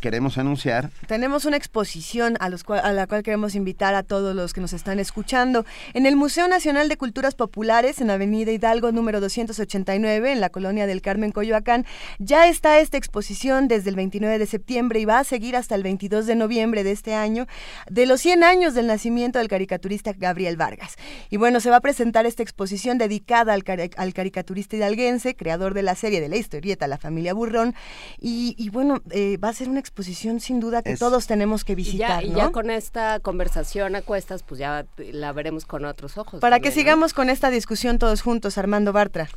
[0.00, 0.90] queremos anunciar.
[1.06, 4.72] Tenemos una exposición a, los a la cual queremos invitar a todos los que nos
[4.72, 5.66] están escuchando.
[5.92, 10.86] En el Museo Nacional de Culturas Populares, en Avenida Hidalgo número 289, en la colonia
[10.86, 11.84] del Carmen Coyoacán,
[12.18, 15.82] ya está esta exposición desde el 29 de septiembre y va a seguir hasta el
[15.82, 17.46] 22 de noviembre de este año,
[17.90, 20.96] de los 100 años del nacimiento del caricaturista Gabriel Vargas.
[21.30, 23.64] Y bueno, se va a presentar esta exposición dedicada al,
[23.96, 27.74] al caricaturista hidalguense, creador de la serie de la historieta La familia Burrón.
[28.18, 32.24] Y, bueno, eh, va a ser una exposición sin duda que todos tenemos que visitar.
[32.24, 36.40] Y ya, con esta conversación a cuestas, pues ya la veremos con otros ojos.
[36.40, 39.28] Para que sigamos con esta discusión todos juntos, Armando Bartra.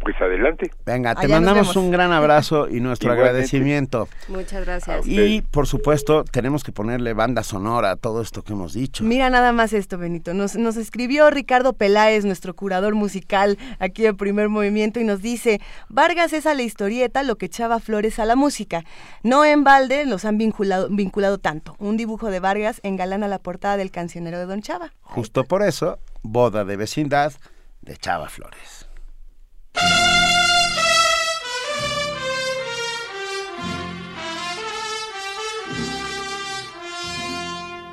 [0.00, 0.70] Pues adelante.
[0.86, 4.08] Venga, te mandamos un gran abrazo y nuestro agradecimiento.
[4.28, 5.06] Muchas gracias.
[5.06, 9.02] Y por supuesto, tenemos que ponerle banda sonora a todo esto que hemos dicho.
[9.02, 10.34] Mira nada más esto, Benito.
[10.34, 15.60] Nos, nos escribió Ricardo Peláez, nuestro curador musical aquí en Primer Movimiento, y nos dice,
[15.88, 18.84] Vargas es a la historieta lo que echaba flores a la música.
[19.24, 21.74] No en balde los han vinculado, vinculado tanto.
[21.78, 24.92] Un dibujo de Vargas engalana la portada del cancionero de Don Chava.
[25.02, 27.32] Justo por eso, Boda de Vecindad
[27.82, 28.77] de Chava Flores.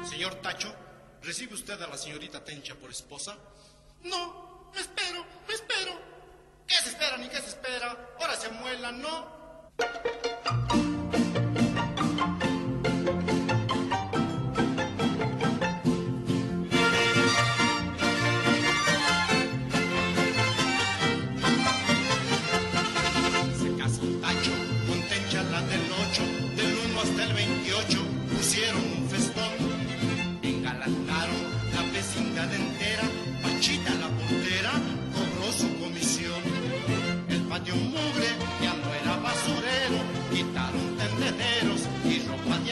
[0.09, 0.73] Señor Tacho,
[1.21, 3.35] ¿recibe usted a la señorita Tencha por esposa?
[4.03, 5.91] No, me espero, me espero.
[6.67, 8.15] ¿Qué se espera ni qué se espera?
[8.19, 9.35] Ahora se amuela, ¿no?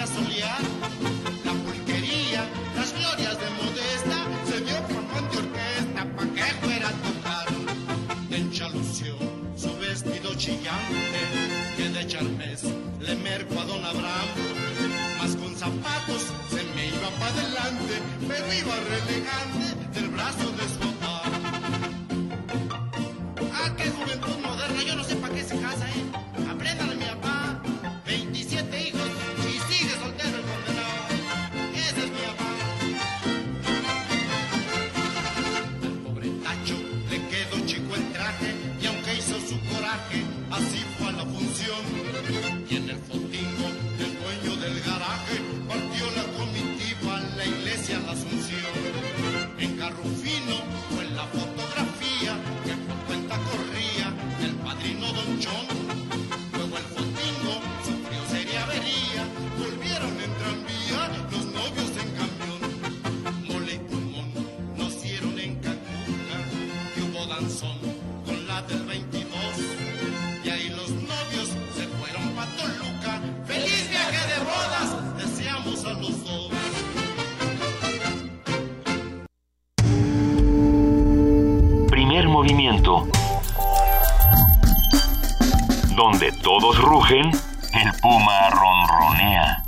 [0.06, 0.73] Que
[87.22, 89.64] el puma ronronea.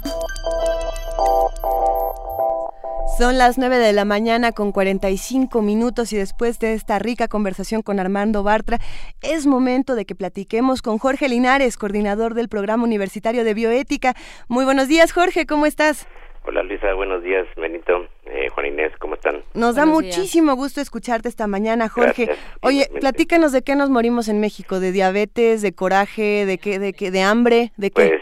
[3.19, 7.81] Son las 9 de la mañana con 45 minutos y después de esta rica conversación
[7.83, 8.79] con Armando Bartra,
[9.21, 14.15] es momento de que platiquemos con Jorge Linares, coordinador del Programa Universitario de Bioética.
[14.49, 16.07] Muy buenos días, Jorge, ¿cómo estás?
[16.47, 19.41] Hola Luisa, buenos días, Benito, eh, Juan Inés, ¿cómo están?
[19.53, 22.25] Nos da muchísimo gusto escucharte esta mañana, Jorge.
[22.25, 22.99] Gracias, Oye, igualmente.
[22.99, 27.11] platícanos de qué nos morimos en México, de diabetes, de coraje, de qué, de qué,
[27.11, 28.07] de hambre, de qué.
[28.09, 28.21] Pues,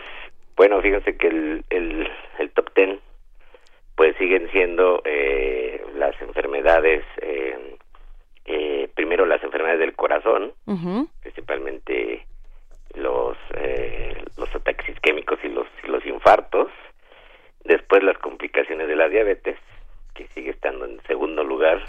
[0.56, 2.08] bueno, fíjense que el, el,
[2.40, 3.00] el top ten,
[3.96, 7.78] pues siguen siendo eh, las enfermedades, eh,
[8.46, 10.54] eh, primero las enfermedades del corazón,
[11.22, 12.26] principalmente
[12.96, 16.70] los eh, los ataques isquémicos y los y los infartos
[17.64, 19.58] después las complicaciones de la diabetes
[20.14, 21.82] que sigue estando en segundo lugar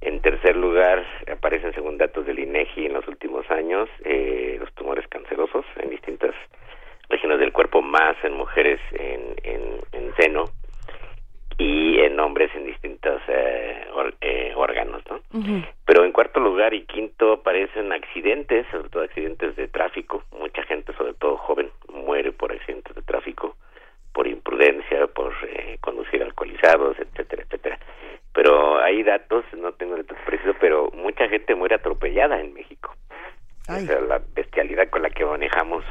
[0.00, 5.06] en tercer lugar aparecen según datos del INEGI en los últimos años eh, los tumores
[5.08, 6.34] cancerosos en distintas
[7.08, 10.44] regiones del cuerpo más en mujeres en, en, en seno
[11.58, 15.20] y en hombres en distintos eh, or- eh, órganos ¿no?
[15.84, 20.22] Pero en cuarto lugar y quinto aparecen accidentes, sobre todo accidentes de tráfico.
[20.38, 23.56] Mucha gente, sobre todo joven, muere por accidentes de tráfico,
[24.12, 27.78] por imprudencia, por eh, conducir alcoholizados, etcétera, etcétera.
[28.32, 32.94] Pero hay datos, no tengo el dato preciso, pero mucha gente muere atropellada en México.
[33.68, 35.84] O sea, la bestialidad con la que manejamos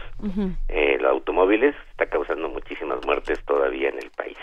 [0.67, 4.37] eh, los automóviles está causando muchísimas muertes todavía en el país.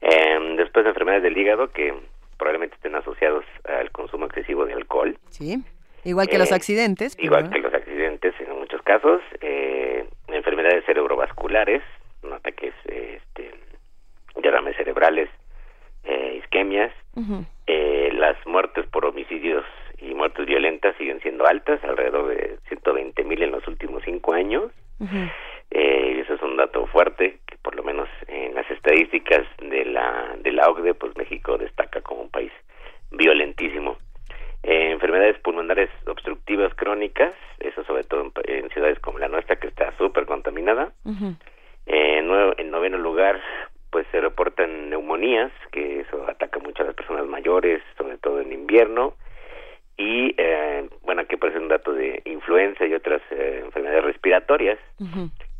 [0.00, 1.94] Em, después de enfermedades del hígado que
[2.36, 5.16] probablemente estén asociados al consumo excesivo de alcohol.
[5.30, 5.56] Sí,
[6.04, 7.16] igual que los Eh, accidentes.
[7.16, 11.82] pero- Igual que los accidentes en muchos casos, eh, enfermedades cerebrovasculares,
[12.32, 13.54] ataques este,
[14.36, 15.28] derrames cerebrales,
[16.04, 16.92] eh, isquemias,
[17.66, 19.64] eh, las muertes por homicidios
[20.00, 24.70] y muertes violentas siguen siendo altas, alrededor de 120 mil en los últimos cinco años.
[25.70, 30.36] Eh, eso es un dato fuerte, que por lo menos en las estadísticas de la,
[30.40, 32.52] de la OCDE, pues México destaca como un país
[33.10, 33.98] violentísimo.
[34.62, 39.96] Eh, enfermedades pulmonares obstructivas crónicas, eso sobre todo en, ciudades como la nuestra, que está
[39.96, 40.92] súper contaminada.
[41.88, 43.40] Nue- en noveno lugar,
[43.90, 48.52] pues se reportan neumonías, que eso ataca mucho a las personas mayores, sobre todo en
[48.52, 49.14] invierno.
[49.96, 54.78] Y, eh, bueno, aquí aparece un dato de influenza y otras eh, enfermedades respiratorias.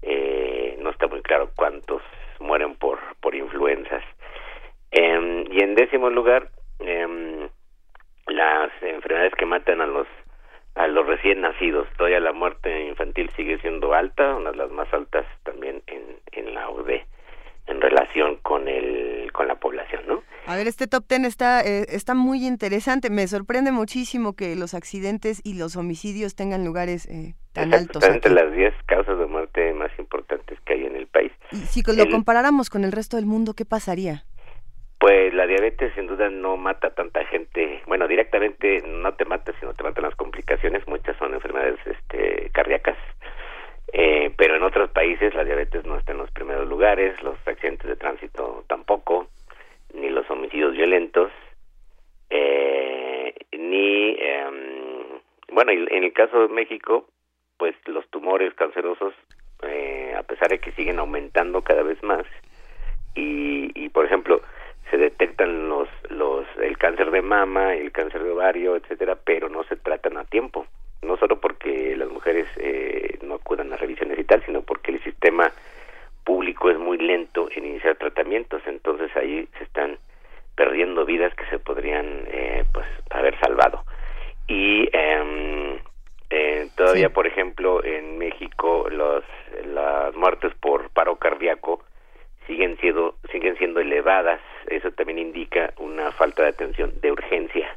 [0.02, 2.02] Eh, no está muy claro cuántos
[2.38, 4.04] mueren por, por influencias.
[4.92, 6.48] Em, y en décimo lugar,
[6.78, 7.48] em,
[8.28, 10.06] las enfermedades que matan a los
[10.78, 11.86] a los recién nacidos.
[11.96, 16.54] Todavía la muerte infantil sigue siendo alta, una de las más altas también en, en
[16.54, 17.04] la OCDE
[17.66, 20.22] en relación con el con la población, ¿no?
[20.46, 23.10] A ver, este top ten está, eh, está muy interesante.
[23.10, 28.02] Me sorprende muchísimo que los accidentes y los homicidios tengan lugares eh, tan altos.
[28.08, 31.30] Entre las 10 causas de muerte más importantes que hay en el país.
[31.52, 34.24] Y si lo El- comparáramos con el resto del mundo, ¿qué pasaría?
[34.98, 39.52] Pues la diabetes sin duda no mata a tanta gente, bueno, directamente no te mata,
[39.60, 42.96] sino te matan las complicaciones, muchas son enfermedades este, cardíacas,
[43.92, 47.88] Eh, pero en otros países la diabetes no está en los primeros lugares, los accidentes
[47.88, 49.28] de tránsito tampoco,
[49.94, 51.32] ni los homicidios violentos,
[52.28, 55.20] eh, ni, em,
[55.50, 57.06] bueno, en el caso de México,
[57.56, 59.14] pues los tumores cancerosos,
[59.62, 62.26] eh, a pesar de que siguen aumentando cada vez más,
[63.14, 64.42] y, y por ejemplo
[64.90, 69.64] se detectan los los el cáncer de mama el cáncer de ovario etcétera pero no
[69.64, 70.66] se tratan a tiempo.
[71.02, 75.02] No solo porque las mujeres eh, no acudan a revisiones y tal sino porque el
[75.02, 75.52] sistema
[76.24, 78.62] público es muy lento en iniciar tratamientos.
[78.66, 79.98] Entonces ahí se están
[80.56, 83.84] perdiendo vidas que se podrían eh, pues haber salvado.
[84.48, 85.78] Y em,
[86.30, 89.24] eh, todavía por ejemplo en México los
[89.64, 91.84] las muertes por paro cardíaco
[92.48, 94.40] siguen siendo siguen siendo elevadas.
[94.66, 97.76] Eso también indica una falta de atención de urgencia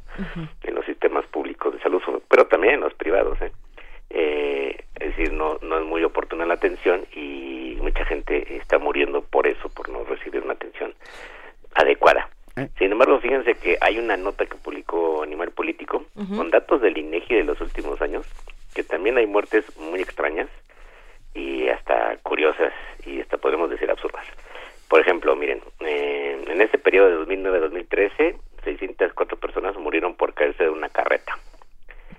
[0.63, 3.51] en los sistemas públicos de salud pero también en los privados ¿eh?
[4.09, 9.21] Eh, es decir no no es muy oportuna la atención y mucha gente está muriendo
[9.21, 10.93] por eso por no recibir una atención
[11.75, 12.29] adecuada.
[12.77, 16.35] Sin embargo fíjense que hay una nota que publicó Animal Político Ujú.
[16.35, 18.25] con datos del INEGI de los últimos años
[18.73, 20.49] que también hay muertes muy extrañas
[21.33, 22.73] y hasta curiosas
[23.05, 24.25] y hasta podemos decir absurdas.
[24.89, 28.35] Por ejemplo, miren, eh, en ese periodo de 2009-2013,
[28.65, 31.37] 604 personas murieron por caerse de una carreta.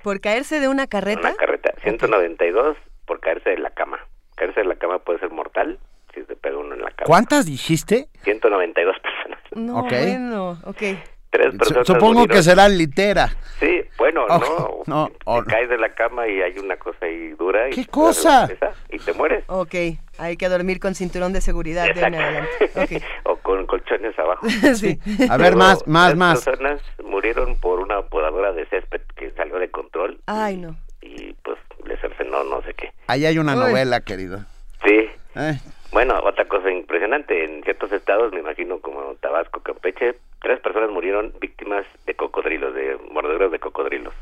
[0.02, 1.28] ¿Por caerse de una carreta?
[1.28, 1.72] Una carreta.
[1.82, 2.76] 192
[3.06, 3.98] por caerse de la cama.
[4.36, 5.78] Caerse de la cama puede ser mortal
[6.14, 7.04] si se pega uno en la cama.
[7.06, 8.08] ¿Cuántas dijiste?
[8.24, 9.38] 192 personas.
[9.54, 9.90] No, Ok.
[9.90, 10.82] bueno, ok.
[11.30, 12.42] Tres personas Supongo que murieron.
[12.42, 13.28] será litera.
[13.58, 14.82] Sí, bueno, no.
[15.24, 17.70] no, Te caes de la cama y hay una cosa ahí dura.
[17.70, 18.42] Y ¿Qué cosa?
[18.48, 19.42] cabeza Y te mueres.
[19.46, 19.74] Ok,
[20.18, 22.70] hay que dormir con cinturón de seguridad de ahí en adelante.
[22.76, 23.02] Ok.
[23.24, 24.46] o con colchones abajo.
[24.74, 24.98] Sí.
[25.30, 26.44] A ver, más, más, más.
[26.44, 30.76] personas murieron por una podadora de césped que salió de control Ay, no.
[31.00, 32.92] y pues les cercenó no sé qué.
[33.06, 33.58] Ahí hay una Uy.
[33.60, 34.38] novela, querido.
[34.84, 35.08] Sí.
[35.36, 35.58] Eh.
[35.92, 41.32] Bueno, otra cosa impresionante, en ciertos estados, me imagino como Tabasco, Campeche, tres personas murieron
[41.40, 44.14] víctimas de cocodrilos, de mordeduras de cocodrilos.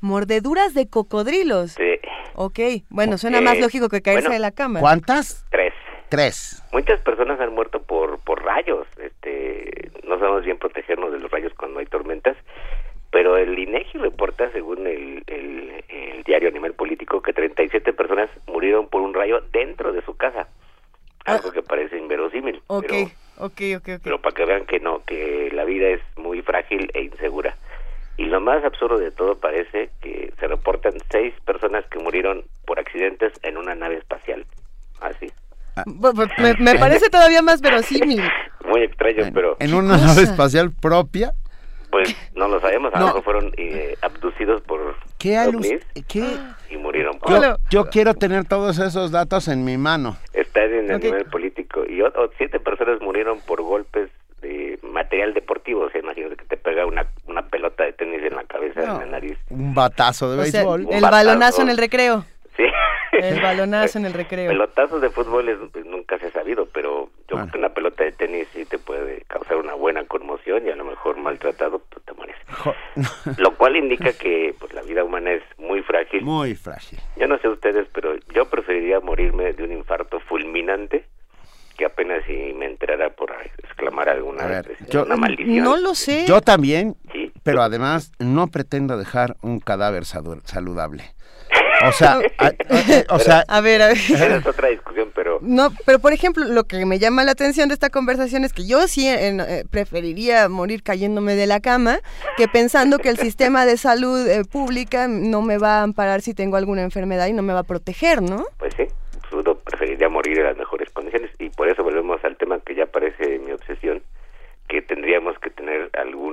[0.00, 1.72] Mordeduras de cocodrilos.
[1.72, 2.00] Sí.
[2.34, 2.58] Ok,
[2.90, 4.80] bueno, suena más Eh, lógico que caerse bueno, de la cama.
[4.80, 5.46] ¿Cuántas?
[5.50, 5.72] Tres.
[6.08, 6.62] Tres.
[6.72, 8.86] Muchas personas han muerto por, por rayos.
[9.00, 12.36] Este, no sabemos bien protegernos de los rayos cuando hay tormentas,
[13.12, 18.88] pero el INEGI reporta, según el, el, el diario Animal Político, que 37 personas murieron
[18.88, 20.48] por un rayo dentro de su casa.
[21.24, 22.60] Algo que parece inverosímil.
[22.68, 22.74] Ah.
[22.78, 22.92] Ok,
[23.62, 24.00] Pero, ok, ok, ok.
[24.04, 27.54] pero para que vean que no, que la vida es muy frágil e insegura.
[28.16, 32.78] Y lo más absurdo de todo parece que se reportan seis personas que murieron por
[32.78, 34.44] accidentes en una nave espacial.
[35.00, 35.30] Así.
[35.86, 38.22] Bu- Me, me parece todavía más verosímil.
[38.66, 40.06] Muy extraño, pero En una cosa?
[40.06, 41.32] nave espacial propia.
[41.90, 42.92] pues no lo sabemos.
[42.94, 43.00] A No.
[43.00, 46.24] lo mejor fueron eh, abducidos por ¿Qué alus- ovnis qué?
[46.70, 50.16] y murieron por Yo, yo quiero tener todos esos datos en mi mano.
[50.32, 51.04] Está en el Ok.
[51.04, 51.84] nivel político.
[51.88, 54.10] Y o- o siete personas murieron por golpes
[54.42, 55.82] de material deportivo.
[55.82, 58.98] O sea, imagínate que te pega una, una pelota de tenis en la cabeza, en
[58.98, 59.38] la nariz.
[59.72, 60.80] Un batazo de O sea, béisbol.
[60.82, 61.10] el batazo.
[61.10, 62.24] balonazo en el recreo.
[62.56, 62.64] Sí.
[63.12, 64.48] El balonazo en el recreo.
[64.50, 67.08] Pelotazos de fútbol es- pues, nunca se ha sabido, pero
[67.74, 71.78] pelota de tenis sí te puede causar una buena conmoción y a lo mejor maltratado
[71.90, 72.36] pues, te mueres.
[73.38, 76.22] Lo cual indica que pues, la vida humana es muy frágil.
[76.22, 76.98] Muy frágil.
[77.16, 81.04] Yo no sé ustedes, pero yo preferiría morirme de un infarto fulminante
[81.78, 83.32] que apenas si me enterara por
[83.64, 85.64] exclamar alguna yo, una maldición.
[85.64, 86.26] No lo sé.
[86.26, 86.94] Yo también,
[87.42, 91.14] pero además no pretendo dejar un cadáver saludable.
[91.86, 92.52] O sea, a,
[93.14, 93.96] o sea, a ver, a ver.
[93.96, 97.68] Esa es otra discusión, pero no, pero por ejemplo, lo que me llama la atención
[97.68, 101.98] de esta conversación es que yo sí eh, preferiría morir cayéndome de la cama
[102.36, 106.34] que pensando que el sistema de salud eh, pública no me va a amparar si
[106.34, 108.44] tengo alguna enfermedad y no me va a proteger, ¿no?
[108.58, 108.86] Pues sí,
[109.32, 112.86] uno preferiría morir en las mejores condiciones y por eso volvemos al tema que ya
[112.86, 114.02] parece mi obsesión,
[114.68, 115.90] que tendríamos que tener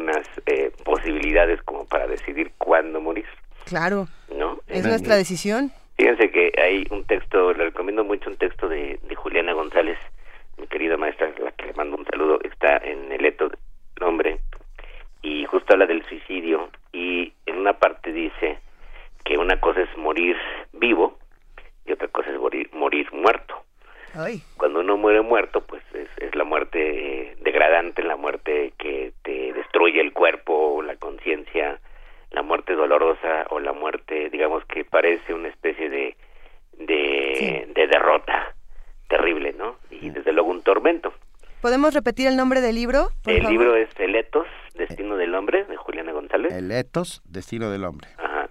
[0.10, 3.26] algunas eh, posibilidades como para decidir cuándo morir.
[3.66, 4.08] Claro.
[4.36, 4.60] ¿No?
[4.68, 5.72] Es nuestra decisión.
[5.98, 9.98] Fíjense que hay un texto, le recomiendo mucho un texto de, de Juliana González,
[10.58, 14.40] mi querida maestra, la que le mando un saludo, está en el Eto del Hombre,
[15.22, 18.60] y justo habla del suicidio, y en una parte dice
[19.26, 20.38] que una cosa es morir
[20.74, 21.18] vivo
[21.86, 23.64] y otra cosa es morir, morir muerto.
[24.58, 29.14] Cuando uno muere muerto, pues es, es la muerte degradante, la muerte que
[29.90, 31.80] destruye el cuerpo, la conciencia,
[32.32, 36.16] la muerte dolorosa o la muerte, digamos que parece una especie de
[36.80, 38.56] de, derrota
[39.08, 39.76] terrible, ¿no?
[39.90, 41.14] Y desde luego un tormento.
[41.62, 43.10] ¿Podemos repetir el nombre del libro?
[43.26, 46.54] el libro es El Etos, Destino del Hombre, de Juliana González.
[46.54, 48.08] El Etos, Destino del Hombre.
[48.18, 48.50] Ajá.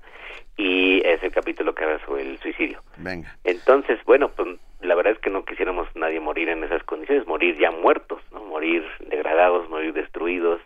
[0.57, 2.83] Y es el capítulo que habla sobre el suicidio.
[2.97, 3.37] Venga.
[3.45, 7.57] Entonces, bueno, pues la verdad es que no quisiéramos nadie morir en esas condiciones, morir
[7.59, 8.45] ya muertos, ¿no?
[8.45, 10.61] Morir degradados, morir destruidos,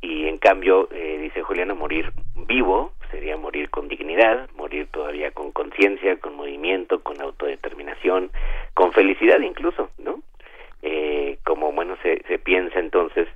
[0.00, 5.52] y en cambio, eh, dice Juliana, morir vivo sería morir con dignidad, morir todavía con
[5.52, 8.30] conciencia, con movimiento, con autodeterminación,
[8.74, 10.20] con felicidad incluso, ¿no?
[10.82, 13.28] Eh, como, bueno, se, se piensa entonces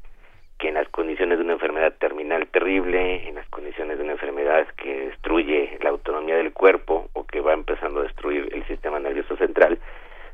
[0.59, 4.67] que en las condiciones de una enfermedad terminal terrible, en las condiciones de una enfermedad
[4.77, 9.37] que destruye la autonomía del cuerpo o que va empezando a destruir el sistema nervioso
[9.37, 9.79] central,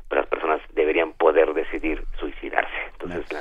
[0.09, 2.75] pues las personas deberían poder decidir suicidarse.
[2.91, 3.39] Entonces, la,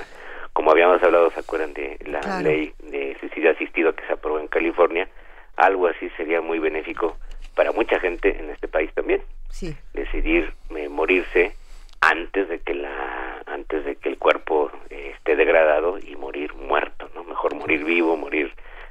[0.56, 4.48] como habíamos hablado, ¿se acuerdan de la ley de suicidio asistido que se aprobó en
[4.48, 5.06] California?
[5.54, 7.18] Algo así sería muy benéfico
[7.54, 9.22] para mucha gente en este país también.
[9.50, 9.76] Sí.
[9.92, 11.52] Decidir eh, morirse
[12.00, 17.10] antes de que la antes de que el cuerpo eh, esté degradado y morir muerto,
[17.14, 17.22] ¿no?
[17.24, 18.50] Mejor morir vivo, morir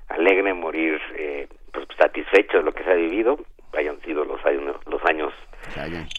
[0.09, 3.39] alegre, morir eh, pues, satisfecho de lo que se ha vivido,
[3.75, 5.33] hayan sido los años los años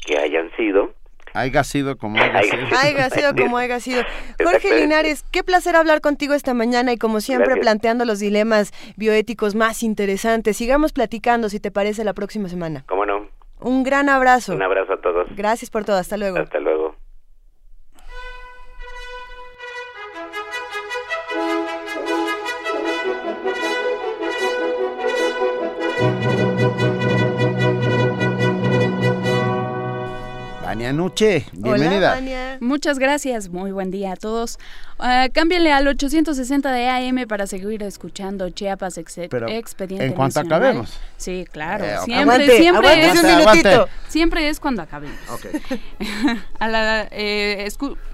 [0.04, 0.92] que hayan sido
[1.36, 2.66] Haiga sido como haya sido.
[2.78, 4.02] Haiga sido como haya sido.
[4.42, 9.54] Jorge Linares, qué placer hablar contigo esta mañana y como siempre planteando los dilemas bioéticos
[9.54, 10.56] más interesantes.
[10.56, 12.84] Sigamos platicando, si te parece, la próxima semana.
[12.86, 13.28] ¿Cómo no?
[13.60, 14.54] Un gran abrazo.
[14.54, 15.28] Un abrazo a todos.
[15.36, 15.96] Gracias por todo.
[15.96, 16.38] Hasta luego.
[16.38, 16.96] Hasta luego.
[30.76, 32.58] Vania Nuche, bienvenida.
[32.60, 34.58] Muchas gracias, muy buen día a todos.
[34.98, 41.00] Uh, cámbienle al 860 de AM para seguir escuchando Chiapas Expediente En cuanto acabemos.
[41.16, 41.82] Sí, claro.
[41.82, 45.18] Eh, siempre, siempre, es, siempre es cuando acabemos.
[45.30, 45.62] Okay.
[46.58, 47.66] a la, eh,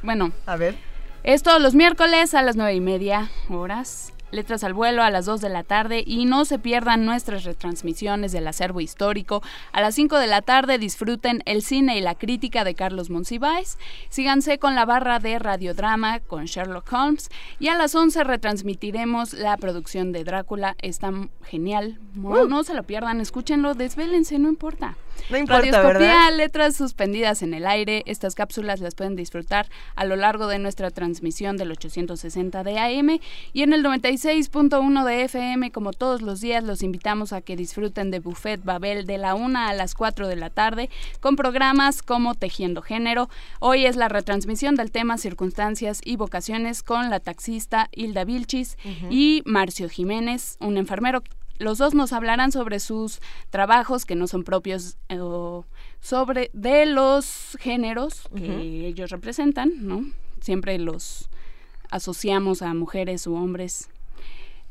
[0.05, 0.31] bueno.
[0.47, 0.77] A ver.
[1.25, 5.27] Es todos los miércoles a las nueve y media horas Letras al vuelo a las
[5.27, 9.43] 2 de la tarde y no se pierdan nuestras retransmisiones del acervo histórico.
[9.73, 13.79] A las 5 de la tarde disfruten el cine y la crítica de Carlos Monsiváis.
[14.09, 17.31] Síganse con la barra de radiodrama con Sherlock Holmes
[17.61, 20.77] y a las 11 retransmitiremos la producción de Drácula.
[20.81, 21.13] Está
[21.45, 21.99] genial.
[22.15, 24.97] No, no se lo pierdan, escúchenlo, desvélense, no importa.
[25.31, 28.03] No importa, letras suspendidas en el aire.
[28.07, 33.19] Estas cápsulas las pueden disfrutar a lo largo de nuestra transmisión del 860 de AM
[33.53, 38.11] y en el 96.1 de FM, como todos los días, los invitamos a que disfruten
[38.11, 42.35] de Buffet Babel de la 1 a las 4 de la tarde con programas como
[42.35, 43.29] Tejiendo Género.
[43.61, 48.77] Hoy es la retransmisión del tema Circunstancias y Vocaciones con la taxista Hilda Vilchis
[49.11, 51.23] y Marcio Jiménez, un enfermero
[51.63, 55.19] los dos nos hablarán sobre sus trabajos que no son propios eh,
[56.01, 60.05] sobre de los géneros que ellos representan, ¿no?
[60.41, 61.29] Siempre los
[61.91, 63.89] asociamos a mujeres u hombres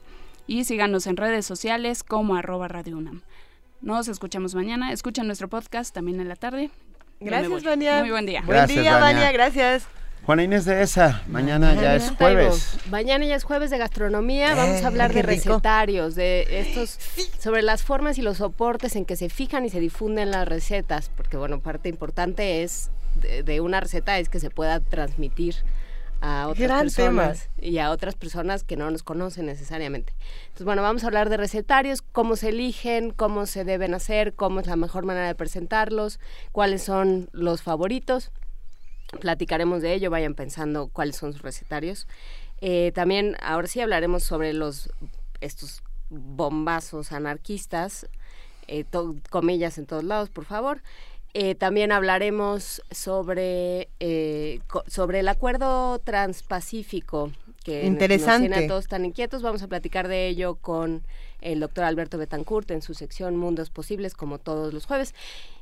[0.48, 3.22] y síganos en redes sociales como arroba Radio UNAM.
[3.82, 4.92] Nos escuchamos mañana.
[4.92, 6.70] Escuchen nuestro podcast también en la tarde.
[7.20, 8.02] Gracias, Vania.
[8.02, 8.44] Muy buen día.
[8.46, 9.32] buen día, Vania.
[9.32, 9.88] Gracias.
[10.26, 12.78] Juana Inés de esa, mañana ya es jueves.
[12.92, 17.00] Mañana ya es jueves de gastronomía, vamos a hablar de recetarios, de estos,
[17.40, 21.10] sobre las formas y los soportes en que se fijan y se difunden las recetas,
[21.10, 25.56] porque bueno, parte importante es de, una receta es que se pueda transmitir
[26.22, 30.14] a otras personas y a otras personas que no nos conocen necesariamente.
[30.44, 34.60] Entonces, bueno, vamos a hablar de recetarios, cómo se eligen, cómo se deben hacer, cómo
[34.60, 36.20] es la mejor manera de presentarlos,
[36.52, 38.32] cuáles son los favoritos
[39.20, 42.08] platicaremos de ello, vayan pensando cuáles son sus recetarios.
[42.62, 44.90] Eh, también, ahora sí hablaremos sobre los
[45.40, 48.08] estos bombazos anarquistas,
[48.68, 48.86] eh,
[49.30, 50.82] comillas en todos lados, por favor.
[51.34, 53.90] Eh, también hablaremos sobre,
[54.88, 57.32] sobre el acuerdo transpacífico
[57.64, 58.50] que Interesante.
[58.50, 59.42] nos tiene a todos tan inquietos.
[59.42, 61.04] Vamos a platicar de ello con
[61.42, 65.14] el doctor Alberto Betancourt en su sección Mundos Posibles, como todos los jueves.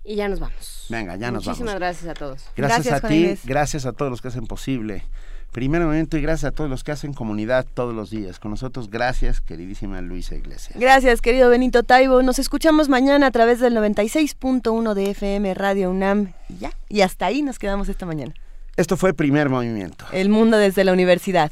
[0.03, 0.85] Y ya nos vamos.
[0.90, 1.59] Venga, ya nos vamos.
[1.59, 2.45] Muchísimas gracias a todos.
[2.56, 5.03] Gracias, a ti, gracias a todos los que hacen posible.
[5.51, 8.40] Primer momento y gracias a todos los que hacen comunidad todos los días.
[8.40, 10.80] Con nosotros, gracias, queridísima Luisa Iglesias.
[10.80, 12.22] Gracias, querido Benito Taibo.
[12.22, 16.33] Nos escuchamos mañana a través del 96.1 de FM Radio UNAM.
[16.49, 18.33] Y ya, y hasta ahí nos quedamos esta mañana.
[18.77, 20.06] Esto fue Primer Movimiento.
[20.11, 21.51] El mundo desde la universidad.